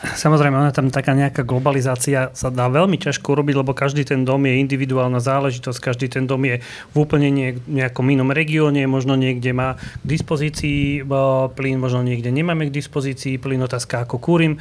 Samozrejme, 0.01 0.57
ona 0.57 0.73
tam 0.73 0.89
taká 0.89 1.13
nejaká 1.13 1.45
globalizácia 1.45 2.33
sa 2.33 2.49
dá 2.49 2.65
veľmi 2.73 2.97
ťažko 2.97 3.37
urobiť, 3.37 3.55
lebo 3.61 3.77
každý 3.77 4.01
ten 4.01 4.25
dom 4.25 4.41
je 4.49 4.57
individuálna 4.57 5.21
záležitosť, 5.21 5.77
každý 5.77 6.09
ten 6.09 6.25
dom 6.25 6.41
je 6.41 6.57
v 6.65 6.95
úplne 6.97 7.29
nejakom 7.69 8.09
inom 8.09 8.33
regióne, 8.33 8.81
možno 8.89 9.13
niekde 9.13 9.53
má 9.53 9.77
k 9.77 10.05
dispozícii 10.05 11.05
plyn, 11.53 11.77
možno 11.77 12.01
niekde 12.01 12.33
nemáme 12.33 12.73
k 12.73 12.75
dispozícii 12.81 13.37
plyn, 13.37 13.61
otázka 13.61 14.09
ako 14.09 14.17
kúrim 14.17 14.57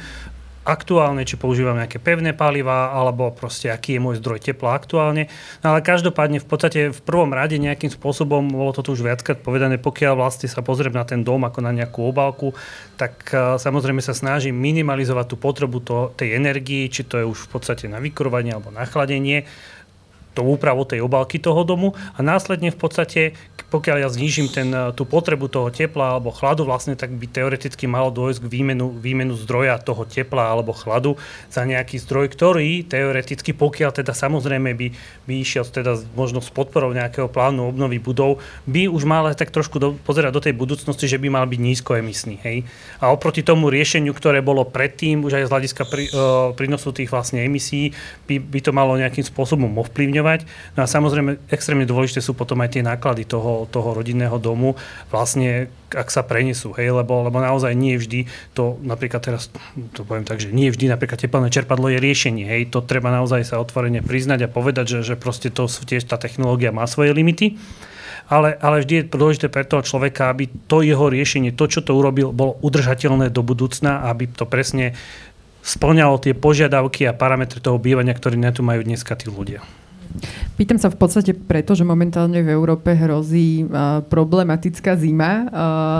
aktuálne, 0.61 1.25
či 1.25 1.41
používam 1.41 1.73
nejaké 1.73 1.97
pevné 1.97 2.37
paliva, 2.37 2.93
alebo 2.93 3.33
proste 3.33 3.73
aký 3.73 3.97
je 3.97 4.03
môj 4.03 4.15
zdroj 4.21 4.41
tepla 4.41 4.77
aktuálne. 4.77 5.25
No 5.65 5.73
ale 5.73 5.81
každopádne 5.81 6.37
v 6.37 6.47
podstate 6.47 6.79
v 6.93 7.01
prvom 7.01 7.33
rade 7.33 7.57
nejakým 7.57 7.89
spôsobom, 7.89 8.45
bolo 8.45 8.69
to 8.69 8.85
tu 8.85 8.93
už 8.93 9.01
viackrát 9.01 9.41
povedané, 9.41 9.81
pokiaľ 9.81 10.21
vlastne 10.21 10.45
sa 10.45 10.61
pozriem 10.61 10.93
na 10.93 11.01
ten 11.01 11.25
dom 11.25 11.41
ako 11.41 11.59
na 11.65 11.73
nejakú 11.73 12.05
obálku, 12.05 12.53
tak 12.93 13.33
uh, 13.33 13.57
samozrejme 13.57 14.05
sa 14.05 14.13
snažím 14.13 14.53
minimalizovať 14.53 15.25
tú 15.33 15.35
potrebu 15.41 15.77
to, 15.81 15.97
tej 16.13 16.37
energii, 16.37 16.93
či 16.93 17.09
to 17.09 17.17
je 17.17 17.25
už 17.25 17.49
v 17.49 17.49
podstate 17.57 17.89
na 17.89 17.97
vykurovanie 17.97 18.53
alebo 18.53 18.69
na 18.69 18.85
chladenie 18.85 19.49
tou 20.31 20.47
úpravou 20.47 20.87
tej 20.87 21.03
obálky 21.03 21.37
toho 21.37 21.63
domu 21.67 21.93
a 22.15 22.19
následne 22.23 22.71
v 22.71 22.79
podstate, 22.79 23.21
pokiaľ 23.71 23.97
ja 24.03 24.09
znížim 24.11 24.47
ten, 24.47 24.71
eh, 24.71 24.91
tú 24.95 25.03
potrebu 25.03 25.51
toho 25.51 25.69
tepla 25.71 26.15
alebo 26.15 26.31
chladu, 26.31 26.63
vlastne 26.63 26.95
tak 26.95 27.11
by 27.11 27.27
teoreticky 27.27 27.87
malo 27.87 28.09
dôjsť 28.11 28.47
k 28.47 28.51
výmenu, 28.51 28.91
výmenu 28.95 29.35
zdroja 29.35 29.79
toho 29.79 30.07
tepla 30.07 30.51
alebo 30.51 30.75
chladu 30.75 31.19
za 31.51 31.63
nejaký 31.67 31.99
zdroj, 32.03 32.31
ktorý 32.31 32.83
teoreticky, 32.87 33.51
pokiaľ 33.51 33.91
teda 34.03 34.15
samozrejme 34.15 34.71
by, 34.75 34.87
by 35.27 35.33
išiel 35.39 35.67
teda 35.67 35.99
možno 36.15 36.39
s 36.39 36.49
podporou 36.51 36.91
nejakého 36.95 37.27
plánu 37.31 37.71
obnovy 37.71 37.99
budov, 37.99 38.39
by 38.67 38.87
už 38.87 39.03
mal 39.07 39.27
tak 39.35 39.51
trošku 39.51 39.77
do, 39.79 39.95
pozerať 40.03 40.31
do 40.33 40.41
tej 40.43 40.53
budúcnosti, 40.55 41.07
že 41.07 41.21
by 41.21 41.27
mal 41.31 41.45
byť 41.47 41.59
nízkoemisný. 41.59 42.35
Hej? 42.43 42.57
A 42.99 43.13
oproti 43.13 43.45
tomu 43.45 43.71
riešeniu, 43.71 44.11
ktoré 44.11 44.43
bolo 44.43 44.67
predtým, 44.67 45.23
už 45.23 45.41
aj 45.41 45.45
z 45.47 45.51
hľadiska 45.51 45.83
pri, 45.87 46.03
uh, 46.11 46.51
prínosu 46.57 46.91
tých 46.91 47.11
vlastne 47.13 47.43
emisí, 47.43 47.93
by, 48.27 48.37
by 48.39 48.59
to 48.59 48.71
malo 48.75 48.97
nejakým 48.97 49.23
spôsobom 49.23 49.71
ovplyvňovať. 49.81 50.20
No 50.77 50.85
a 50.85 50.87
samozrejme, 50.87 51.51
extrémne 51.51 51.85
dôležité 51.89 52.23
sú 52.23 52.37
potom 52.37 52.61
aj 52.61 52.79
tie 52.79 52.83
náklady 52.85 53.27
toho, 53.27 53.67
toho 53.67 53.97
rodinného 53.97 54.37
domu, 54.37 54.77
vlastne 55.09 55.67
ak 55.91 56.07
sa 56.07 56.23
prenesú, 56.23 56.71
hej, 56.79 56.95
lebo, 56.95 57.27
lebo 57.27 57.43
naozaj 57.43 57.75
nie 57.75 57.99
vždy 57.99 58.29
to, 58.55 58.79
napríklad 58.79 59.19
teraz, 59.19 59.51
to 59.91 60.07
poviem 60.07 60.23
tak, 60.23 60.39
že 60.39 60.55
nie 60.55 60.71
vždy 60.71 60.87
napríklad 60.87 61.19
teplné 61.19 61.51
čerpadlo 61.51 61.91
je 61.91 61.99
riešenie, 61.99 62.47
hej, 62.47 62.71
to 62.71 62.79
treba 62.79 63.11
naozaj 63.11 63.43
sa 63.43 63.59
otvorene 63.59 63.99
priznať 63.99 64.47
a 64.47 64.53
povedať, 64.53 64.99
že, 64.99 65.13
že 65.13 65.15
proste 65.19 65.51
to 65.51 65.67
tiež 65.67 66.07
tá 66.07 66.15
technológia 66.15 66.71
má 66.71 66.87
svoje 66.87 67.11
limity. 67.11 67.59
Ale, 68.31 68.55
ale 68.63 68.79
vždy 68.79 68.93
je 68.95 69.09
dôležité 69.11 69.51
pre 69.51 69.67
toho 69.67 69.83
človeka, 69.83 70.31
aby 70.31 70.47
to 70.71 70.79
jeho 70.79 71.11
riešenie, 71.11 71.51
to, 71.51 71.67
čo 71.67 71.83
to 71.83 71.91
urobil, 71.91 72.31
bolo 72.31 72.55
udržateľné 72.63 73.27
do 73.27 73.43
budúcna, 73.43 74.07
aby 74.07 74.31
to 74.31 74.47
presne 74.47 74.95
splňalo 75.61 76.15
tie 76.15 76.31
požiadavky 76.31 77.05
a 77.05 77.17
parametre 77.17 77.59
toho 77.59 77.75
bývania, 77.75 78.15
ktoré 78.15 78.39
na 78.39 78.55
tu 78.55 78.63
majú 78.63 78.87
dneska 78.87 79.19
tí 79.19 79.27
ľudia. 79.27 79.59
Pýtam 80.59 80.77
sa 80.77 80.93
v 80.93 80.97
podstate 81.01 81.33
preto, 81.33 81.73
že 81.73 81.81
momentálne 81.81 82.43
v 82.45 82.53
Európe 82.53 82.93
hrozí 82.93 83.65
problematická 84.11 84.93
zima, 84.93 85.49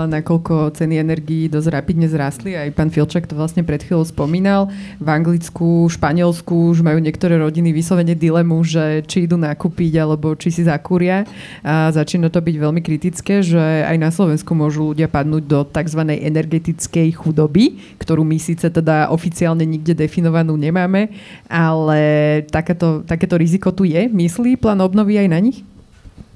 nakoľko 0.06 0.78
ceny 0.78 1.02
energií 1.02 1.50
dosť 1.50 1.68
rapidne 1.72 2.06
zrastli. 2.06 2.54
Aj 2.54 2.70
pán 2.70 2.92
Filček 2.92 3.26
to 3.26 3.34
vlastne 3.34 3.66
pred 3.66 3.82
chvíľou 3.82 4.06
spomínal. 4.06 4.70
V 5.02 5.08
Anglicku, 5.10 5.90
Španielsku 5.90 6.74
už 6.74 6.86
majú 6.86 7.02
niektoré 7.02 7.42
rodiny 7.42 7.74
vyslovene 7.74 8.14
dilemu, 8.14 8.62
že 8.62 9.02
či 9.08 9.26
idú 9.26 9.34
nakúpiť 9.34 9.98
alebo 9.98 10.38
či 10.38 10.54
si 10.54 10.62
zakúria. 10.62 11.26
A 11.66 11.90
začína 11.90 12.30
to 12.30 12.38
byť 12.38 12.56
veľmi 12.58 12.80
kritické, 12.84 13.42
že 13.42 13.58
aj 13.58 13.96
na 13.98 14.14
Slovensku 14.14 14.54
môžu 14.54 14.94
ľudia 14.94 15.10
padnúť 15.10 15.42
do 15.42 15.60
tzv. 15.66 16.00
energetickej 16.06 17.08
chudoby, 17.18 17.82
ktorú 17.98 18.22
my 18.22 18.38
síce 18.38 18.70
teda 18.70 19.10
oficiálne 19.10 19.66
nikde 19.66 19.98
definovanú 19.98 20.54
nemáme, 20.54 21.10
ale 21.50 22.00
takéto, 22.46 23.02
takéto 23.02 23.34
riziko 23.34 23.74
tu 23.74 23.86
je. 23.86 24.01
Myslí 24.10 24.58
plán 24.58 24.80
obnovy 24.80 25.18
aj 25.20 25.28
na 25.30 25.38
nich? 25.38 25.62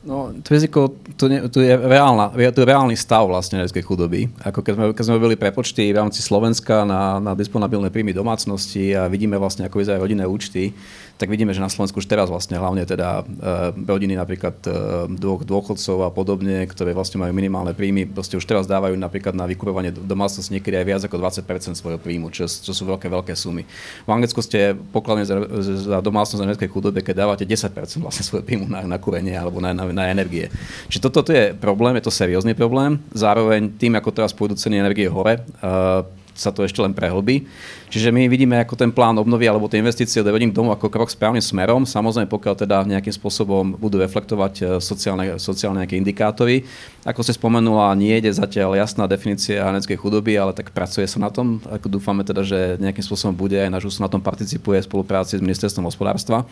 No, 0.07 0.31
to 0.39 0.55
riziko, 0.55 0.95
to, 1.19 1.27
ne, 1.27 1.51
to, 1.51 1.59
je 1.59 1.75
reálna, 1.75 2.31
to 2.31 2.63
je 2.63 2.71
reálny 2.71 2.95
stav 2.95 3.27
vlastne 3.27 3.59
energetickej 3.59 3.83
chudoby. 3.91 4.31
Ako 4.39 4.63
keď 4.63 4.73
sme, 4.79 4.85
keď 4.95 5.03
sme 5.03 5.19
robili 5.19 5.35
prepočty 5.35 5.91
v 5.91 5.99
rámci 5.99 6.23
Slovenska 6.23 6.87
na, 6.87 7.19
na 7.19 7.35
disponibilné 7.35 7.91
príjmy 7.91 8.15
domácnosti 8.15 8.95
a 8.95 9.11
vidíme 9.11 9.35
vlastne, 9.35 9.67
ako 9.67 9.83
vyzerajú 9.83 10.07
rodinné 10.07 10.23
účty, 10.23 10.71
tak 11.17 11.33
vidíme, 11.33 11.57
že 11.57 11.65
na 11.65 11.73
Slovensku 11.73 12.05
už 12.05 12.09
teraz 12.09 12.29
vlastne 12.29 12.61
hlavne 12.61 12.85
teda 12.85 13.25
e, 13.25 13.85
rodiny 13.89 14.21
napríklad 14.21 14.57
e, 14.69 14.71
dvoch 15.17 15.49
dôchodcov 15.49 16.05
a 16.05 16.11
podobne, 16.13 16.69
ktoré 16.69 16.93
vlastne 16.93 17.17
majú 17.17 17.33
minimálne 17.33 17.73
príjmy, 17.73 18.05
proste 18.05 18.37
už 18.37 18.45
teraz 18.45 18.69
dávajú 18.69 18.93
napríklad 19.01 19.33
na 19.33 19.49
vykupovanie 19.49 19.97
domácnosti 19.97 20.53
niekedy 20.53 20.77
aj 20.77 20.87
viac 20.87 21.03
ako 21.09 21.17
20% 21.17 21.73
svojho 21.81 21.97
príjmu, 21.97 22.29
čo, 22.29 22.45
čo 22.45 22.73
sú 22.77 22.85
veľké, 22.85 23.09
veľké 23.09 23.33
sumy. 23.33 23.65
V 24.05 24.11
Anglicku 24.13 24.45
ste 24.45 24.77
pokladne 24.77 25.25
za, 25.25 25.41
za 25.89 25.99
domácnosť 26.05 26.41
na 26.45 26.53
energetickej 26.53 26.75
chudobe, 26.77 27.01
keď 27.01 27.25
dávate 27.25 27.45
10% 27.49 27.73
vlastne 28.05 28.25
svojho 28.25 28.45
príjmu 28.45 28.69
na, 28.69 28.85
na 28.85 29.01
kúrenie 29.01 29.33
alebo 29.33 29.65
na, 29.65 29.73
na, 29.73 29.89
na 29.89 30.13
energie. 30.13 30.53
Čiže 30.93 31.01
toto 31.01 31.33
je 31.33 31.57
problém, 31.57 31.97
je 31.97 32.05
to 32.05 32.13
seriózny 32.13 32.53
problém. 32.53 33.01
Zároveň 33.17 33.73
tým, 33.81 33.97
ako 33.97 34.13
teraz 34.13 34.37
pôjdu 34.37 34.61
ceny 34.61 34.85
energie 34.85 35.09
hore, 35.09 35.41
uh, 35.65 36.05
sa 36.37 36.53
to 36.53 36.63
ešte 36.63 36.85
len 36.85 36.93
prehlbí. 36.93 37.49
Čiže 37.89 38.13
my 38.13 38.29
vidíme 38.29 38.61
ako 38.61 38.77
ten 38.77 38.93
plán 38.93 39.17
obnovy 39.17 39.49
alebo 39.49 39.67
tie 39.67 39.81
investície 39.81 40.21
do 40.21 40.29
rodín 40.29 40.53
domov 40.53 40.77
ako 40.77 40.93
krok 40.93 41.09
správnym 41.09 41.41
smerom. 41.41 41.89
Samozrejme, 41.89 42.29
pokiaľ 42.29 42.55
teda 42.55 42.85
nejakým 42.85 43.15
spôsobom 43.17 43.81
budú 43.81 43.97
reflektovať 43.99 44.55
e, 44.61 44.63
sociálne, 44.79 45.41
sociálne 45.41 45.83
nejaké 45.83 45.97
indikátory. 45.97 46.69
Ako 47.09 47.25
ste 47.25 47.33
spomenula, 47.33 47.97
nie 47.97 48.19
je 48.21 48.37
zatiaľ 48.37 48.77
jasná 48.77 49.09
definícia 49.09 49.65
energetickej 49.65 49.99
chudoby, 49.99 50.37
ale 50.37 50.53
tak 50.53 50.75
pracuje 50.77 51.09
sa 51.09 51.17
na 51.17 51.33
tom. 51.33 51.63
Ako 51.65 51.89
dúfame 51.89 52.27
teda, 52.27 52.45
že 52.45 52.77
nejakým 52.77 53.07
spôsobom 53.07 53.33
bude 53.33 53.57
aj 53.57 53.73
náš 53.73 53.97
na 53.97 54.11
tom 54.11 54.21
participuje 54.21 54.83
v 54.83 54.89
spolupráci 54.91 55.39
s 55.39 55.43
ministerstvom 55.43 55.89
hospodárstva 55.89 56.45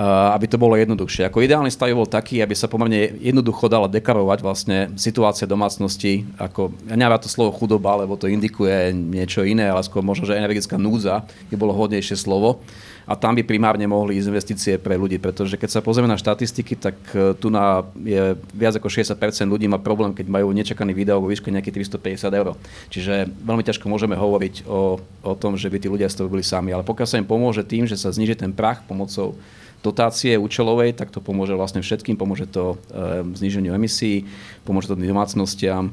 aby 0.00 0.46
to 0.48 0.56
bolo 0.56 0.78
jednoduchšie. 0.80 1.28
Ako 1.28 1.44
ideálny 1.44 1.68
stav 1.68 1.92
bol 1.92 2.08
taký, 2.08 2.40
aby 2.40 2.56
sa 2.56 2.70
pomerne 2.70 3.12
jednoducho 3.20 3.68
dala 3.68 3.90
deklarovať 3.90 4.38
vlastne 4.40 4.78
situácia 4.96 5.44
domácnosti, 5.44 6.24
ako, 6.40 6.72
ja 6.88 6.96
neviem 6.96 7.20
to 7.20 7.28
slovo 7.28 7.52
chudoba, 7.52 8.00
lebo 8.00 8.16
to 8.16 8.30
indikuje 8.30 8.94
niečo 8.94 9.44
iné, 9.44 9.68
ale 9.68 9.84
skôr 9.84 10.00
možno, 10.00 10.24
že 10.24 10.38
energetická 10.38 10.78
núdza 10.78 11.26
by 11.52 11.56
bolo 11.58 11.76
hodnejšie 11.76 12.16
slovo 12.16 12.62
a 13.10 13.18
tam 13.18 13.34
by 13.34 13.42
primárne 13.42 13.90
mohli 13.90 14.22
ísť 14.22 14.30
investície 14.30 14.74
pre 14.78 14.94
ľudí, 14.94 15.18
pretože 15.18 15.58
keď 15.58 15.66
sa 15.66 15.80
pozrieme 15.82 16.06
na 16.06 16.14
štatistiky, 16.14 16.78
tak 16.78 16.94
e, 17.10 17.34
tu 17.34 17.50
na 17.50 17.82
je 17.98 18.38
viac 18.54 18.78
ako 18.78 18.86
60% 18.86 19.18
ľudí 19.50 19.66
má 19.66 19.82
problém, 19.82 20.14
keď 20.14 20.30
majú 20.30 20.54
nečakaný 20.54 20.94
výdavok 20.94 21.26
vo 21.26 21.30
výške 21.34 21.50
nejakých 21.50 21.90
350 21.90 22.30
eur. 22.30 22.54
Čiže 22.86 23.26
veľmi 23.42 23.66
ťažko 23.66 23.90
môžeme 23.90 24.14
hovoriť 24.14 24.62
o, 24.62 25.02
o 25.02 25.32
tom, 25.34 25.58
že 25.58 25.66
by 25.66 25.82
tí 25.82 25.90
ľudia 25.90 26.06
z 26.06 26.22
toho 26.22 26.30
boli 26.30 26.46
sami. 26.46 26.70
Ale 26.70 26.86
pokiaľ 26.86 27.06
sa 27.10 27.18
im 27.18 27.26
pomôže 27.26 27.66
tým, 27.66 27.90
že 27.90 27.98
sa 27.98 28.14
zniží 28.14 28.38
ten 28.38 28.54
prach 28.54 28.86
pomocou 28.86 29.34
dotácie 29.80 30.36
účelovej, 30.36 30.92
tak 30.92 31.08
to 31.08 31.24
pomôže 31.24 31.56
vlastne 31.56 31.80
všetkým, 31.80 32.16
pomôže 32.16 32.44
to 32.48 32.76
e, 32.92 33.24
zníženiu 33.36 33.72
emisí, 33.72 34.28
pomôže 34.64 34.92
to 34.92 34.96
domácnostiam 34.96 35.92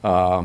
a 0.00 0.44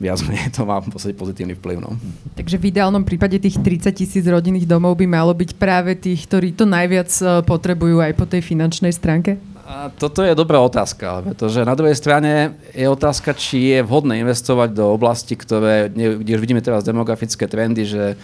viac 0.00 0.18
menej 0.26 0.50
to 0.50 0.66
má 0.66 0.80
v 0.82 0.90
podstate 0.90 1.14
pozitívny 1.14 1.54
vplyv. 1.54 1.78
No. 1.84 1.94
Takže 2.34 2.58
v 2.58 2.74
ideálnom 2.74 3.06
prípade 3.06 3.38
tých 3.38 3.60
30 3.60 3.94
tisíc 3.94 4.24
rodinných 4.26 4.66
domov 4.66 4.98
by 4.98 5.06
malo 5.06 5.30
byť 5.36 5.50
práve 5.54 5.94
tých, 5.94 6.26
ktorí 6.26 6.56
to 6.56 6.64
najviac 6.66 7.10
e, 7.20 7.44
potrebujú 7.44 8.00
aj 8.00 8.12
po 8.16 8.24
tej 8.26 8.42
finančnej 8.42 8.90
stránke? 8.90 9.38
A 9.64 9.88
toto 9.88 10.20
je 10.20 10.36
dobrá 10.36 10.60
otázka, 10.60 11.24
pretože 11.24 11.64
na 11.64 11.72
druhej 11.72 11.96
strane 11.96 12.52
je 12.76 12.84
otázka, 12.84 13.32
či 13.32 13.72
je 13.72 13.80
vhodné 13.80 14.20
investovať 14.20 14.76
do 14.76 14.92
oblasti, 14.92 15.40
ktoré, 15.40 15.88
kde 15.88 16.36
už 16.36 16.42
vidíme 16.44 16.60
teraz 16.60 16.84
demografické 16.84 17.48
trendy, 17.48 17.88
že 17.88 18.20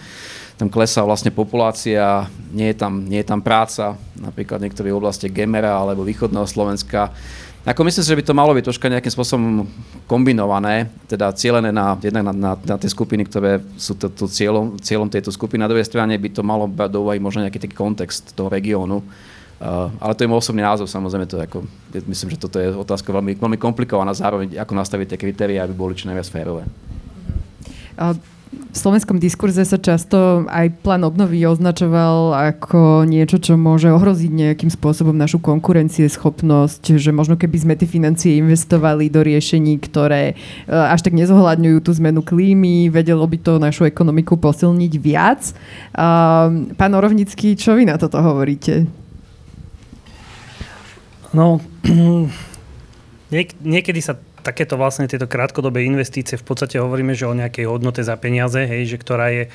tam 0.57 0.67
klesá 0.69 1.01
vlastne 1.01 1.31
populácia, 1.33 2.27
nie 2.51 2.71
je 2.71 2.77
tam, 2.77 3.05
nie 3.05 3.19
je 3.21 3.27
tam 3.27 3.41
práca, 3.41 3.97
napríklad 4.17 4.61
v 4.61 4.65
niektorých 4.69 4.97
oblastiach 4.97 5.33
Gemera 5.33 5.73
alebo 5.77 6.05
východného 6.05 6.45
Slovenska. 6.45 7.09
Ako 7.61 7.85
myslím 7.85 8.01
si, 8.01 8.09
že 8.09 8.17
by 8.17 8.25
to 8.25 8.33
malo 8.33 8.57
byť 8.57 8.65
troška 8.65 8.89
nejakým 8.89 9.13
spôsobom 9.13 9.69
kombinované, 10.09 10.89
teda 11.05 11.29
cieľené 11.29 11.69
na, 11.69 11.93
jednak 12.01 12.25
na, 12.25 12.33
na, 12.33 12.51
na 12.57 12.75
tie 12.81 12.89
skupiny, 12.89 13.21
ktoré 13.29 13.61
sú 13.77 13.93
to, 13.93 14.09
to 14.09 14.25
cieľom, 14.25 14.81
cieľom 14.81 15.05
tejto 15.05 15.29
skupiny. 15.29 15.61
Na 15.61 15.69
druhej 15.69 15.85
strane 15.85 16.17
by 16.17 16.29
to 16.33 16.41
malo 16.41 16.65
brať 16.65 16.89
do 16.89 17.05
úvahy 17.05 17.21
možno 17.21 17.45
nejaký 17.45 17.61
taký 17.61 17.77
kontext 17.77 18.33
toho 18.33 18.49
regiónu. 18.49 19.05
Uh, 19.61 19.93
ale 20.01 20.17
to 20.17 20.25
je 20.25 20.31
môj 20.33 20.41
osobný 20.41 20.65
názor, 20.65 20.89
samozrejme 20.89 21.29
to 21.29 21.37
je 21.37 21.45
ako, 21.45 21.61
myslím, 22.09 22.33
že 22.33 22.41
toto 22.41 22.57
je 22.57 22.73
otázka 22.73 23.13
veľmi, 23.13 23.37
veľmi 23.37 23.61
komplikovaná, 23.61 24.09
zároveň 24.09 24.57
ako 24.57 24.73
nastaviť 24.73 25.13
tie 25.13 25.21
kritéria, 25.21 25.61
aby 25.61 25.77
boli 25.77 25.93
čo 25.93 26.09
najviac 26.09 26.33
férové. 26.33 26.65
Uh, 27.93 28.17
v 28.51 28.75
slovenskom 28.75 29.15
diskurze 29.15 29.63
sa 29.63 29.79
často 29.79 30.43
aj 30.51 30.83
plán 30.83 31.07
obnovy 31.07 31.47
označoval 31.47 32.35
ako 32.35 33.07
niečo, 33.07 33.39
čo 33.39 33.55
môže 33.55 33.87
ohroziť 33.87 34.27
nejakým 34.27 34.67
spôsobom 34.67 35.15
našu 35.15 35.39
konkurencieschopnosť, 35.39 36.99
že 36.99 37.15
možno 37.15 37.39
keby 37.39 37.57
sme 37.63 37.73
tie 37.79 37.87
financie 37.87 38.43
investovali 38.43 39.07
do 39.07 39.23
riešení, 39.23 39.79
ktoré 39.79 40.35
e, 40.35 40.67
až 40.67 40.99
tak 40.99 41.15
nezohľadňujú 41.15 41.79
tú 41.79 41.91
zmenu 42.03 42.19
klímy, 42.27 42.91
vedelo 42.91 43.23
by 43.23 43.37
to 43.39 43.55
našu 43.55 43.87
ekonomiku 43.87 44.35
posilniť 44.35 44.93
viac. 44.99 45.41
Pán 46.75 46.91
Orovnický, 46.91 47.55
čo 47.55 47.79
vy 47.79 47.87
na 47.87 47.95
toto 47.95 48.19
hovoríte? 48.19 48.83
No, 51.31 51.63
niek- 53.31 53.55
niekedy 53.63 54.03
sa 54.03 54.19
takéto 54.41 54.75
vlastne 54.75 55.07
tieto 55.07 55.29
krátkodobé 55.29 55.85
investície 55.85 56.37
v 56.37 56.45
podstate 56.45 56.81
hovoríme, 56.81 57.13
že 57.13 57.29
o 57.29 57.37
nejakej 57.37 57.65
hodnote 57.69 58.01
za 58.01 58.17
peniaze, 58.17 58.61
hej, 58.65 58.89
že 58.89 58.97
ktorá 58.97 59.29
je 59.31 59.45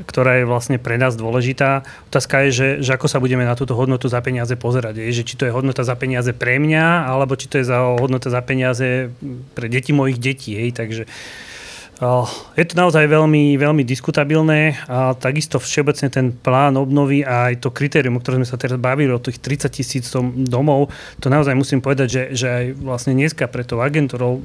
ktorá 0.00 0.40
je 0.40 0.48
vlastne 0.48 0.80
pre 0.80 0.96
nás 0.96 1.12
dôležitá. 1.12 1.84
Otázka 2.08 2.48
je, 2.48 2.50
že, 2.50 2.68
že 2.80 2.96
ako 2.96 3.04
sa 3.04 3.20
budeme 3.20 3.44
na 3.44 3.52
túto 3.52 3.76
hodnotu 3.76 4.08
za 4.08 4.24
peniaze 4.24 4.56
pozerať. 4.56 4.96
Je, 4.96 5.12
že 5.12 5.28
či 5.28 5.36
to 5.36 5.44
je 5.44 5.52
hodnota 5.52 5.84
za 5.84 5.92
peniaze 5.92 6.32
pre 6.32 6.56
mňa, 6.56 7.04
alebo 7.04 7.36
či 7.36 7.52
to 7.52 7.60
je 7.60 7.68
za 7.68 7.84
hodnota 8.00 8.32
za 8.32 8.40
peniaze 8.40 9.12
pre 9.52 9.68
deti 9.68 9.92
mojich 9.92 10.16
detí. 10.16 10.56
Hej. 10.56 10.72
Takže 10.72 11.02
uh, 11.04 11.49
je 12.56 12.64
to 12.64 12.74
naozaj 12.80 13.04
veľmi, 13.04 13.60
veľmi 13.60 13.84
diskutabilné 13.84 14.88
a 14.88 15.12
takisto 15.12 15.60
všeobecne 15.60 16.08
ten 16.08 16.32
plán 16.32 16.80
obnovy 16.80 17.20
a 17.20 17.52
aj 17.52 17.60
to 17.60 17.68
kritérium, 17.68 18.16
o 18.16 18.22
ktorom 18.24 18.40
sme 18.40 18.48
sa 18.48 18.56
teraz 18.56 18.80
bavili, 18.80 19.12
o 19.12 19.20
tých 19.20 19.36
30 19.36 19.68
tisíc 19.68 20.08
domov, 20.48 20.88
to 21.20 21.28
naozaj 21.28 21.52
musím 21.52 21.84
povedať, 21.84 22.08
že, 22.08 22.22
že 22.32 22.46
aj 22.48 22.64
vlastne 22.80 23.12
dneska 23.12 23.44
pre 23.52 23.68
tou 23.68 23.84
agentúrou 23.84 24.40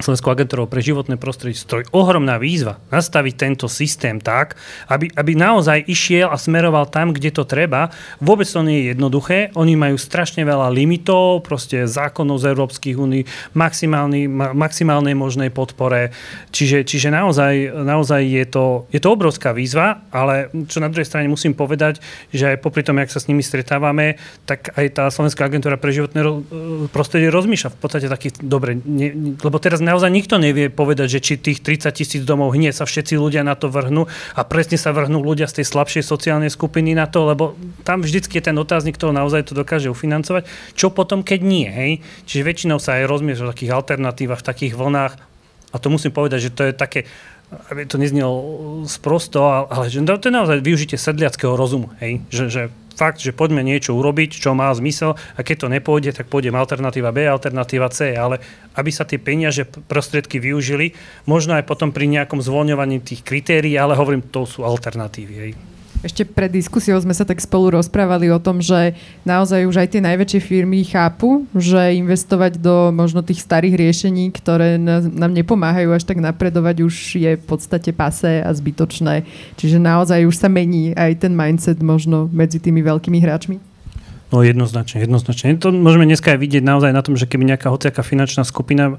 Slovenskou 0.00 0.32
agentúrou 0.32 0.64
pre 0.64 0.80
životné 0.80 1.20
prostredie 1.20 1.60
stojí 1.60 1.84
ohromná 1.92 2.40
výzva 2.40 2.80
nastaviť 2.88 3.34
tento 3.36 3.66
systém 3.68 4.16
tak, 4.16 4.56
aby, 4.88 5.12
aby 5.12 5.36
naozaj 5.36 5.84
išiel 5.84 6.32
a 6.32 6.40
smeroval 6.40 6.88
tam, 6.88 7.12
kde 7.12 7.28
to 7.28 7.44
treba. 7.44 7.92
Vôbec 8.16 8.48
to 8.48 8.64
nie 8.64 8.82
je 8.82 8.96
jednoduché. 8.96 9.52
Oni 9.52 9.76
majú 9.76 10.00
strašne 10.00 10.48
veľa 10.48 10.72
limitov, 10.72 11.44
proste 11.44 11.84
zákonov 11.84 12.40
z 12.40 12.56
Európskych 12.56 12.96
únií, 12.96 13.28
maximálnej 13.52 15.12
možnej 15.12 15.52
podpore. 15.52 16.16
Čiže, 16.48 16.88
čiže 16.88 17.12
naozaj, 17.12 17.84
naozaj 17.84 18.22
je, 18.24 18.44
to, 18.48 18.64
je 18.88 19.00
to 19.02 19.12
obrovská 19.12 19.52
výzva, 19.52 20.08
ale 20.08 20.48
čo 20.72 20.80
na 20.80 20.88
druhej 20.88 21.04
strane 21.04 21.28
musím 21.28 21.52
povedať, 21.52 22.00
že 22.32 22.56
aj 22.56 22.64
popri 22.64 22.80
tom, 22.80 22.96
jak 22.96 23.12
sa 23.12 23.20
s 23.20 23.28
nimi 23.28 23.44
stretávame, 23.44 24.16
tak 24.48 24.72
aj 24.72 24.86
tá 24.96 25.04
Slovenská 25.12 25.44
agentúra 25.44 25.76
pre 25.76 25.92
životné 25.92 26.24
prostredie 26.88 27.28
rozmýšľa 27.28 27.76
v 27.76 27.78
podstate 27.78 28.06
taký, 28.08 28.32
dobre, 28.40 28.80
ne, 28.80 29.36
lebo 29.36 29.60
teraz 29.60 29.81
naozaj 29.82 30.08
nikto 30.08 30.38
nevie 30.38 30.70
povedať, 30.70 31.18
že 31.18 31.20
či 31.20 31.32
tých 31.36 31.60
30 31.60 31.92
tisíc 31.92 32.22
domov 32.22 32.54
hneď 32.54 32.72
sa 32.72 32.86
všetci 32.86 33.18
ľudia 33.18 33.42
na 33.42 33.58
to 33.58 33.68
vrhnú 33.68 34.06
a 34.08 34.40
presne 34.46 34.78
sa 34.78 34.94
vrhnú 34.94 35.20
ľudia 35.20 35.50
z 35.50 35.62
tej 35.62 35.66
slabšej 35.68 36.06
sociálnej 36.06 36.48
skupiny 36.48 36.94
na 36.94 37.10
to, 37.10 37.26
lebo 37.26 37.58
tam 37.82 38.00
vždycky 38.06 38.38
je 38.38 38.48
ten 38.48 38.56
otáznik, 38.56 38.96
kto 38.96 39.10
naozaj 39.12 39.50
to 39.50 39.58
dokáže 39.58 39.90
ufinancovať. 39.90 40.48
Čo 40.78 40.94
potom, 40.94 41.26
keď 41.26 41.40
nie? 41.42 41.66
Hej? 41.68 41.90
Čiže 42.24 42.46
väčšinou 42.46 42.78
sa 42.78 43.02
aj 43.02 43.10
rozmiešľa 43.10 43.46
v 43.50 43.52
takých 43.52 43.74
alternatívach, 43.74 44.40
v 44.40 44.48
takých 44.48 44.74
vlnách 44.78 45.14
a 45.72 45.76
to 45.80 45.88
musím 45.88 46.12
povedať, 46.12 46.48
že 46.48 46.54
to 46.54 46.62
je 46.68 46.72
také, 46.76 47.08
aby 47.72 47.88
to 47.88 47.96
neznelo 47.96 48.84
sprosto, 48.84 49.40
ale 49.44 49.88
že 49.88 50.04
to 50.04 50.28
je 50.28 50.34
naozaj 50.34 50.60
využitie 50.60 51.00
sedliackého 51.00 51.56
rozumu. 51.56 51.92
Hej? 52.00 52.20
Že, 52.28 52.44
že 52.48 52.62
fakt, 52.94 53.18
že 53.18 53.34
poďme 53.34 53.64
niečo 53.64 53.96
urobiť, 53.96 54.38
čo 54.38 54.52
má 54.52 54.68
zmysel 54.72 55.16
a 55.16 55.40
keď 55.40 55.66
to 55.66 55.72
nepôjde, 55.72 56.10
tak 56.14 56.28
pôjdem 56.28 56.54
alternatíva 56.54 57.10
B, 57.10 57.26
alternatíva 57.26 57.88
C, 57.90 58.14
ale 58.14 58.38
aby 58.78 58.90
sa 58.92 59.08
tie 59.08 59.20
peniaze, 59.20 59.64
prostriedky 59.66 60.38
využili, 60.38 60.94
možno 61.26 61.56
aj 61.58 61.66
potom 61.66 61.90
pri 61.90 62.08
nejakom 62.08 62.40
zvoľňovaní 62.40 63.02
tých 63.04 63.24
kritérií, 63.26 63.76
ale 63.76 63.98
hovorím, 63.98 64.28
to 64.28 64.46
sú 64.46 64.64
alternatívy. 64.64 65.34
Hej. 65.34 65.52
Ešte 66.02 66.26
pred 66.26 66.50
diskusiou 66.50 66.98
sme 66.98 67.14
sa 67.14 67.22
tak 67.22 67.38
spolu 67.38 67.78
rozprávali 67.78 68.26
o 68.34 68.42
tom, 68.42 68.58
že 68.58 68.98
naozaj 69.22 69.70
už 69.70 69.86
aj 69.86 69.88
tie 69.94 70.02
najväčšie 70.02 70.40
firmy 70.42 70.82
chápu, 70.82 71.46
že 71.54 71.94
investovať 71.94 72.58
do 72.58 72.90
možno 72.90 73.22
tých 73.22 73.38
starých 73.38 73.78
riešení, 73.78 74.34
ktoré 74.34 74.82
nám 74.82 75.30
nepomáhajú 75.30 75.94
až 75.94 76.02
tak 76.02 76.18
napredovať, 76.18 76.82
už 76.82 76.94
je 77.22 77.32
v 77.38 77.44
podstate 77.46 77.94
pasé 77.94 78.42
a 78.42 78.50
zbytočné. 78.50 79.22
Čiže 79.54 79.78
naozaj 79.78 80.26
už 80.26 80.36
sa 80.42 80.50
mení 80.50 80.90
aj 80.98 81.22
ten 81.22 81.32
mindset 81.32 81.78
možno 81.78 82.26
medzi 82.34 82.58
tými 82.58 82.82
veľkými 82.82 83.22
hráčmi. 83.22 83.71
No 84.32 84.40
jednoznačne, 84.40 85.04
jednoznačne. 85.04 85.60
To 85.60 85.68
môžeme 85.68 86.08
dneska 86.08 86.32
aj 86.32 86.40
vidieť 86.40 86.64
naozaj 86.64 86.96
na 86.96 87.04
tom, 87.04 87.20
že 87.20 87.28
keby 87.28 87.52
nejaká 87.52 87.68
hociaká 87.68 88.00
finančná 88.00 88.48
skupina 88.48 88.96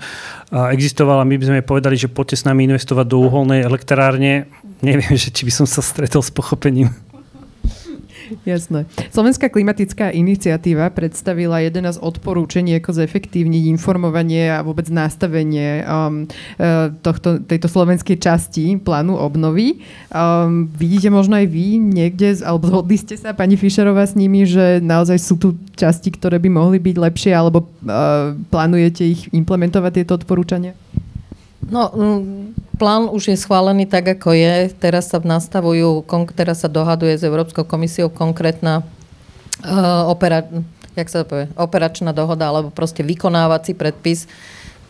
existovala, 0.54 1.26
my 1.26 1.42
by 1.42 1.46
sme 1.50 1.60
povedali, 1.66 1.98
že 1.98 2.06
poďte 2.06 2.38
s 2.38 2.46
nami 2.46 2.70
investovať 2.70 3.06
do 3.10 3.18
uholnej 3.26 3.66
elektrárne, 3.66 4.46
neviem, 4.86 5.18
že 5.24 5.34
či 5.34 5.50
by 5.50 5.52
som 5.52 5.66
sa 5.66 5.82
stretol 5.82 6.22
s 6.22 6.30
pochopením. 6.30 6.94
Jasné. 8.42 8.90
Slovenská 9.14 9.54
klimatická 9.54 10.10
iniciatíva 10.10 10.90
predstavila 10.90 11.62
11 11.62 12.02
odporúčení, 12.02 12.74
ako 12.82 12.98
zefektívniť 12.98 13.70
informovanie 13.70 14.50
a 14.50 14.66
vôbec 14.66 14.90
nastavenie 14.90 15.86
um, 15.86 16.26
e, 16.58 16.92
tohto, 17.06 17.38
tejto 17.46 17.70
slovenskej 17.70 18.18
časti 18.18 18.82
plánu 18.82 19.14
obnovy. 19.16 19.86
Um, 20.10 20.66
vidíte 20.74 21.14
možno 21.14 21.38
aj 21.38 21.48
vy 21.48 21.78
niekde, 21.78 22.42
alebo 22.42 22.70
zhodli 22.70 22.98
ste 22.98 23.16
sa, 23.16 23.38
pani 23.38 23.56
Fischerová, 23.56 24.04
s 24.10 24.18
nimi, 24.18 24.44
že 24.50 24.82
naozaj 24.82 25.18
sú 25.22 25.38
tu 25.38 25.56
časti, 25.78 26.12
ktoré 26.14 26.42
by 26.42 26.50
mohli 26.50 26.78
byť 26.82 26.96
lepšie, 26.98 27.32
alebo 27.32 27.66
uh, 27.66 28.34
plánujete 28.50 29.04
ich 29.06 29.22
implementovať, 29.32 29.92
tieto 30.02 30.18
odporúčania? 30.18 30.74
No, 31.70 31.90
plán 32.78 33.10
už 33.10 33.34
je 33.34 33.38
schválený 33.38 33.86
tak, 33.86 34.18
ako 34.20 34.34
je. 34.34 34.70
Teraz 34.78 35.14
sa 35.14 35.22
nastavujú, 35.22 36.04
teraz 36.34 36.66
sa 36.66 36.70
dohaduje 36.70 37.18
s 37.18 37.24
Európskou 37.24 37.64
komisiou 37.66 38.10
konkrétna 38.10 38.82
uh, 39.64 40.10
opera, 40.10 40.46
jak 40.98 41.08
sa 41.10 41.26
povie, 41.26 41.50
operačná 41.58 42.12
dohoda 42.12 42.50
alebo 42.50 42.74
proste 42.74 43.06
vykonávací 43.06 43.78
predpis. 43.78 44.26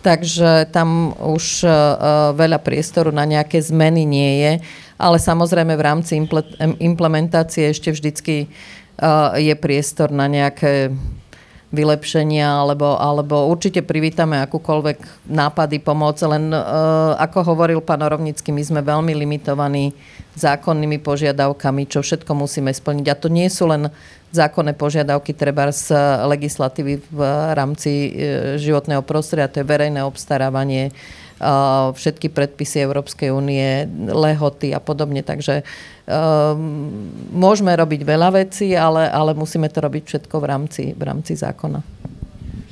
Takže 0.03 0.67
tam 0.75 1.15
už 1.15 1.63
uh, 1.63 2.35
veľa 2.35 2.59
priestoru 2.59 3.15
na 3.15 3.23
nejaké 3.23 3.63
zmeny 3.63 4.03
nie 4.03 4.31
je. 4.43 4.53
Ale 4.99 5.15
samozrejme 5.19 5.75
v 5.75 5.83
rámci 5.83 6.19
implementácie 6.79 7.71
ešte 7.71 7.91
vždycky 7.91 8.47
uh, 8.99 9.35
je 9.39 9.55
priestor 9.55 10.11
na 10.11 10.27
nejaké 10.27 10.91
vylepšenia, 11.73 12.61
alebo, 12.61 12.93
alebo 13.01 13.49
určite 13.49 13.81
privítame 13.81 14.37
akúkoľvek 14.45 15.25
nápady, 15.25 15.81
pomoc, 15.81 16.21
len 16.21 16.53
uh, 16.53 17.17
ako 17.17 17.41
hovoril 17.49 17.81
pán 17.81 18.05
Orovnický, 18.05 18.53
my 18.53 18.61
sme 18.61 18.81
veľmi 18.85 19.17
limitovaní 19.17 19.97
zákonnými 20.37 21.01
požiadavkami, 21.01 21.89
čo 21.89 22.05
všetko 22.05 22.31
musíme 22.37 22.69
splniť. 22.69 23.05
A 23.09 23.17
to 23.17 23.27
nie 23.33 23.49
sú 23.49 23.65
len 23.65 23.89
zákonné 24.29 24.77
požiadavky 24.77 25.33
treba 25.33 25.73
z 25.73 25.97
legislatívy 26.29 27.01
v 27.09 27.19
rámci 27.57 27.91
uh, 28.13 28.13
životného 28.61 29.01
prostredia, 29.01 29.49
to 29.49 29.65
je 29.65 29.67
verejné 29.67 30.05
obstarávanie, 30.05 30.93
všetky 31.93 32.31
predpisy 32.31 32.81
Európskej 32.87 33.29
únie, 33.29 33.85
lehoty 34.09 34.71
a 34.71 34.79
podobne. 34.79 35.21
Takže 35.21 35.61
môžeme 37.31 37.71
robiť 37.75 38.01
veľa 38.03 38.29
vecí, 38.35 38.75
ale, 38.75 39.07
ale 39.07 39.31
musíme 39.35 39.71
to 39.71 39.79
robiť 39.83 40.03
všetko 40.03 40.35
v 40.39 40.45
rámci, 40.45 40.83
v 40.91 41.03
rámci 41.03 41.35
zákona. 41.35 41.92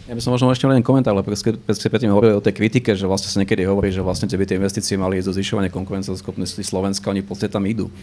Ja 0.09 0.17
by 0.17 0.21
som 0.21 0.33
možno 0.33 0.49
ešte 0.49 0.65
len 0.65 0.81
komentár, 0.81 1.13
lebo 1.13 1.29
predtým 1.29 2.09
hovorili 2.09 2.33
o 2.33 2.41
tej 2.41 2.57
kritike, 2.57 2.97
že 2.97 3.05
vlastne 3.05 3.29
sa 3.29 3.37
niekedy 3.37 3.69
hovorí, 3.69 3.93
že 3.93 4.01
vlastne 4.01 4.25
by 4.25 4.49
tie 4.49 4.57
investície 4.57 4.97
mali 4.97 5.21
ísť 5.21 5.29
do 5.29 5.35
zvyšovania 5.37 5.69
konkurenceschopnosti 5.69 6.63
Slovenska, 6.65 7.13
oni 7.13 7.21
v 7.21 7.29
podstate 7.29 7.53
tam 7.53 7.69
idú. 7.69 7.93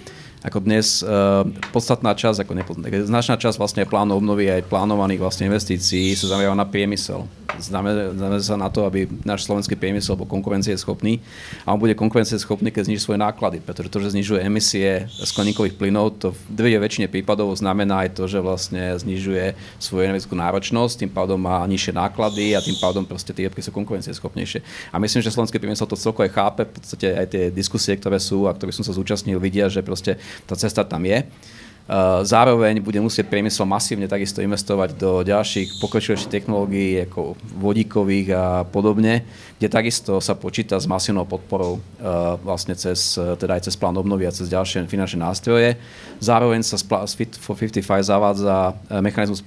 Ako 0.47 0.63
dnes 0.63 1.03
uh, 1.03 1.43
podstatná 1.75 2.15
časť, 2.15 2.47
ako 2.47 2.55
nepodstatná, 2.55 2.87
značná 3.03 3.35
časť 3.35 3.59
vlastne 3.59 3.83
plánov 3.83 4.23
obnovy 4.23 4.47
aj 4.47 4.71
plánovaných 4.71 5.19
vlastne 5.19 5.51
investícií 5.51 6.15
sa 6.15 6.31
zameriava 6.31 6.55
na 6.55 6.71
priemysel 6.71 7.27
znamená 7.59 8.39
sa 8.39 8.55
na 8.55 8.71
to, 8.71 8.87
aby 8.87 9.09
náš 9.27 9.49
slovenský 9.49 9.75
priemysel 9.75 10.15
bol 10.15 10.29
konkurencieschopný 10.31 11.19
a 11.67 11.75
on 11.75 11.81
bude 11.81 11.97
konkurencieschopný, 11.99 12.71
keď 12.71 12.93
zniží 12.93 13.01
svoje 13.03 13.21
náklady, 13.21 13.59
pretože 13.65 13.89
to, 13.89 13.99
že 14.05 14.15
znižuje 14.15 14.45
emisie 14.45 15.09
skleníkových 15.11 15.75
plynov, 15.81 16.21
to 16.21 16.37
v 16.55 16.77
väčšine 16.79 17.11
prípadov 17.11 17.51
znamená 17.59 18.07
aj 18.07 18.21
to, 18.21 18.31
že 18.31 18.39
vlastne 18.39 18.95
znižuje 18.95 19.57
svoju 19.83 20.07
energetickú 20.07 20.35
náročnosť, 20.39 20.95
tým 21.05 21.11
pádom 21.11 21.41
má 21.41 21.65
nižšie 21.67 21.93
náklady 21.99 22.55
a 22.55 22.63
tým 22.63 22.79
pádom 22.79 23.03
proste 23.03 23.35
tie 23.35 23.47
výrobky 23.47 23.61
sú 23.61 23.75
konkurencieschopnejšie. 23.75 24.63
A 24.95 24.97
myslím, 25.03 25.21
že 25.21 25.35
slovenský 25.35 25.59
priemysel 25.59 25.91
to 25.91 25.99
celkovo 25.99 26.31
chápe, 26.31 26.63
v 26.63 26.73
podstate 26.79 27.07
aj 27.19 27.27
tie 27.27 27.45
diskusie, 27.51 27.99
ktoré 27.99 28.23
sú 28.23 28.47
a 28.47 28.55
ktoré 28.55 28.71
som 28.71 28.87
sa 28.87 28.95
zúčastnil, 28.95 29.43
vidia, 29.43 29.67
že 29.67 29.83
proste 29.83 30.17
tá 30.47 30.55
cesta 30.55 30.87
tam 30.87 31.03
je. 31.03 31.27
Eh, 31.89 32.21
zároveň 32.21 32.85
bude 32.85 33.01
musieť 33.01 33.33
priemysel 33.33 33.65
masívne 33.65 34.05
takisto 34.05 34.45
investovať 34.45 34.93
do 35.01 35.25
ďalších 35.25 35.81
pokročilejších 35.81 36.29
technológií 36.29 37.09
ako 37.09 37.33
vodíkových 37.57 38.29
a 38.37 38.45
podobne, 38.69 39.25
kde 39.57 39.73
takisto 39.73 40.21
sa 40.21 40.37
počíta 40.37 40.77
s 40.77 40.85
masívnou 40.85 41.25
podporou 41.25 41.81
eh, 41.81 42.05
vlastne 42.45 42.77
cez, 42.77 43.17
teda 43.17 43.57
aj 43.57 43.73
cez 43.73 43.75
plán 43.81 43.97
obnovy 43.97 44.29
a 44.29 44.37
cez 44.37 44.53
ďalšie 44.53 44.85
finančné 44.85 45.25
nástroje. 45.25 45.81
Zároveň 46.21 46.61
sa 46.61 46.77
z 46.77 47.13
Fit 47.17 47.33
for 47.41 47.57
55 47.57 47.81
zavádza 48.05 48.77
eh, 48.93 49.01
mechanizmus 49.01 49.41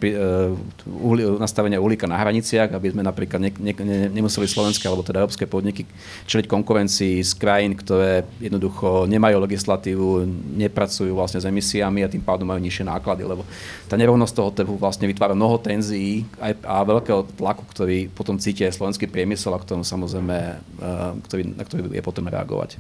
nastavenia 1.37 1.77
uhlíka 1.77 2.09
na 2.09 2.17
hraniciach, 2.17 2.73
aby 2.73 2.89
sme 2.89 3.05
napríklad 3.05 3.37
ne, 3.37 3.53
ne, 3.53 3.73
ne, 3.85 4.09
nemuseli 4.17 4.49
slovenské 4.49 4.89
alebo 4.89 5.05
teda 5.05 5.21
európske 5.21 5.45
podniky 5.45 5.85
čeliť 6.25 6.49
konkurencii 6.49 7.21
z 7.21 7.37
krajín, 7.37 7.77
ktoré 7.77 8.25
jednoducho 8.41 9.05
nemajú 9.05 9.37
legislatívu, 9.45 10.25
nepracujú 10.57 11.13
vlastne 11.13 11.37
s 11.37 11.45
emisiami 11.45 12.01
a 12.01 12.09
tým 12.09 12.30
pádom 12.32 12.47
majú 12.47 12.63
nižšie 12.63 12.88
náklady, 12.88 13.27
lebo 13.27 13.43
tá 13.91 13.99
nerovnosť 13.99 14.34
toho 14.34 14.49
trhu 14.55 14.75
vlastne 14.79 15.11
vytvára 15.11 15.36
mnoho 15.36 15.59
tenzií 15.59 16.23
aj, 16.39 16.63
a 16.63 16.79
veľkého 16.88 17.27
tlaku, 17.36 17.67
ktorý 17.67 18.07
potom 18.07 18.39
cíti 18.39 18.63
aj 18.63 18.79
slovenský 18.79 19.11
priemysel 19.11 19.51
a 19.51 19.59
ktorom 19.59 19.84
samozrejme, 19.84 20.38
uh, 20.79 21.19
ktorý, 21.27 21.43
na 21.59 21.63
ktorý 21.67 21.91
je 21.91 22.03
potom 22.03 22.32
reagovať. 22.32 22.79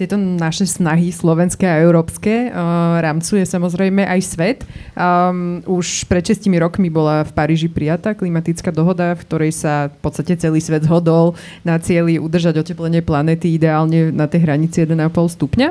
Tieto 0.00 0.16
naše 0.16 0.64
snahy 0.64 1.12
slovenské 1.12 1.68
a 1.68 1.84
európske 1.84 2.48
uh, 2.48 3.04
rámcuje 3.04 3.44
samozrejme 3.44 4.00
aj 4.08 4.20
svet. 4.24 4.58
Um, 4.96 5.60
už 5.68 6.08
pred 6.08 6.24
6 6.24 6.48
rokmi 6.56 6.88
bola 6.88 7.20
v 7.28 7.36
Paríži 7.36 7.68
prijatá 7.68 8.16
klimatická 8.16 8.72
dohoda, 8.72 9.12
v 9.12 9.24
ktorej 9.28 9.52
sa 9.52 9.92
v 9.92 9.98
podstate 10.00 10.40
celý 10.40 10.64
svet 10.64 10.88
zhodol 10.88 11.36
na 11.66 11.76
cieli 11.76 12.16
udržať 12.16 12.64
oteplenie 12.64 13.04
planety 13.04 13.60
ideálne 13.60 14.08
na 14.08 14.24
tej 14.24 14.46
hranici 14.46 14.80
1,5 14.86 15.36
stupňa. 15.36 15.68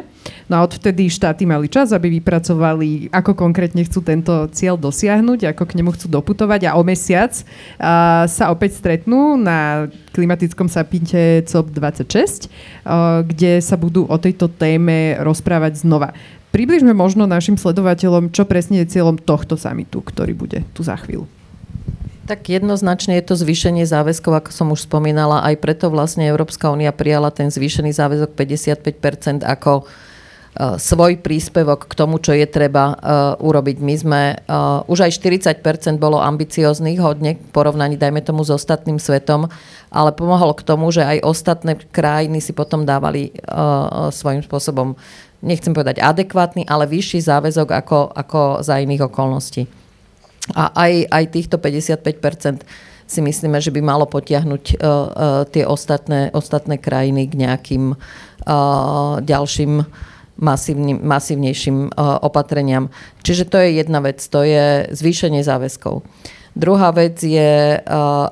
No 0.51 0.53
a 0.59 0.65
odvtedy 0.65 1.07
štáty 1.09 1.45
mali 1.45 1.71
čas, 1.71 1.93
aby 1.93 2.19
vypracovali, 2.19 2.98
ako 3.07 3.31
konkrétne 3.39 3.87
chcú 3.87 4.03
tento 4.03 4.51
cieľ 4.51 4.75
dosiahnuť, 4.75 5.55
ako 5.55 5.63
k 5.63 5.75
nemu 5.79 5.95
chcú 5.95 6.11
doputovať 6.11 6.67
a 6.67 6.75
o 6.75 6.83
mesiac 6.83 7.31
uh, 7.31 8.27
sa 8.27 8.51
opäť 8.51 8.83
stretnú 8.83 9.39
na 9.39 9.87
klimatickom 10.11 10.67
sapinte 10.67 11.47
COP26, 11.47 12.51
uh, 12.51 13.23
kde 13.23 13.63
sa 13.63 13.79
budú 13.79 14.03
o 14.03 14.17
tejto 14.19 14.51
téme 14.51 15.15
rozprávať 15.23 15.87
znova. 15.87 16.11
Približme 16.49 16.97
možno 16.97 17.29
našim 17.29 17.55
sledovateľom, 17.55 18.33
čo 18.33 18.43
presne 18.43 18.81
je 18.83 18.97
cieľom 18.97 19.21
tohto 19.21 19.53
samitu, 19.53 20.01
ktorý 20.01 20.33
bude 20.33 20.65
tu 20.73 20.81
za 20.81 20.97
chvíľu. 20.97 21.29
Tak 22.25 22.45
jednoznačne 22.45 23.17
je 23.17 23.25
to 23.25 23.33
zvýšenie 23.37 23.89
záväzkov, 23.89 24.45
ako 24.45 24.49
som 24.53 24.67
už 24.69 24.85
spomínala. 24.85 25.41
Aj 25.41 25.57
preto 25.57 25.89
vlastne 25.89 26.29
Európska 26.29 26.69
únia 26.69 26.93
prijala 26.93 27.33
ten 27.33 27.49
zvýšený 27.49 27.89
záväzok 27.93 28.37
55% 28.37 29.45
ako 29.45 29.89
svoj 30.59 31.23
príspevok 31.23 31.87
k 31.87 31.93
tomu, 31.95 32.19
čo 32.19 32.35
je 32.35 32.43
treba 32.43 32.91
uh, 32.91 32.97
urobiť. 33.39 33.77
My 33.79 33.95
sme, 33.95 34.21
uh, 34.35 34.83
už 34.91 35.07
aj 35.07 35.15
40% 35.15 35.95
bolo 35.95 36.19
ambicióznych 36.19 36.99
hodne 36.99 37.39
v 37.39 37.49
porovnaní, 37.55 37.95
dajme 37.95 38.19
tomu, 38.19 38.43
s 38.43 38.51
ostatným 38.51 38.99
svetom 38.99 39.47
ale 39.89 40.13
pomohlo 40.13 40.53
k 40.53 40.65
tomu, 40.65 40.93
že 40.93 41.01
aj 41.01 41.25
ostatné 41.25 41.73
krajiny 41.89 42.39
si 42.41 42.53
potom 42.53 42.85
dávali 42.85 43.33
svojím 44.13 44.45
spôsobom, 44.45 44.93
nechcem 45.41 45.73
povedať 45.73 45.97
adekvátny, 45.97 46.69
ale 46.69 46.85
vyšší 46.85 47.25
záväzok 47.25 47.69
ako, 47.73 47.99
ako 48.13 48.41
za 48.61 48.77
iných 48.77 49.09
okolností. 49.09 49.65
A 50.53 50.73
aj, 50.73 50.93
aj 51.09 51.23
týchto 51.29 51.57
55% 51.61 52.65
si 53.09 53.19
myslíme, 53.25 53.57
že 53.57 53.73
by 53.73 53.81
malo 53.81 54.05
potiahnuť 54.05 54.63
uh, 54.69 54.77
uh, 54.77 55.05
tie 55.49 55.65
ostatné, 55.65 56.29
ostatné 56.29 56.77
krajiny 56.77 57.25
k 57.25 57.33
nejakým 57.41 57.97
uh, 57.97 57.97
ďalším 59.25 59.81
masívnym, 60.39 61.03
masívnejším 61.03 61.91
uh, 61.91 62.23
opatreniam. 62.23 62.87
Čiže 63.21 63.43
to 63.51 63.59
je 63.59 63.83
jedna 63.83 63.99
vec, 63.99 64.23
to 64.23 64.41
je 64.47 64.87
zvýšenie 64.95 65.43
záväzkov. 65.43 66.01
Druhá 66.55 66.89
vec 66.95 67.19
je 67.21 67.77
uh, 67.77 67.83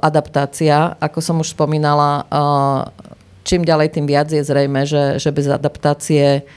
adaptácia. 0.01 0.95
Ako 0.97 1.19
som 1.21 1.43
už 1.43 1.53
spomínala, 1.53 2.25
uh, 2.27 2.89
čím 3.43 3.67
ďalej, 3.67 3.93
tým 3.93 4.07
viac 4.09 4.27
je 4.31 4.41
zrejme, 4.43 4.87
že, 4.87 5.19
že 5.19 5.29
bez 5.35 5.47
adaptácie 5.51 6.47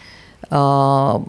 Uh, 0.50 1.22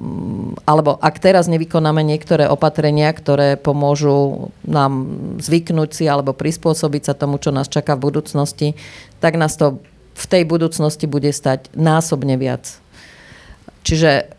alebo 0.66 0.98
ak 0.98 1.22
teraz 1.22 1.46
nevykonáme 1.46 2.02
niektoré 2.02 2.50
opatrenia, 2.50 3.14
ktoré 3.14 3.54
pomôžu 3.54 4.50
nám 4.66 5.06
zvyknúť 5.38 5.94
si 5.94 6.06
alebo 6.10 6.34
prispôsobiť 6.34 7.06
sa 7.06 7.14
tomu, 7.14 7.38
čo 7.38 7.54
nás 7.54 7.70
čaká 7.70 7.94
v 7.94 8.10
budúcnosti, 8.10 8.74
tak 9.22 9.38
nás 9.38 9.62
to 9.62 9.78
v 10.18 10.26
tej 10.26 10.44
budúcnosti 10.50 11.06
bude 11.06 11.30
stať 11.30 11.70
násobne 11.78 12.34
viac. 12.34 12.81
Čiže 13.82 14.30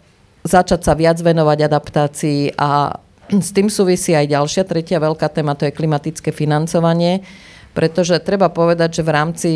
začať 0.43 0.81
sa 0.83 0.95
viac 0.99 1.19
venovať 1.23 1.59
adaptácii 1.67 2.59
a 2.59 2.99
s 3.33 3.51
tým 3.55 3.73
súvisí 3.73 4.13
aj 4.13 4.29
ďalšia, 4.29 4.69
tretia 4.69 4.99
veľká 5.01 5.31
téma, 5.31 5.57
to 5.57 5.65
je 5.65 5.73
klimatické 5.73 6.35
financovanie, 6.35 7.25
pretože 7.73 8.21
treba 8.21 8.53
povedať, 8.53 9.01
že 9.01 9.03
v 9.07 9.11
rámci 9.15 9.51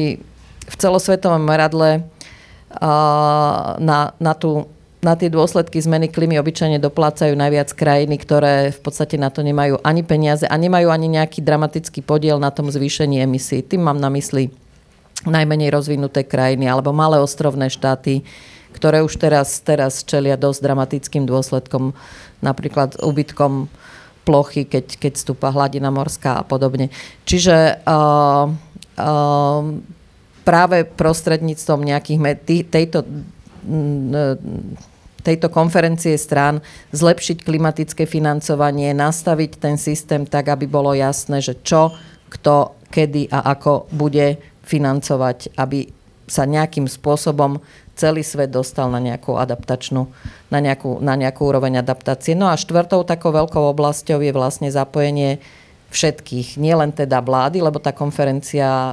v 0.67 0.75
celosvetovom 0.75 1.43
meradle 1.43 2.09
na, 3.79 3.99
na, 4.19 4.33
tú, 4.35 4.67
na 4.99 5.15
tie 5.15 5.31
dôsledky 5.31 5.79
zmeny 5.79 6.11
klímy 6.11 6.41
obyčajne 6.41 6.83
doplácajú 6.83 7.37
najviac 7.39 7.71
krajiny, 7.77 8.17
ktoré 8.19 8.75
v 8.75 8.81
podstate 8.83 9.15
na 9.21 9.31
to 9.31 9.47
nemajú 9.47 9.79
ani 9.87 10.03
peniaze 10.03 10.49
a 10.49 10.55
nemajú 10.59 10.91
ani 10.91 11.07
nejaký 11.21 11.45
dramatický 11.45 12.03
podiel 12.03 12.43
na 12.43 12.51
tom 12.51 12.67
zvýšení 12.67 13.23
emisí. 13.23 13.63
Tým 13.63 13.87
mám 13.87 14.03
na 14.03 14.11
mysli 14.11 14.51
najmenej 15.25 15.71
rozvinuté 15.71 16.27
krajiny 16.27 16.67
alebo 16.67 16.91
malé 16.91 17.23
ostrovné 17.23 17.71
štáty, 17.71 18.27
ktoré 18.77 19.01
už 19.01 19.17
teraz, 19.17 19.65
teraz 19.65 20.05
čelia 20.05 20.37
dosť 20.37 20.61
dramatickým 20.61 21.25
dôsledkom, 21.25 21.97
napríklad 22.45 23.01
ubytkom 23.01 23.73
plochy, 24.29 24.69
keď, 24.69 25.01
keď 25.01 25.13
stúpa 25.17 25.49
hladina 25.49 25.89
morská 25.89 26.37
a 26.37 26.45
podobne. 26.45 26.93
Čiže 27.25 27.81
uh, 27.89 28.53
uh, 29.01 29.63
práve 30.45 30.85
prostredníctvom 30.85 31.81
nejakých 31.81 32.19
tý, 32.45 32.57
tejto 32.63 33.03
tejto 35.27 35.51
konferencie 35.51 36.15
strán 36.15 36.63
zlepšiť 36.95 37.43
klimatické 37.43 38.07
financovanie, 38.07 38.95
nastaviť 38.95 39.59
ten 39.59 39.75
systém 39.75 40.23
tak, 40.23 40.55
aby 40.55 40.71
bolo 40.71 40.95
jasné, 40.95 41.43
že 41.43 41.59
čo, 41.67 41.91
kto, 42.31 42.79
kedy 42.95 43.27
a 43.35 43.59
ako 43.59 43.91
bude 43.91 44.39
financovať, 44.63 45.59
aby 45.59 45.91
sa 46.27 46.43
nejakým 46.45 46.91
spôsobom 46.91 47.63
celý 47.97 48.21
svet 48.21 48.53
dostal 48.53 48.93
na 48.93 49.01
nejakú 49.01 49.39
adaptačnú, 49.41 50.11
na 50.53 50.59
nejakú, 50.61 51.01
na 51.01 51.17
nejakú 51.17 51.49
úroveň 51.49 51.81
adaptácie. 51.81 52.37
No 52.37 52.53
a 52.53 52.61
štvrtou 52.61 53.07
takou 53.09 53.33
veľkou 53.33 53.73
oblasťou 53.73 54.21
je 54.21 54.33
vlastne 54.37 54.69
zapojenie 54.69 55.41
všetkých, 55.89 56.61
nielen 56.61 56.93
teda 56.93 57.25
vlády, 57.25 57.65
lebo 57.65 57.81
tá 57.81 57.95
konferencia 57.95 58.93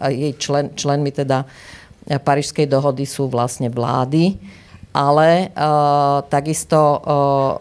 a 0.00 0.06
jej 0.08 0.32
člen, 0.38 0.72
členmi 0.72 1.12
teda 1.12 1.44
Parížskej 2.08 2.66
dohody 2.66 3.04
sú 3.04 3.28
vlastne 3.28 3.68
vlády, 3.68 4.38
ale 4.90 5.52
uh, 5.54 6.24
takisto 6.26 6.78
uh, 6.78 6.98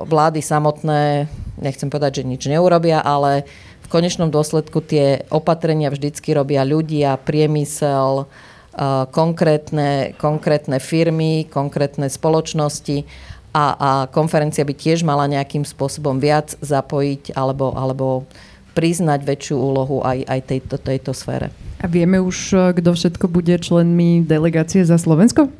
vlády 0.06 0.42
samotné, 0.42 1.30
nechcem 1.62 1.90
povedať, 1.90 2.22
že 2.22 2.30
nič 2.30 2.42
neurobia, 2.50 3.02
ale 3.02 3.46
v 3.86 3.88
konečnom 3.92 4.34
dôsledku 4.34 4.82
tie 4.82 5.26
opatrenia 5.30 5.94
vždycky 5.94 6.34
robia 6.34 6.66
ľudia, 6.66 7.22
priemysel, 7.22 8.26
uh, 8.26 8.51
konkrétne, 9.12 10.18
konkrétne 10.18 10.82
firmy, 10.82 11.46
konkrétne 11.46 12.10
spoločnosti 12.10 13.06
a, 13.52 13.66
a 13.76 13.92
konferencia 14.08 14.64
by 14.64 14.74
tiež 14.74 15.04
mala 15.04 15.28
nejakým 15.28 15.68
spôsobom 15.68 16.18
viac 16.18 16.56
zapojiť 16.64 17.36
alebo, 17.36 17.76
alebo 17.76 18.26
priznať 18.72 19.28
väčšiu 19.28 19.56
úlohu 19.60 20.00
aj, 20.02 20.24
aj 20.24 20.40
tejto, 20.48 20.76
tejto 20.80 21.12
sfére. 21.12 21.52
A 21.84 21.86
vieme 21.92 22.24
už, 22.24 22.56
e, 22.56 22.58
kto 22.80 22.96
všetko 22.96 23.26
bude 23.28 23.52
členmi 23.60 24.24
delegácie 24.24 24.88
za 24.88 24.96
Slovensko? 24.96 25.52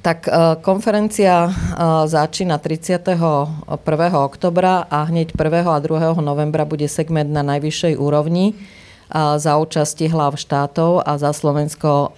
Tak 0.00 0.24
e, 0.24 0.30
konferencia 0.64 1.48
e, 1.48 1.52
začína 2.08 2.56
31. 2.56 3.12
oktobra 4.16 4.88
a 4.88 5.04
hneď 5.04 5.36
1. 5.36 5.68
a 5.68 5.78
2. 5.84 6.16
novembra 6.24 6.64
bude 6.64 6.88
segment 6.88 7.28
na 7.28 7.44
najvyššej 7.44 8.00
úrovni 8.00 8.56
za 9.12 9.52
účasti 9.56 10.04
hlav 10.12 10.36
štátov 10.36 11.00
a 11.00 11.16
za 11.16 11.32
Slovensko 11.32 12.12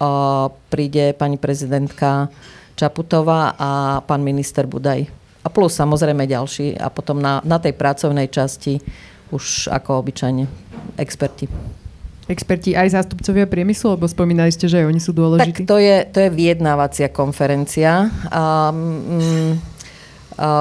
príde 0.70 1.14
pani 1.14 1.38
prezidentka 1.38 2.26
Čaputová 2.74 3.54
a 3.54 4.00
pán 4.02 4.26
minister 4.26 4.66
Budaj. 4.66 5.06
A 5.40 5.48
plus 5.48 5.72
samozrejme 5.72 6.26
ďalší 6.26 6.76
a 6.76 6.90
potom 6.90 7.22
na, 7.22 7.40
na 7.46 7.56
tej 7.62 7.72
pracovnej 7.78 8.28
časti 8.28 8.82
už 9.30 9.70
ako 9.70 10.02
obyčajne 10.02 10.44
experti. 10.98 11.46
experti, 12.30 12.78
aj 12.78 12.94
zástupcovia 12.94 13.46
priemyslu, 13.50 13.98
lebo 13.98 14.06
spomínali 14.06 14.54
ste, 14.54 14.70
že 14.70 14.82
aj 14.82 14.86
oni 14.86 15.00
sú 15.02 15.10
dôležití? 15.10 15.66
Tak 15.66 15.70
to 15.70 15.76
je, 15.82 15.96
to 16.10 16.18
je 16.22 16.30
vyjednávacia 16.30 17.10
konferencia. 17.10 18.06
Um, 18.30 19.58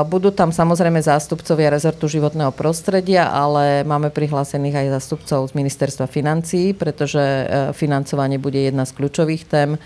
budú 0.04 0.36
tam 0.36 0.52
samozrejme 0.52 1.00
zástupcovia 1.00 1.72
rezortu 1.72 2.12
životného 2.12 2.52
prostredia, 2.52 3.32
ale 3.32 3.88
máme 3.88 4.12
prihlásených 4.12 4.76
aj 4.76 4.88
zástupcov 5.00 5.40
z 5.48 5.54
ministerstva 5.56 6.06
financií, 6.12 6.76
pretože 6.76 7.24
e, 7.24 7.44
financovanie 7.72 8.36
bude 8.36 8.60
jedna 8.60 8.84
z 8.84 8.96
kľúčových 8.96 9.44
tém. 9.48 9.80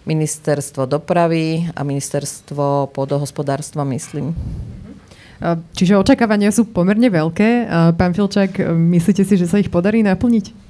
Ministerstvo 0.00 0.88
dopravy 0.88 1.68
a 1.76 1.84
ministerstvo 1.84 2.88
pôdohospodárstva, 2.96 3.84
myslím. 3.84 4.32
Čiže 5.76 6.00
očakávania 6.00 6.48
sú 6.48 6.72
pomerne 6.72 7.12
veľké. 7.12 7.68
Pán 8.00 8.16
Filčák, 8.16 8.64
myslíte 8.72 9.28
si, 9.28 9.36
že 9.36 9.44
sa 9.44 9.60
ich 9.60 9.68
podarí 9.68 10.00
naplniť? 10.00 10.69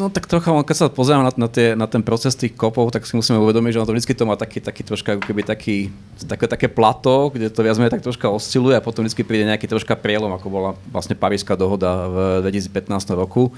No 0.00 0.08
tak 0.08 0.24
trocha, 0.24 0.48
keď 0.64 0.76
sa 0.80 0.86
pozrieme 0.88 1.28
na, 1.28 1.32
na, 1.36 1.48
tie, 1.52 1.76
na 1.76 1.84
ten 1.84 2.00
proces 2.00 2.32
tých 2.32 2.56
kopov, 2.56 2.88
tak 2.88 3.04
si 3.04 3.12
musíme 3.12 3.36
uvedomiť, 3.36 3.76
že 3.76 3.80
on 3.84 3.86
to 3.86 3.92
vždy 3.92 4.16
to 4.16 4.24
má 4.24 4.32
taký, 4.32 4.64
taký 4.64 4.80
troška, 4.80 5.20
keby 5.20 5.44
taký, 5.44 5.92
také, 6.24 6.48
také 6.48 6.66
plato, 6.72 7.28
kde 7.28 7.52
to 7.52 7.60
viac 7.60 7.76
menej 7.76 7.92
tak 7.92 8.08
troška 8.08 8.32
osciluje 8.32 8.80
a 8.80 8.80
potom 8.80 9.04
vždy 9.04 9.20
príde 9.20 9.44
nejaký 9.44 9.68
troška 9.68 10.00
prielom, 10.00 10.32
ako 10.32 10.48
bola 10.48 10.70
vlastne 10.88 11.12
Paríska 11.12 11.52
dohoda 11.52 12.08
v 12.08 12.16
2015 12.48 13.12
roku. 13.12 13.52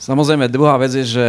Samozrejme, 0.00 0.48
druhá 0.48 0.80
vec 0.80 0.96
je, 0.96 1.04
že 1.04 1.26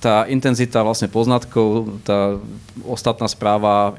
tá 0.00 0.24
intenzita 0.32 0.80
vlastne 0.80 1.12
poznatkov, 1.12 1.92
tá 2.08 2.40
ostatná 2.88 3.28
správa 3.28 3.92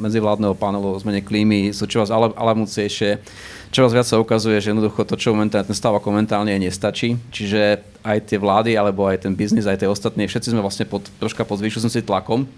medzivládneho 0.00 0.56
panelu 0.56 0.96
o 0.96 0.96
zmene 0.96 1.20
klímy 1.20 1.76
sú 1.76 1.84
čoraz 1.84 2.08
alarmúcejšie. 2.08 3.20
Čoraz 3.68 3.92
viac 3.92 4.08
sa 4.08 4.16
ukazuje, 4.16 4.56
že 4.64 4.72
jednoducho 4.72 5.04
to, 5.04 5.20
čo 5.20 5.36
momentálne 5.36 5.68
ten 5.68 5.76
stav 5.76 5.92
ako 5.92 6.08
momentálne 6.08 6.56
nestačí. 6.56 7.20
Čiže 7.28 7.84
aj 8.00 8.32
tie 8.32 8.40
vlády, 8.40 8.72
alebo 8.72 9.04
aj 9.04 9.28
ten 9.28 9.36
biznis, 9.36 9.68
aj 9.68 9.84
tie 9.84 9.92
ostatní, 9.92 10.24
všetci 10.24 10.56
sme 10.56 10.64
vlastne 10.64 10.88
pod, 10.88 11.04
troška 11.20 11.44
pod 11.44 11.60
zvýšujúcim 11.60 12.08
tlakom, 12.08 12.48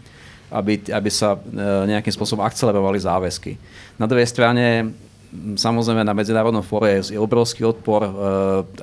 aby, 0.55 0.79
aby 0.95 1.11
sa 1.11 1.35
e, 1.35 1.39
nejakým 1.91 2.15
spôsobom 2.15 2.47
akcelerovali 2.47 3.03
záväzky. 3.03 3.59
Na 3.99 4.07
druhej 4.07 4.31
strane 4.31 4.95
Samozrejme 5.31 6.03
na 6.03 6.11
medzinárodnom 6.11 6.66
fóre 6.66 6.99
je 6.99 7.14
obrovský 7.14 7.62
odpor, 7.62 8.03
eh, 8.03 8.11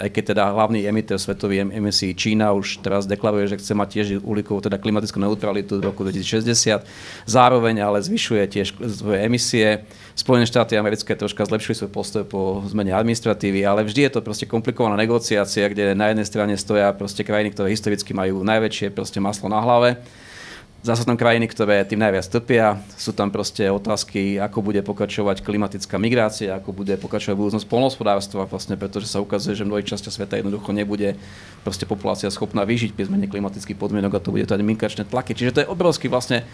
aj 0.08 0.10
keď 0.16 0.24
teda 0.32 0.44
hlavný 0.56 0.88
emiter 0.88 1.20
svetový 1.20 1.60
emisí 1.60 2.16
Čína 2.16 2.56
už 2.56 2.80
teraz 2.80 3.04
deklaruje, 3.04 3.52
že 3.52 3.60
chce 3.60 3.76
mať 3.76 3.90
tiež 3.92 4.08
uhlíkovú, 4.24 4.64
teda 4.64 4.80
klimatickú 4.80 5.20
neutralitu 5.20 5.84
do 5.84 5.92
roku 5.92 6.08
2060. 6.08 6.88
Zároveň 7.28 7.84
ale 7.84 8.00
zvyšuje 8.00 8.44
tiež 8.48 8.68
svoje 8.80 9.20
emisie. 9.28 9.84
Spojené 10.16 10.48
štáty 10.48 10.80
americké 10.80 11.20
troška 11.20 11.44
zlepšujú 11.44 11.84
svoj 11.84 11.92
postoj 11.92 12.24
po 12.24 12.64
zmene 12.72 12.96
administratívy, 12.96 13.68
ale 13.68 13.84
vždy 13.84 14.08
je 14.08 14.12
to 14.16 14.24
proste 14.24 14.48
komplikovaná 14.48 14.96
negociácia, 14.96 15.68
kde 15.68 16.00
na 16.00 16.16
jednej 16.16 16.24
strane 16.24 16.56
stoja 16.56 16.96
proste 16.96 17.28
krajiny, 17.28 17.52
ktoré 17.52 17.76
historicky 17.76 18.16
majú 18.16 18.40
najväčšie 18.48 18.96
proste 18.96 19.20
maslo 19.20 19.52
na 19.52 19.60
hlave 19.60 20.00
Zase 20.86 21.10
tam 21.10 21.18
krajiny, 21.18 21.50
ktoré 21.50 21.82
tým 21.84 21.98
najviac 21.98 22.30
trpia. 22.30 22.78
Sú 22.96 23.10
tam 23.10 23.34
proste 23.34 23.66
otázky, 23.66 24.38
ako 24.38 24.62
bude 24.62 24.80
pokračovať 24.86 25.42
klimatická 25.42 25.98
migrácia, 25.98 26.54
ako 26.54 26.70
bude 26.70 26.94
pokračovať 27.02 27.34
budúcnosť 27.34 27.66
polnohospodárstva, 27.66 28.46
vlastne, 28.46 28.78
pretože 28.78 29.10
sa 29.10 29.18
ukazuje, 29.18 29.58
že 29.58 29.66
v 29.66 29.74
mnohých 29.74 29.90
častiach 29.90 30.14
sveta 30.14 30.38
jednoducho 30.38 30.70
nebude 30.72 31.18
proste 31.66 31.90
populácia 31.90 32.30
schopná 32.30 32.62
vyžiť 32.62 32.94
pri 32.94 33.10
zmene 33.10 33.26
klimatických 33.26 33.76
podmienok 33.76 34.16
a 34.16 34.24
to 34.24 34.30
bude 34.30 34.46
to 34.46 34.54
migračné 34.54 35.10
tlaky. 35.10 35.34
Čiže 35.34 35.54
to 35.58 35.62
je 35.66 35.72
obrovský 35.74 36.08
vlastne 36.14 36.46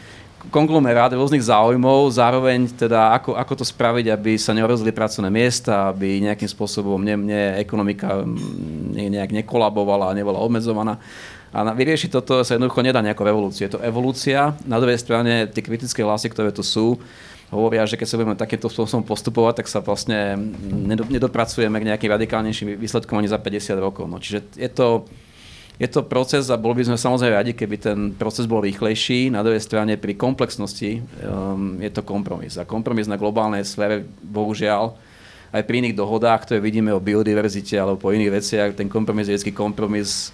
konglomerát 0.49 1.11
rôznych 1.11 1.43
záujmov, 1.43 2.07
zároveň 2.15 2.71
teda 2.73 3.15
ako, 3.19 3.35
ako 3.35 3.53
to 3.59 3.65
spraviť, 3.67 4.07
aby 4.11 4.39
sa 4.39 4.55
neorozili 4.55 4.95
pracovné 4.95 5.27
miesta, 5.27 5.91
aby 5.91 6.23
nejakým 6.23 6.47
spôsobom 6.47 6.99
ne, 6.99 7.15
ne, 7.19 7.43
ekonomika 7.59 8.23
ne, 8.25 9.07
nejak 9.13 9.35
nekolabovala 9.43 10.11
a 10.11 10.17
nebola 10.17 10.39
obmedzovaná. 10.39 10.99
A 11.53 11.61
vyriešiť 11.69 12.09
toto 12.09 12.41
sa 12.41 12.57
jednoducho 12.57 12.81
nedá 12.81 12.97
nejakou 13.05 13.29
revolúciu. 13.29 13.69
Je 13.69 13.77
to 13.77 13.83
evolúcia. 13.85 14.57
Na 14.65 14.81
druhej 14.81 14.97
strane 14.97 15.45
tie 15.45 15.61
kritické 15.61 16.01
hlasy, 16.01 16.33
ktoré 16.33 16.49
tu 16.49 16.65
sú, 16.65 16.97
hovoria, 17.53 17.85
že 17.85 17.93
keď 17.93 18.07
sa 18.09 18.17
budeme 18.17 18.33
takýmto 18.33 18.73
spôsobom 18.73 19.05
postupovať, 19.05 19.61
tak 19.61 19.67
sa 19.69 19.79
vlastne 19.85 20.33
nedopracujeme 21.13 21.77
k 21.77 21.87
nejakým 21.93 22.09
radikálnejším 22.09 22.81
výsledkom 22.81 23.21
ani 23.21 23.29
za 23.29 23.37
50 23.37 23.77
rokov. 23.77 24.09
No, 24.09 24.17
čiže 24.17 24.41
je 24.57 24.65
to, 24.73 25.05
je 25.77 25.85
to 25.85 26.01
proces 26.01 26.49
a 26.49 26.57
boli 26.57 26.81
by 26.81 26.89
sme 26.89 26.97
samozrejme 26.97 27.37
radi, 27.37 27.53
keby 27.53 27.75
ten 27.77 27.99
proces 28.17 28.49
bol 28.49 28.65
rýchlejší. 28.65 29.29
Na 29.29 29.45
druhej 29.45 29.61
strane 29.61 29.93
pri 30.01 30.17
komplexnosti 30.17 31.05
um, 31.21 31.77
je 31.77 31.93
to 31.93 32.01
kompromis. 32.01 32.57
A 32.57 32.65
kompromis 32.65 33.05
na 33.05 33.21
globálnej 33.21 33.61
sfére, 33.61 34.01
bohužiaľ, 34.25 34.97
aj 35.53 35.61
pri 35.69 35.85
iných 35.85 35.93
dohodách, 35.93 36.49
ktoré 36.49 36.57
vidíme 36.57 36.89
o 36.89 36.97
biodiverzite 36.97 37.77
alebo 37.77 38.01
po 38.01 38.09
iných 38.09 38.41
veciach, 38.41 38.69
ten 38.73 38.89
kompromis 38.89 39.29
je 39.29 39.37
vždy 39.37 39.53
kompromis 39.53 40.33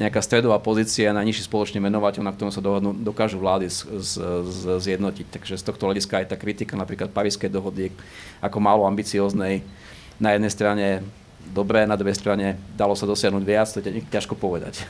nejaká 0.00 0.24
stredová 0.24 0.56
pozícia 0.56 1.12
na 1.12 1.20
nižší 1.20 1.44
spoločný 1.44 1.76
menovateľ, 1.76 2.24
na 2.24 2.32
ktorom 2.32 2.48
sa 2.48 2.64
dohodnú, 2.64 2.96
dokážu 2.96 3.36
vlády 3.36 3.68
z, 3.68 3.84
z, 4.00 4.12
z, 4.48 4.60
zjednotiť. 4.80 5.26
Takže 5.28 5.60
z 5.60 5.64
tohto 5.68 5.84
hľadiska 5.84 6.24
aj 6.24 6.32
tá 6.32 6.36
kritika 6.40 6.80
napríklad 6.80 7.12
Parískej 7.12 7.52
dohody 7.52 7.92
ako 8.40 8.56
málo 8.56 8.88
ambicióznej 8.88 9.60
na 10.16 10.32
jednej 10.32 10.52
strane 10.52 10.86
dobré, 11.52 11.84
na 11.84 11.98
druhej 11.98 12.16
strane 12.16 12.56
dalo 12.78 12.96
sa 12.96 13.04
dosiahnuť 13.04 13.44
viac, 13.44 13.68
to 13.68 13.84
je 13.84 14.00
ťažko 14.08 14.38
povedať. 14.38 14.86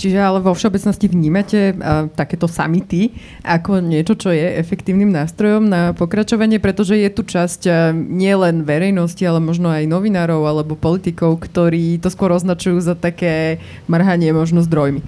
Čiže 0.00 0.16
ale 0.16 0.40
vo 0.40 0.56
všeobecnosti 0.56 1.12
vnímate 1.12 1.76
uh, 1.76 2.08
takéto 2.16 2.48
samity 2.48 3.12
ako 3.44 3.84
niečo, 3.84 4.16
čo 4.16 4.32
je 4.32 4.56
efektívnym 4.56 5.12
nástrojom 5.12 5.68
na 5.68 5.92
pokračovanie, 5.92 6.56
pretože 6.56 6.96
je 6.96 7.12
tu 7.12 7.20
časť 7.20 7.60
uh, 7.68 7.92
nielen 7.92 8.64
verejnosti, 8.64 9.20
ale 9.20 9.44
možno 9.44 9.68
aj 9.68 9.84
novinárov 9.84 10.40
alebo 10.48 10.72
politikov, 10.72 11.44
ktorí 11.44 12.00
to 12.00 12.08
skôr 12.08 12.32
označujú 12.32 12.80
za 12.80 12.96
také 12.96 13.60
mrhanie 13.92 14.32
možno 14.32 14.64
zdrojmi. 14.64 15.04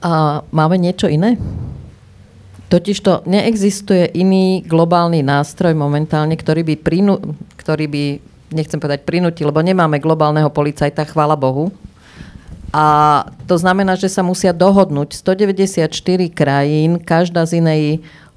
A 0.00 0.40
máme 0.48 0.80
niečo 0.80 1.12
iné? 1.12 1.36
Totiž 2.72 2.96
to 3.04 3.20
neexistuje 3.28 4.16
iný 4.16 4.64
globálny 4.64 5.20
nástroj 5.20 5.76
momentálne, 5.76 6.40
ktorý 6.40 6.64
by, 6.64 6.74
prinu, 6.80 7.20
ktorý 7.60 7.84
by 7.84 8.04
nechcem 8.56 8.80
povedať 8.80 9.04
prinútil, 9.04 9.52
lebo 9.52 9.60
nemáme 9.60 10.00
globálneho 10.00 10.48
policajta, 10.48 11.04
chvála 11.04 11.36
Bohu, 11.36 11.68
a 12.74 12.86
to 13.46 13.54
znamená, 13.58 13.94
že 13.94 14.10
sa 14.10 14.26
musia 14.26 14.50
dohodnúť 14.50 15.14
194 15.14 15.86
krajín, 16.34 16.98
každá 16.98 17.46
z 17.46 17.62
inej 17.62 17.82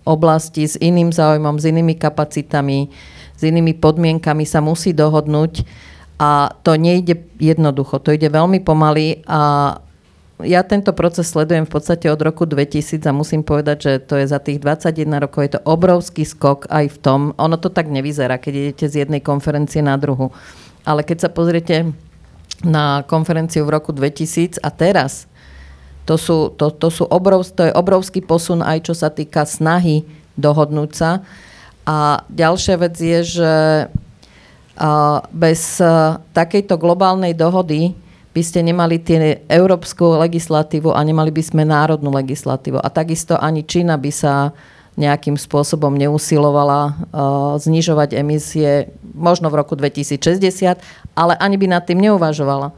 oblasti, 0.06 0.66
s 0.66 0.78
iným 0.78 1.14
záujmom, 1.14 1.58
s 1.62 1.66
inými 1.70 1.98
kapacitami, 1.98 2.90
s 3.38 3.42
inými 3.42 3.78
podmienkami 3.78 4.46
sa 4.46 4.60
musí 4.62 4.94
dohodnúť. 4.94 5.66
A 6.20 6.52
to 6.68 6.76
nejde 6.76 7.16
jednoducho, 7.40 8.04
to 8.04 8.12
ide 8.12 8.28
veľmi 8.28 8.60
pomaly. 8.60 9.24
A 9.24 9.80
ja 10.44 10.64
tento 10.64 10.92
proces 10.96 11.32
sledujem 11.32 11.68
v 11.68 11.72
podstate 11.72 12.08
od 12.12 12.20
roku 12.20 12.44
2000 12.44 13.04
a 13.08 13.16
musím 13.16 13.44
povedať, 13.44 13.78
že 13.80 13.92
to 14.04 14.20
je 14.20 14.28
za 14.28 14.40
tých 14.40 14.60
21 14.60 15.20
rokov, 15.20 15.40
je 15.44 15.52
to 15.56 15.62
obrovský 15.68 16.24
skok 16.24 16.68
aj 16.72 16.96
v 16.96 16.98
tom, 17.00 17.20
ono 17.36 17.60
to 17.60 17.68
tak 17.68 17.92
nevyzerá, 17.92 18.40
keď 18.40 18.54
idete 18.56 18.86
z 18.88 19.04
jednej 19.04 19.20
konferencie 19.20 19.84
na 19.84 20.00
druhu. 20.00 20.32
Ale 20.88 21.04
keď 21.04 21.28
sa 21.28 21.30
pozriete 21.32 21.92
na 22.64 23.07
konferenciu 23.07 23.64
v 23.64 23.74
roku 23.80 23.95
2000 23.95 24.60
a 24.60 24.70
teraz. 24.72 25.28
To, 26.10 26.18
sú, 26.18 26.49
to, 26.57 26.74
to, 26.74 26.89
sú 26.89 27.05
obrov, 27.05 27.45
to 27.53 27.70
je 27.70 27.74
obrovský 27.78 28.26
posun 28.26 28.66
aj 28.66 28.89
čo 28.89 28.97
sa 28.97 29.14
týka 29.14 29.45
snahy 29.45 30.03
dohodnúť 30.36 30.91
sa. 30.91 31.12
A 31.86 32.26
ďalšia 32.30 32.76
vec 32.82 32.95
je, 32.97 33.20
že 33.39 33.53
bez 35.36 35.62
takejto 36.34 36.80
globálnej 36.80 37.36
dohody 37.36 37.93
by 38.30 38.41
ste 38.45 38.64
nemali 38.64 39.01
tie 39.01 39.43
európsku 39.49 40.22
legislatívu 40.22 40.93
a 40.93 41.01
nemali 41.03 41.34
by 41.34 41.43
sme 41.43 41.64
národnú 41.68 42.14
legislatívu. 42.14 42.80
A 42.80 42.88
takisto 42.88 43.36
ani 43.36 43.66
Čína 43.66 43.99
by 43.99 44.12
sa 44.14 44.53
nejakým 45.00 45.39
spôsobom 45.39 45.95
neusilovala 45.95 46.82
uh, 46.91 46.93
znižovať 47.56 48.20
emisie 48.20 48.91
možno 49.16 49.47
v 49.47 49.64
roku 49.64 49.80
2060, 49.80 50.84
ale 51.16 51.34
ani 51.39 51.56
by 51.56 51.66
nad 51.72 51.84
tým 51.88 52.04
neuvažovala. 52.04 52.76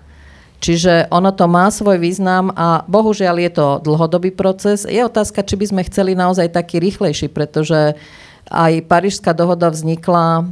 Čiže 0.61 1.09
ono 1.09 1.33
to 1.33 1.49
má 1.49 1.73
svoj 1.73 1.97
význam 1.97 2.53
a 2.53 2.85
bohužiaľ 2.85 3.35
je 3.41 3.51
to 3.57 3.67
dlhodobý 3.81 4.29
proces. 4.29 4.85
Je 4.85 5.01
otázka, 5.01 5.41
či 5.41 5.57
by 5.57 5.65
sme 5.73 5.81
chceli 5.89 6.13
naozaj 6.13 6.53
taký 6.53 6.77
rýchlejší, 6.77 7.33
pretože 7.33 7.97
aj 8.45 8.85
Parížská 8.85 9.33
dohoda 9.33 9.73
vznikla 9.73 10.45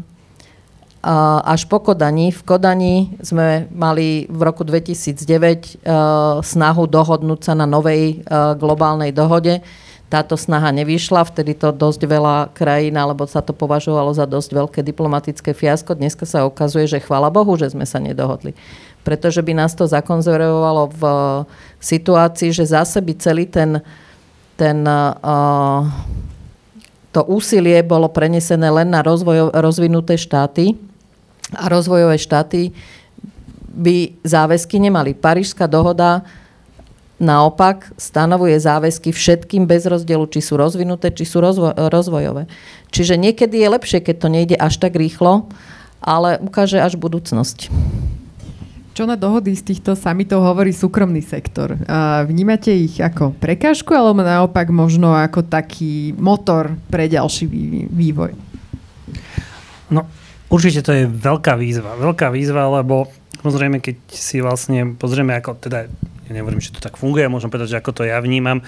až 1.45 1.63
po 1.69 1.79
Kodani. 1.79 2.33
V 2.33 2.41
Kodani 2.41 2.95
sme 3.21 3.69
mali 3.69 4.25
v 4.27 4.41
roku 4.43 4.65
2009 4.65 5.85
snahu 6.41 6.83
dohodnúť 6.89 7.39
sa 7.45 7.53
na 7.53 7.69
novej 7.69 8.25
globálnej 8.57 9.13
dohode 9.13 9.61
táto 10.09 10.33
snaha 10.33 10.73
nevyšla, 10.73 11.21
vtedy 11.21 11.53
to 11.53 11.69
dosť 11.69 12.01
veľa 12.09 12.49
krajín, 12.57 12.97
alebo 12.97 13.29
sa 13.29 13.45
to 13.45 13.53
považovalo 13.53 14.09
za 14.09 14.25
dosť 14.25 14.49
veľké 14.57 14.79
diplomatické 14.81 15.53
fiasko. 15.53 15.93
Dneska 15.93 16.25
sa 16.25 16.49
ukazuje, 16.49 16.89
že 16.89 16.97
chvála 16.97 17.29
Bohu, 17.29 17.53
že 17.53 17.69
sme 17.69 17.85
sa 17.85 18.01
nedohodli. 18.01 18.57
Pretože 19.05 19.45
by 19.45 19.53
nás 19.53 19.77
to 19.77 19.85
zakonzervovalo 19.85 20.89
v 20.97 21.03
situácii, 21.77 22.49
že 22.49 22.73
zase 22.73 23.05
by 23.05 23.13
celý 23.21 23.45
ten, 23.45 23.85
ten 24.57 24.81
uh, 24.83 25.85
to 27.13 27.21
úsilie 27.29 27.77
bolo 27.85 28.09
prenesené 28.09 28.65
len 28.69 28.89
na 28.89 29.05
rozvoj, 29.05 29.53
rozvinuté 29.61 30.17
štáty 30.17 30.73
a 31.53 31.69
rozvojové 31.69 32.17
štáty 32.17 32.73
by 33.69 34.17
záväzky 34.25 34.81
nemali. 34.81 35.13
Parížská 35.13 35.69
dohoda 35.69 36.25
naopak 37.19 37.91
stanovuje 37.99 38.57
záväzky 38.57 39.11
všetkým 39.11 39.67
bez 39.67 39.85
rozdielu, 39.85 40.25
či 40.31 40.39
sú 40.39 40.55
rozvinuté, 40.55 41.11
či 41.11 41.27
sú 41.27 41.43
rozvo- 41.43 41.75
rozvojové. 41.75 42.47
Čiže 42.89 43.19
niekedy 43.19 43.59
je 43.59 43.69
lepšie, 43.69 43.99
keď 44.01 44.15
to 44.17 44.27
nejde 44.31 44.55
až 44.55 44.79
tak 44.79 44.95
rýchlo, 44.95 45.51
ale 45.99 46.39
ukáže 46.39 46.79
až 46.79 46.95
budúcnosť. 46.95 47.67
Čo 48.95 49.07
na 49.07 49.15
dohody 49.15 49.55
z 49.55 49.63
týchto 49.63 49.95
samitov 49.95 50.43
hovorí 50.43 50.75
súkromný 50.75 51.23
sektor? 51.23 51.79
Vnímate 52.27 52.75
ich 52.75 52.99
ako 52.99 53.31
prekážku 53.31 53.95
alebo 53.95 54.19
naopak 54.19 54.67
možno 54.71 55.15
ako 55.15 55.47
taký 55.47 56.11
motor 56.19 56.75
pre 56.91 57.07
ďalší 57.07 57.47
vývoj? 57.87 58.35
No, 59.87 60.03
určite 60.51 60.83
to 60.83 60.91
je 60.91 61.07
veľká 61.07 61.55
výzva. 61.55 61.95
Veľká 61.95 62.27
výzva, 62.27 62.67
lebo 62.83 63.07
Samozrejme, 63.39 63.79
keď 63.79 63.97
si 64.11 64.43
vlastne 64.43 64.99
pozrieme, 64.99 65.31
ako 65.31 65.55
teda 65.55 65.87
ja 66.29 66.37
nehovorím, 66.37 66.61
že 66.61 66.69
to 66.69 66.77
tak 66.77 67.01
funguje, 67.01 67.25
môžem 67.25 67.49
povedať, 67.49 67.73
že 67.73 67.79
ako 67.81 67.91
to 67.91 68.03
ja 68.05 68.21
vnímam. 68.21 68.61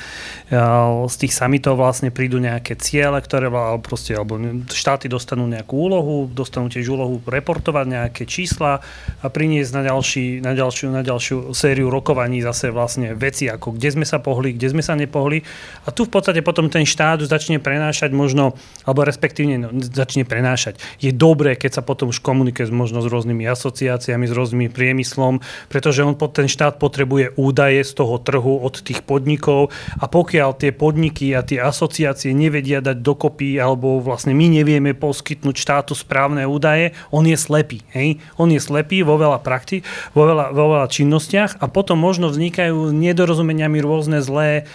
Z 1.06 1.16
tých 1.22 1.38
samitov 1.38 1.78
vlastne 1.78 2.10
prídu 2.10 2.42
nejaké 2.42 2.74
ciele, 2.74 3.22
ktoré 3.22 3.54
proste, 3.86 4.18
alebo 4.18 4.42
štáty 4.74 5.06
dostanú 5.06 5.46
nejakú 5.46 5.78
úlohu, 5.78 6.26
dostanú 6.26 6.74
tiež 6.74 6.90
úlohu 6.90 7.22
reportovať 7.22 7.86
nejaké 7.86 8.24
čísla 8.26 8.82
a 9.22 9.26
priniesť 9.30 9.72
na, 9.78 9.82
ďalší, 9.86 10.42
na, 10.42 10.58
ďalšiu, 10.58 10.90
na 10.90 11.06
ďalšiu 11.06 11.54
sériu 11.54 11.94
rokovaní 11.94 12.42
zase 12.42 12.74
vlastne 12.74 13.14
veci, 13.14 13.46
ako 13.46 13.78
kde 13.78 13.94
sme 13.94 14.06
sa 14.10 14.18
pohli, 14.18 14.58
kde 14.58 14.74
sme 14.74 14.82
sa 14.82 14.98
nepohli. 14.98 15.46
A 15.86 15.94
tu 15.94 16.10
v 16.10 16.18
podstate 16.18 16.42
potom 16.42 16.66
ten 16.66 16.90
štát 16.90 17.22
začne 17.22 17.62
prenášať 17.62 18.10
možno, 18.10 18.58
alebo 18.90 19.06
respektívne 19.06 19.62
no, 19.62 19.70
začne 19.78 20.26
prenášať. 20.26 20.82
Je 20.98 21.14
dobré, 21.14 21.54
keď 21.54 21.78
sa 21.78 21.86
potom 21.86 22.10
už 22.10 22.26
komunikuje 22.26 22.74
možno 22.74 23.06
s 23.06 23.08
rôznymi 23.08 23.46
asociáciami, 23.46 24.26
s 24.26 24.34
rôznymi 24.34 24.74
priemyslom, 24.74 25.46
pretože 25.70 26.02
on 26.02 26.18
ten 26.18 26.50
štát 26.50 26.82
potrebuje 26.82 27.38
údaje 27.38 27.51
údaje 27.52 27.84
z 27.84 27.92
toho 27.92 28.16
trhu 28.18 28.64
od 28.64 28.80
tých 28.80 29.04
podnikov 29.04 29.70
a 30.00 30.08
pokiaľ 30.08 30.56
tie 30.56 30.72
podniky 30.72 31.36
a 31.36 31.44
tie 31.44 31.60
asociácie 31.60 32.32
nevedia 32.32 32.80
dať 32.80 33.04
dokopy 33.04 33.60
alebo 33.60 34.00
vlastne 34.00 34.32
my 34.32 34.48
nevieme 34.48 34.96
poskytnúť 34.96 35.56
štátu 35.60 35.94
správne 35.94 36.48
údaje, 36.48 36.96
on 37.12 37.28
je 37.28 37.36
slepý. 37.36 37.84
Hej? 37.92 38.24
On 38.40 38.48
je 38.48 38.64
slepý 38.64 39.04
vo 39.04 39.20
veľa 39.20 39.44
prakti, 39.44 39.84
vo 40.16 40.24
veľa, 40.26 40.56
vo 40.56 40.66
veľa 40.80 40.88
činnostiach 40.88 41.60
a 41.60 41.68
potom 41.68 42.00
možno 42.00 42.32
vznikajú 42.32 42.96
nedorozumeniami 42.96 43.84
rôzne 43.84 44.24
zlé 44.24 44.66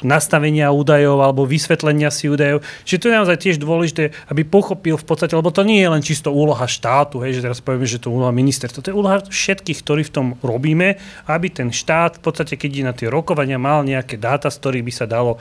nastavenia 0.00 0.72
údajov 0.72 1.20
alebo 1.20 1.44
vysvetlenia 1.44 2.08
si 2.08 2.26
údajov. 2.26 2.64
Čiže 2.88 3.00
to 3.00 3.08
je 3.08 3.18
naozaj 3.20 3.36
tiež 3.36 3.56
dôležité, 3.60 4.10
aby 4.32 4.42
pochopil 4.48 4.96
v 4.96 5.06
podstate, 5.06 5.36
lebo 5.36 5.52
to 5.52 5.62
nie 5.62 5.84
je 5.84 5.92
len 5.92 6.02
čisto 6.02 6.32
úloha 6.32 6.64
štátu, 6.64 7.20
hej, 7.20 7.38
že 7.38 7.44
teraz 7.44 7.60
povieme, 7.60 7.84
že 7.84 8.00
to 8.00 8.08
je 8.08 8.16
úloha 8.16 8.32
ministerstva. 8.32 8.80
To 8.82 8.90
je 8.90 8.96
úloha 8.96 9.20
všetkých, 9.20 9.78
ktorí 9.84 10.02
v 10.08 10.14
tom 10.14 10.26
robíme, 10.40 10.96
aby 11.28 11.46
ten 11.52 11.68
štát 11.68 12.18
v 12.18 12.22
podstate, 12.24 12.56
keď 12.56 12.70
ide 12.72 12.88
na 12.88 12.94
tie 12.96 13.12
rokovania, 13.12 13.60
mal 13.60 13.84
nejaké 13.84 14.16
dáta, 14.16 14.48
z 14.48 14.56
ktorých 14.56 14.86
by 14.88 14.92
sa 14.92 15.06
dalo, 15.06 15.36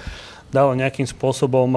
dalo 0.52 0.76
nejakým 0.76 1.08
spôsobom 1.08 1.72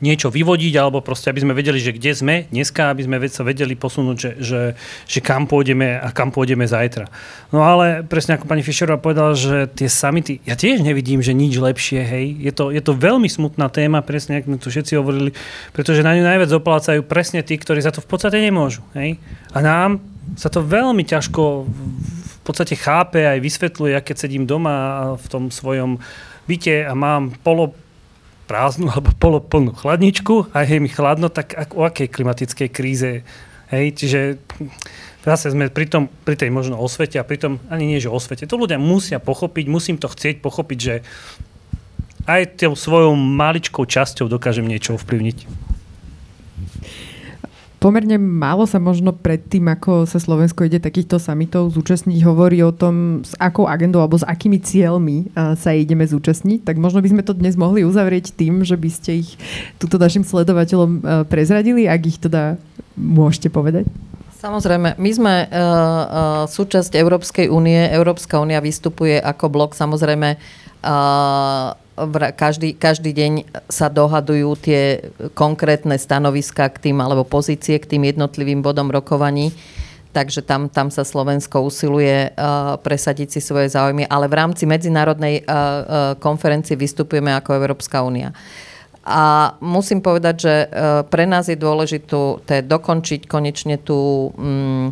niečo 0.00 0.28
vyvodiť, 0.28 0.74
alebo 0.76 1.00
proste, 1.00 1.32
aby 1.32 1.42
sme 1.42 1.56
vedeli, 1.56 1.80
že 1.80 1.94
kde 1.96 2.12
sme 2.12 2.34
dneska, 2.52 2.92
aby 2.92 3.06
sme 3.06 3.16
sa 3.28 3.42
vedeli 3.46 3.74
posunúť, 3.74 4.16
že, 4.16 4.30
že, 4.40 4.60
že 5.08 5.18
kam 5.24 5.48
pôjdeme 5.48 5.98
a 6.00 6.08
kam 6.12 6.30
pôjdeme 6.32 6.64
zajtra. 6.68 7.08
No 7.54 7.64
ale 7.64 8.04
presne 8.04 8.36
ako 8.36 8.48
pani 8.50 8.60
Fischerová 8.60 9.00
povedala, 9.00 9.32
že 9.32 9.70
tie 9.72 9.88
samity, 9.88 10.44
ja 10.44 10.58
tiež 10.58 10.82
nevidím, 10.84 11.24
že 11.24 11.32
nič 11.32 11.56
lepšie, 11.56 12.00
hej. 12.02 12.26
Je 12.40 12.52
to, 12.52 12.68
je 12.74 12.82
to 12.82 12.92
veľmi 12.92 13.28
smutná 13.30 13.72
téma, 13.72 14.04
presne 14.04 14.42
ako 14.42 14.58
tu 14.60 14.68
všetci 14.68 14.92
hovorili, 14.98 15.30
pretože 15.72 16.04
na 16.04 16.16
ňu 16.16 16.24
najviac 16.24 16.50
oplácajú 16.52 17.00
presne 17.06 17.40
tí, 17.46 17.56
ktorí 17.56 17.80
za 17.80 17.94
to 17.94 18.04
v 18.04 18.08
podstate 18.08 18.38
nemôžu, 18.42 18.84
hej. 18.98 19.16
A 19.54 19.58
nám 19.62 20.02
sa 20.34 20.50
to 20.50 20.60
veľmi 20.64 21.06
ťažko 21.06 21.42
v 21.66 22.38
podstate 22.42 22.78
chápe 22.78 23.22
aj 23.26 23.42
vysvetľuje, 23.42 23.94
keď 24.02 24.16
sedím 24.18 24.46
doma 24.46 25.14
v 25.18 25.26
tom 25.26 25.50
svojom 25.50 25.98
byte 26.46 26.86
a 26.86 26.94
mám 26.94 27.34
polo 27.42 27.74
prázdnu 28.46 28.88
alebo 28.94 29.10
poloplnú 29.18 29.74
chladničku 29.74 30.54
a 30.54 30.62
je 30.62 30.78
mi 30.78 30.88
chladno, 30.88 31.28
tak 31.28 31.54
o 31.74 31.82
akej 31.82 32.08
klimatickej 32.08 32.68
kríze 32.70 33.26
Hej, 33.66 33.98
čiže 33.98 34.20
zase 35.26 35.50
sme 35.50 35.66
pri, 35.74 35.90
tom, 35.90 36.06
pri 36.06 36.38
tej 36.38 36.54
možno 36.54 36.78
osvete 36.78 37.18
a 37.18 37.26
pri 37.26 37.42
tom 37.42 37.58
ani 37.66 37.90
nie, 37.90 37.98
že 37.98 38.06
osvete. 38.06 38.46
To 38.46 38.54
ľudia 38.54 38.78
musia 38.78 39.18
pochopiť, 39.18 39.66
musím 39.66 39.98
to 39.98 40.06
chcieť 40.06 40.38
pochopiť, 40.38 40.78
že 40.78 40.94
aj 42.30 42.62
tou 42.62 42.78
svojou 42.78 43.18
maličkou 43.18 43.82
časťou 43.82 44.30
dokážem 44.30 44.66
niečo 44.66 44.94
ovplyvniť 44.94 45.65
pomerne 47.86 48.18
málo 48.18 48.66
sa 48.66 48.82
možno 48.82 49.14
pred 49.14 49.38
tým, 49.38 49.70
ako 49.70 50.10
sa 50.10 50.18
Slovensko 50.18 50.66
ide 50.66 50.82
takýchto 50.82 51.22
samitov 51.22 51.70
zúčastniť, 51.70 52.18
hovorí 52.26 52.58
o 52.66 52.74
tom, 52.74 53.22
s 53.22 53.38
akou 53.38 53.70
agendou 53.70 54.02
alebo 54.02 54.18
s 54.18 54.26
akými 54.26 54.58
cieľmi 54.58 55.30
sa 55.54 55.70
ideme 55.70 56.02
zúčastniť. 56.02 56.66
Tak 56.66 56.82
možno 56.82 56.98
by 56.98 57.14
sme 57.14 57.22
to 57.22 57.30
dnes 57.30 57.54
mohli 57.54 57.86
uzavrieť 57.86 58.34
tým, 58.34 58.66
že 58.66 58.74
by 58.74 58.90
ste 58.90 59.22
ich 59.22 59.38
túto 59.78 60.02
našim 60.02 60.26
sledovateľom 60.26 61.22
prezradili, 61.30 61.86
ak 61.86 62.02
ich 62.10 62.18
teda 62.18 62.58
môžete 62.98 63.54
povedať. 63.54 63.86
Samozrejme, 64.34 64.98
my 64.98 65.10
sme 65.14 65.34
uh, 65.46 65.46
uh, 65.46 66.42
súčasť 66.50 66.98
Európskej 66.98 67.46
únie. 67.46 67.86
Európska 67.86 68.42
únia 68.42 68.58
vystupuje 68.58 69.14
ako 69.22 69.46
blok 69.46 69.78
samozrejme 69.78 70.34
uh, 70.34 71.85
každý, 72.36 72.76
každý 72.76 73.16
deň 73.16 73.32
sa 73.72 73.88
dohadujú 73.88 74.52
tie 74.60 75.00
konkrétne 75.32 75.96
stanoviska 75.96 76.68
k 76.68 76.90
tým, 76.90 77.00
alebo 77.00 77.24
pozície 77.24 77.80
k 77.80 77.96
tým 77.96 78.04
jednotlivým 78.04 78.60
bodom 78.60 78.92
rokovaní. 78.92 79.56
Takže 80.12 80.40
tam, 80.44 80.72
tam 80.72 80.88
sa 80.88 81.04
Slovensko 81.04 81.60
usiluje 81.60 82.32
uh, 82.32 82.80
presadiť 82.80 83.36
si 83.36 83.40
svoje 83.44 83.68
záujmy, 83.68 84.08
ale 84.08 84.32
v 84.32 84.38
rámci 84.40 84.64
medzinárodnej 84.64 85.44
uh, 85.44 85.44
uh, 85.44 85.58
konferencie 86.16 86.72
vystupujeme 86.72 87.36
ako 87.36 87.52
Európska 87.52 88.00
únia. 88.00 88.32
A 89.06 89.54
musím 89.62 90.02
povedať, 90.02 90.34
že 90.42 90.54
pre 91.14 91.30
nás 91.30 91.46
je 91.46 91.54
dôležité 91.54 92.66
dokončiť 92.66 93.30
konečne 93.30 93.78
tú 93.78 94.34
um, 94.34 94.90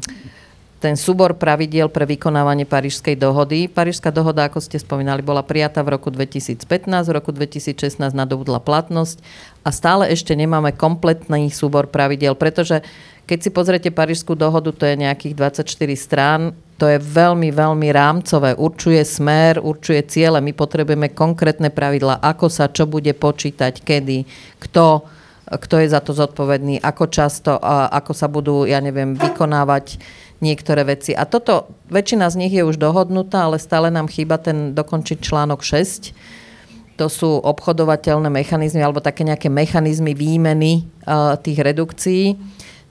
ten 0.85 1.01
súbor 1.01 1.41
pravidiel 1.41 1.89
pre 1.89 2.05
vykonávanie 2.05 2.69
Parížskej 2.69 3.17
dohody. 3.17 3.73
Parížská 3.73 4.13
dohoda, 4.13 4.45
ako 4.45 4.61
ste 4.61 4.77
spomínali, 4.77 5.25
bola 5.25 5.41
prijatá 5.41 5.81
v 5.81 5.97
roku 5.97 6.13
2015, 6.13 6.69
v 7.09 7.13
roku 7.17 7.33
2016 7.33 8.13
nadobudla 8.13 8.61
platnosť 8.61 9.25
a 9.65 9.73
stále 9.73 10.13
ešte 10.13 10.37
nemáme 10.37 10.77
kompletný 10.77 11.49
súbor 11.49 11.89
pravidiel, 11.89 12.37
pretože 12.37 12.85
keď 13.25 13.39
si 13.41 13.49
pozriete 13.49 13.89
Parížskú 13.89 14.37
dohodu, 14.37 14.69
to 14.77 14.85
je 14.85 15.01
nejakých 15.01 15.33
24 15.65 15.65
strán, 15.97 16.53
to 16.77 16.85
je 16.85 17.01
veľmi, 17.01 17.49
veľmi 17.49 17.89
rámcové. 17.89 18.53
Určuje 18.53 19.01
smer, 19.09 19.65
určuje 19.65 20.05
ciele. 20.05 20.45
My 20.45 20.53
potrebujeme 20.53 21.17
konkrétne 21.17 21.73
pravidla, 21.73 22.21
ako 22.21 22.53
sa 22.53 22.69
čo 22.69 22.85
bude 22.85 23.17
počítať, 23.17 23.81
kedy, 23.81 24.29
kto, 24.61 25.09
kto 25.49 25.75
je 25.81 25.89
za 25.89 26.05
to 26.05 26.13
zodpovedný, 26.13 26.85
ako 26.85 27.09
často, 27.09 27.57
ako 27.89 28.13
sa 28.13 28.29
budú, 28.29 28.69
ja 28.69 28.85
neviem, 28.85 29.17
vykonávať 29.17 29.97
niektoré 30.45 30.85
veci. 30.85 31.17
A 31.17 31.25
toto, 31.25 31.73
väčšina 31.89 32.29
z 32.29 32.37
nich 32.37 32.53
je 32.53 32.61
už 32.61 32.77
dohodnutá, 32.77 33.49
ale 33.49 33.57
stále 33.57 33.89
nám 33.89 34.13
chýba 34.13 34.37
ten 34.37 34.77
dokončiť 34.77 35.25
článok 35.25 35.65
6. 35.65 36.13
To 37.01 37.09
sú 37.09 37.41
obchodovateľné 37.41 38.29
mechanizmy 38.29 38.85
alebo 38.85 39.01
také 39.01 39.25
nejaké 39.25 39.49
mechanizmy 39.49 40.13
výmeny 40.13 40.85
uh, 41.09 41.41
tých 41.41 41.59
redukcií. 41.59 42.37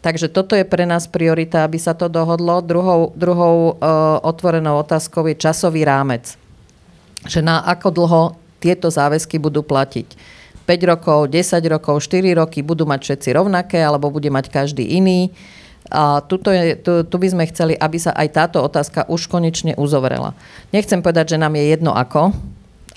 Takže 0.04 0.28
toto 0.28 0.58
je 0.58 0.68
pre 0.68 0.84
nás 0.84 1.08
priorita, 1.08 1.64
aby 1.64 1.80
sa 1.80 1.96
to 1.96 2.12
dohodlo. 2.12 2.60
Druhou, 2.60 3.16
druhou 3.16 3.80
uh, 3.80 4.20
otvorenou 4.20 4.82
otázkou 4.84 5.24
je 5.32 5.40
časový 5.40 5.88
rámec. 5.88 6.36
Že 7.24 7.40
na 7.40 7.64
ako 7.64 7.88
dlho 7.96 8.22
tieto 8.60 8.92
záväzky 8.92 9.40
budú 9.40 9.64
platiť. 9.64 10.08
5 10.64 10.92
rokov, 10.92 11.32
10 11.32 11.60
rokov, 11.72 12.04
4 12.04 12.40
roky 12.40 12.64
budú 12.64 12.88
mať 12.88 13.00
všetci 13.04 13.30
rovnaké, 13.36 13.80
alebo 13.84 14.12
bude 14.12 14.32
mať 14.32 14.52
každý 14.52 14.84
iný. 14.96 15.32
A 15.92 16.24
tuto 16.24 16.52
je, 16.52 16.80
tu, 16.80 17.04
tu 17.04 17.16
by 17.20 17.28
sme 17.28 17.44
chceli, 17.52 17.76
aby 17.76 17.98
sa 18.00 18.16
aj 18.16 18.28
táto 18.32 18.64
otázka 18.64 19.04
už 19.12 19.28
konečne 19.28 19.76
uzovrela. 19.76 20.32
Nechcem 20.72 21.04
povedať, 21.04 21.36
že 21.36 21.42
nám 21.42 21.60
je 21.60 21.76
jedno 21.76 21.92
ako, 21.92 22.32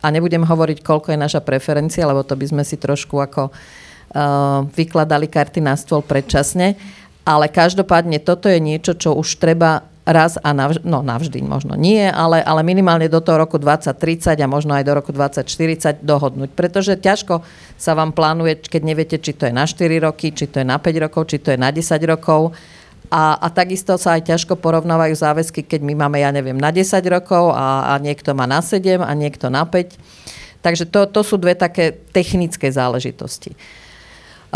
a 0.05 0.07
nebudem 0.15 0.47
hovoriť, 0.47 0.87
koľko 0.87 1.11
je 1.11 1.19
naša 1.19 1.41
preferencia, 1.43 2.07
lebo 2.07 2.23
to 2.23 2.39
by 2.39 2.47
sme 2.47 2.63
si 2.63 2.79
trošku 2.79 3.19
ako 3.19 3.51
uh, 3.51 4.63
vykladali 4.71 5.27
karty 5.27 5.59
na 5.59 5.75
stôl 5.75 6.05
predčasne. 6.05 6.79
Ale 7.27 7.51
každopádne 7.51 8.23
toto 8.23 8.47
je 8.47 8.63
niečo, 8.63 8.95
čo 8.95 9.19
už 9.19 9.43
treba 9.43 9.83
raz 10.07 10.39
a 10.39 10.55
navždy, 10.55 10.87
no 10.87 11.03
navždy 11.03 11.43
možno 11.43 11.75
nie, 11.75 12.07
ale, 12.07 12.39
ale 12.39 12.63
minimálne 12.63 13.11
do 13.11 13.19
toho 13.19 13.43
roku 13.43 13.59
2030 13.59 14.39
a 14.39 14.47
možno 14.47 14.79
aj 14.79 14.87
do 14.87 14.95
roku 14.95 15.11
2040 15.11 16.07
dohodnúť. 16.07 16.55
Pretože 16.55 16.95
ťažko 16.95 17.43
sa 17.75 17.99
vám 17.99 18.15
plánuje, 18.15 18.63
keď 18.71 18.83
neviete, 18.87 19.17
či 19.19 19.35
to 19.35 19.51
je 19.51 19.53
na 19.53 19.67
4 19.67 20.07
roky, 20.07 20.31
či 20.31 20.47
to 20.47 20.63
je 20.63 20.67
na 20.71 20.79
5 20.79 21.03
rokov, 21.03 21.27
či 21.27 21.43
to 21.43 21.51
je 21.51 21.59
na 21.59 21.75
10 21.75 21.83
rokov. 22.07 22.55
A, 23.07 23.39
a 23.39 23.47
takisto 23.53 23.95
sa 23.95 24.19
aj 24.19 24.35
ťažko 24.35 24.59
porovnávajú 24.59 25.15
záväzky, 25.15 25.63
keď 25.63 25.81
my 25.87 25.95
máme, 26.07 26.19
ja 26.23 26.35
neviem, 26.35 26.59
na 26.59 26.75
10 26.75 26.99
rokov 27.07 27.55
a, 27.55 27.95
a 27.95 28.03
niekto 28.03 28.35
má 28.35 28.51
na 28.51 28.59
7 28.59 29.03
a 29.03 29.13
niekto 29.15 29.47
na 29.47 29.63
5. 29.63 29.95
Takže 30.63 30.91
to, 30.91 31.07
to 31.07 31.21
sú 31.23 31.39
dve 31.39 31.55
také 31.55 31.95
technické 32.11 32.67
záležitosti. 32.75 33.55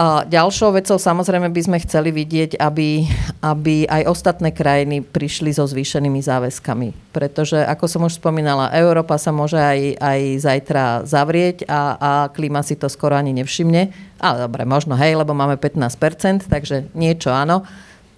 A 0.00 0.22
ďalšou 0.24 0.72
vecou 0.78 0.96
samozrejme 0.96 1.52
by 1.52 1.60
sme 1.60 1.82
chceli 1.82 2.14
vidieť, 2.14 2.56
aby, 2.62 3.04
aby 3.44 3.84
aj 3.90 4.08
ostatné 4.08 4.54
krajiny 4.54 5.02
prišli 5.02 5.52
so 5.52 5.66
zvýšenými 5.66 6.22
záväzkami. 6.24 7.12
Pretože, 7.12 7.60
ako 7.66 7.84
som 7.84 8.06
už 8.06 8.22
spomínala, 8.22 8.72
Európa 8.72 9.18
sa 9.18 9.34
môže 9.34 9.58
aj, 9.58 9.98
aj 9.98 10.20
zajtra 10.46 10.84
zavrieť 11.04 11.66
a, 11.66 11.80
a 11.98 12.10
klíma 12.30 12.62
si 12.62 12.78
to 12.80 12.88
skoro 12.88 13.18
ani 13.18 13.34
nevšimne. 13.34 13.92
Ale 14.22 14.46
dobre, 14.46 14.62
možno 14.62 14.94
hej, 14.94 15.18
lebo 15.20 15.34
máme 15.34 15.58
15%, 15.58 16.46
takže 16.46 16.88
niečo 16.96 17.34
áno, 17.34 17.66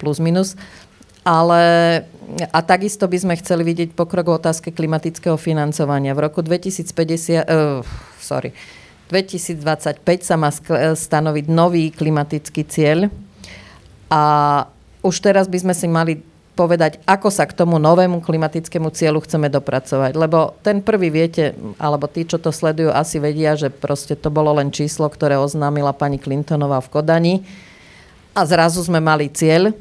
plus 0.03 0.19
minus. 0.19 0.59
Ale 1.23 1.63
a 2.51 2.59
takisto 2.67 3.07
by 3.07 3.15
sme 3.15 3.35
chceli 3.39 3.63
vidieť 3.63 3.95
pokrok 3.95 4.27
v 4.27 4.37
otázke 4.43 4.75
klimatického 4.75 5.39
financovania. 5.39 6.19
V 6.19 6.27
roku 6.27 6.43
2050, 6.43 7.47
uh, 7.47 7.87
sorry, 8.19 8.51
2025 9.07 10.03
sa 10.25 10.35
má 10.35 10.51
stanoviť 10.97 11.47
nový 11.47 11.95
klimatický 11.95 12.67
cieľ 12.67 13.13
a 14.11 14.23
už 15.05 15.21
teraz 15.21 15.47
by 15.47 15.59
sme 15.63 15.75
si 15.77 15.87
mali 15.87 16.25
povedať, 16.53 17.01
ako 17.09 17.29
sa 17.33 17.49
k 17.49 17.57
tomu 17.57 17.81
novému 17.81 18.21
klimatickému 18.21 18.93
cieľu 18.93 19.25
chceme 19.25 19.49
dopracovať. 19.49 20.13
Lebo 20.17 20.57
ten 20.61 20.85
prvý, 20.85 21.09
viete, 21.09 21.57
alebo 21.81 22.05
tí, 22.09 22.29
čo 22.29 22.37
to 22.37 22.53
sledujú, 22.53 22.93
asi 22.93 23.17
vedia, 23.17 23.57
že 23.57 23.73
proste 23.73 24.13
to 24.17 24.29
bolo 24.29 24.53
len 24.57 24.69
číslo, 24.69 25.09
ktoré 25.09 25.41
oznámila 25.41 25.97
pani 25.97 26.21
Clintonová 26.21 26.85
v 26.85 26.93
Kodani 26.93 27.35
a 28.37 28.45
zrazu 28.45 28.85
sme 28.85 29.01
mali 29.01 29.33
cieľ 29.33 29.73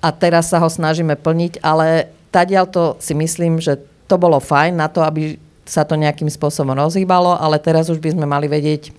a 0.00 0.08
teraz 0.10 0.48
sa 0.48 0.58
ho 0.60 0.68
snažíme 0.68 1.16
plniť, 1.16 1.60
ale 1.60 2.08
tadiaľ 2.32 2.64
to 2.68 2.84
si 2.98 3.12
myslím, 3.12 3.60
že 3.60 3.80
to 4.08 4.16
bolo 4.16 4.40
fajn 4.40 4.80
na 4.80 4.88
to, 4.88 5.04
aby 5.04 5.36
sa 5.68 5.86
to 5.86 5.94
nejakým 5.94 6.26
spôsobom 6.26 6.74
rozhýbalo, 6.74 7.36
ale 7.38 7.62
teraz 7.62 7.86
už 7.86 8.02
by 8.02 8.16
sme 8.16 8.26
mali 8.26 8.50
vedieť 8.50 8.90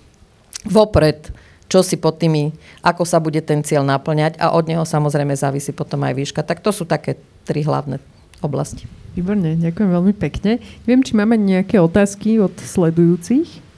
vopred, 0.64 1.28
čo 1.68 1.84
si 1.84 2.00
pod 2.00 2.16
tými, 2.16 2.54
ako 2.80 3.02
sa 3.04 3.20
bude 3.20 3.40
ten 3.44 3.60
cieľ 3.60 3.84
naplňať 3.84 4.40
a 4.40 4.56
od 4.56 4.64
neho 4.68 4.84
samozrejme 4.86 5.36
závisí 5.36 5.74
potom 5.76 6.00
aj 6.06 6.16
výška. 6.16 6.40
Tak 6.46 6.64
to 6.64 6.72
sú 6.72 6.88
také 6.88 7.20
tri 7.44 7.64
hlavné 7.66 8.00
oblasti. 8.40 8.88
Výborne, 9.12 9.60
ďakujem 9.60 9.90
veľmi 9.92 10.14
pekne. 10.16 10.60
Viem, 10.88 11.04
či 11.04 11.12
máme 11.12 11.36
nejaké 11.36 11.76
otázky 11.76 12.40
od 12.40 12.52
sledujúcich. 12.56 13.71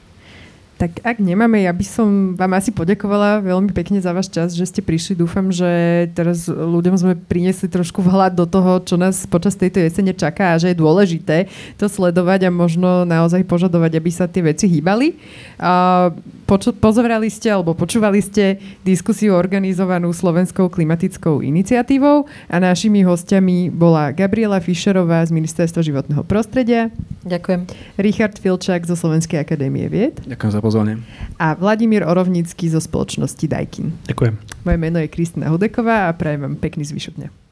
Tak 0.74 1.06
ak 1.06 1.22
nemáme, 1.22 1.62
ja 1.62 1.70
by 1.70 1.86
som 1.86 2.08
vám 2.34 2.58
asi 2.58 2.74
poďakovala 2.74 3.46
veľmi 3.46 3.70
pekne 3.70 4.02
za 4.02 4.10
váš 4.10 4.26
čas, 4.26 4.58
že 4.58 4.66
ste 4.66 4.82
prišli. 4.82 5.14
Dúfam, 5.14 5.54
že 5.54 6.10
teraz 6.18 6.50
ľuďom 6.50 6.98
sme 6.98 7.12
priniesli 7.14 7.70
trošku 7.70 8.02
vhľad 8.02 8.34
do 8.34 8.42
toho, 8.42 8.82
čo 8.82 8.98
nás 8.98 9.22
počas 9.30 9.54
tejto 9.54 9.78
jesene 9.78 10.10
čaká 10.10 10.54
a 10.54 10.58
že 10.58 10.74
je 10.74 10.82
dôležité 10.82 11.46
to 11.78 11.86
sledovať 11.86 12.50
a 12.50 12.50
možno 12.50 13.06
naozaj 13.06 13.46
požadovať, 13.46 14.02
aby 14.02 14.10
sa 14.10 14.26
tie 14.26 14.42
veci 14.42 14.66
hýbali. 14.66 15.14
A 15.62 16.10
poču- 16.50 16.74
pozorali 16.74 17.30
ste 17.30 17.54
alebo 17.54 17.78
počúvali 17.78 18.18
ste 18.18 18.58
diskusiu 18.82 19.38
organizovanú 19.38 20.10
Slovenskou 20.10 20.66
klimatickou 20.66 21.38
iniciatívou 21.38 22.26
a 22.50 22.56
našimi 22.58 23.06
hostiami 23.06 23.70
bola 23.70 24.10
Gabriela 24.10 24.58
Fischerová 24.58 25.22
z 25.22 25.30
Ministerstva 25.30 25.86
životného 25.86 26.26
prostredia. 26.26 26.90
Ďakujem. 27.22 27.70
Richard 27.96 28.36
Filčák 28.36 28.84
zo 28.84 28.98
Slovenskej 28.98 29.38
akadémie 29.38 29.86
vied. 29.86 30.18
Ďakujem 30.26 30.52
za 30.52 30.60
pozvanie. 30.64 31.04
A 31.36 31.52
Vladimír 31.52 32.08
Orovnícky 32.08 32.72
zo 32.72 32.80
spoločnosti 32.80 33.44
Daikin. 33.44 33.92
Ďakujem. 34.08 34.34
Moje 34.64 34.78
meno 34.80 34.96
je 34.96 35.12
Kristina 35.12 35.52
Hudeková 35.52 36.08
a 36.08 36.16
prajem 36.16 36.48
vám 36.48 36.56
pekný 36.56 36.88
zvyšok 36.88 37.20
dňa. 37.20 37.43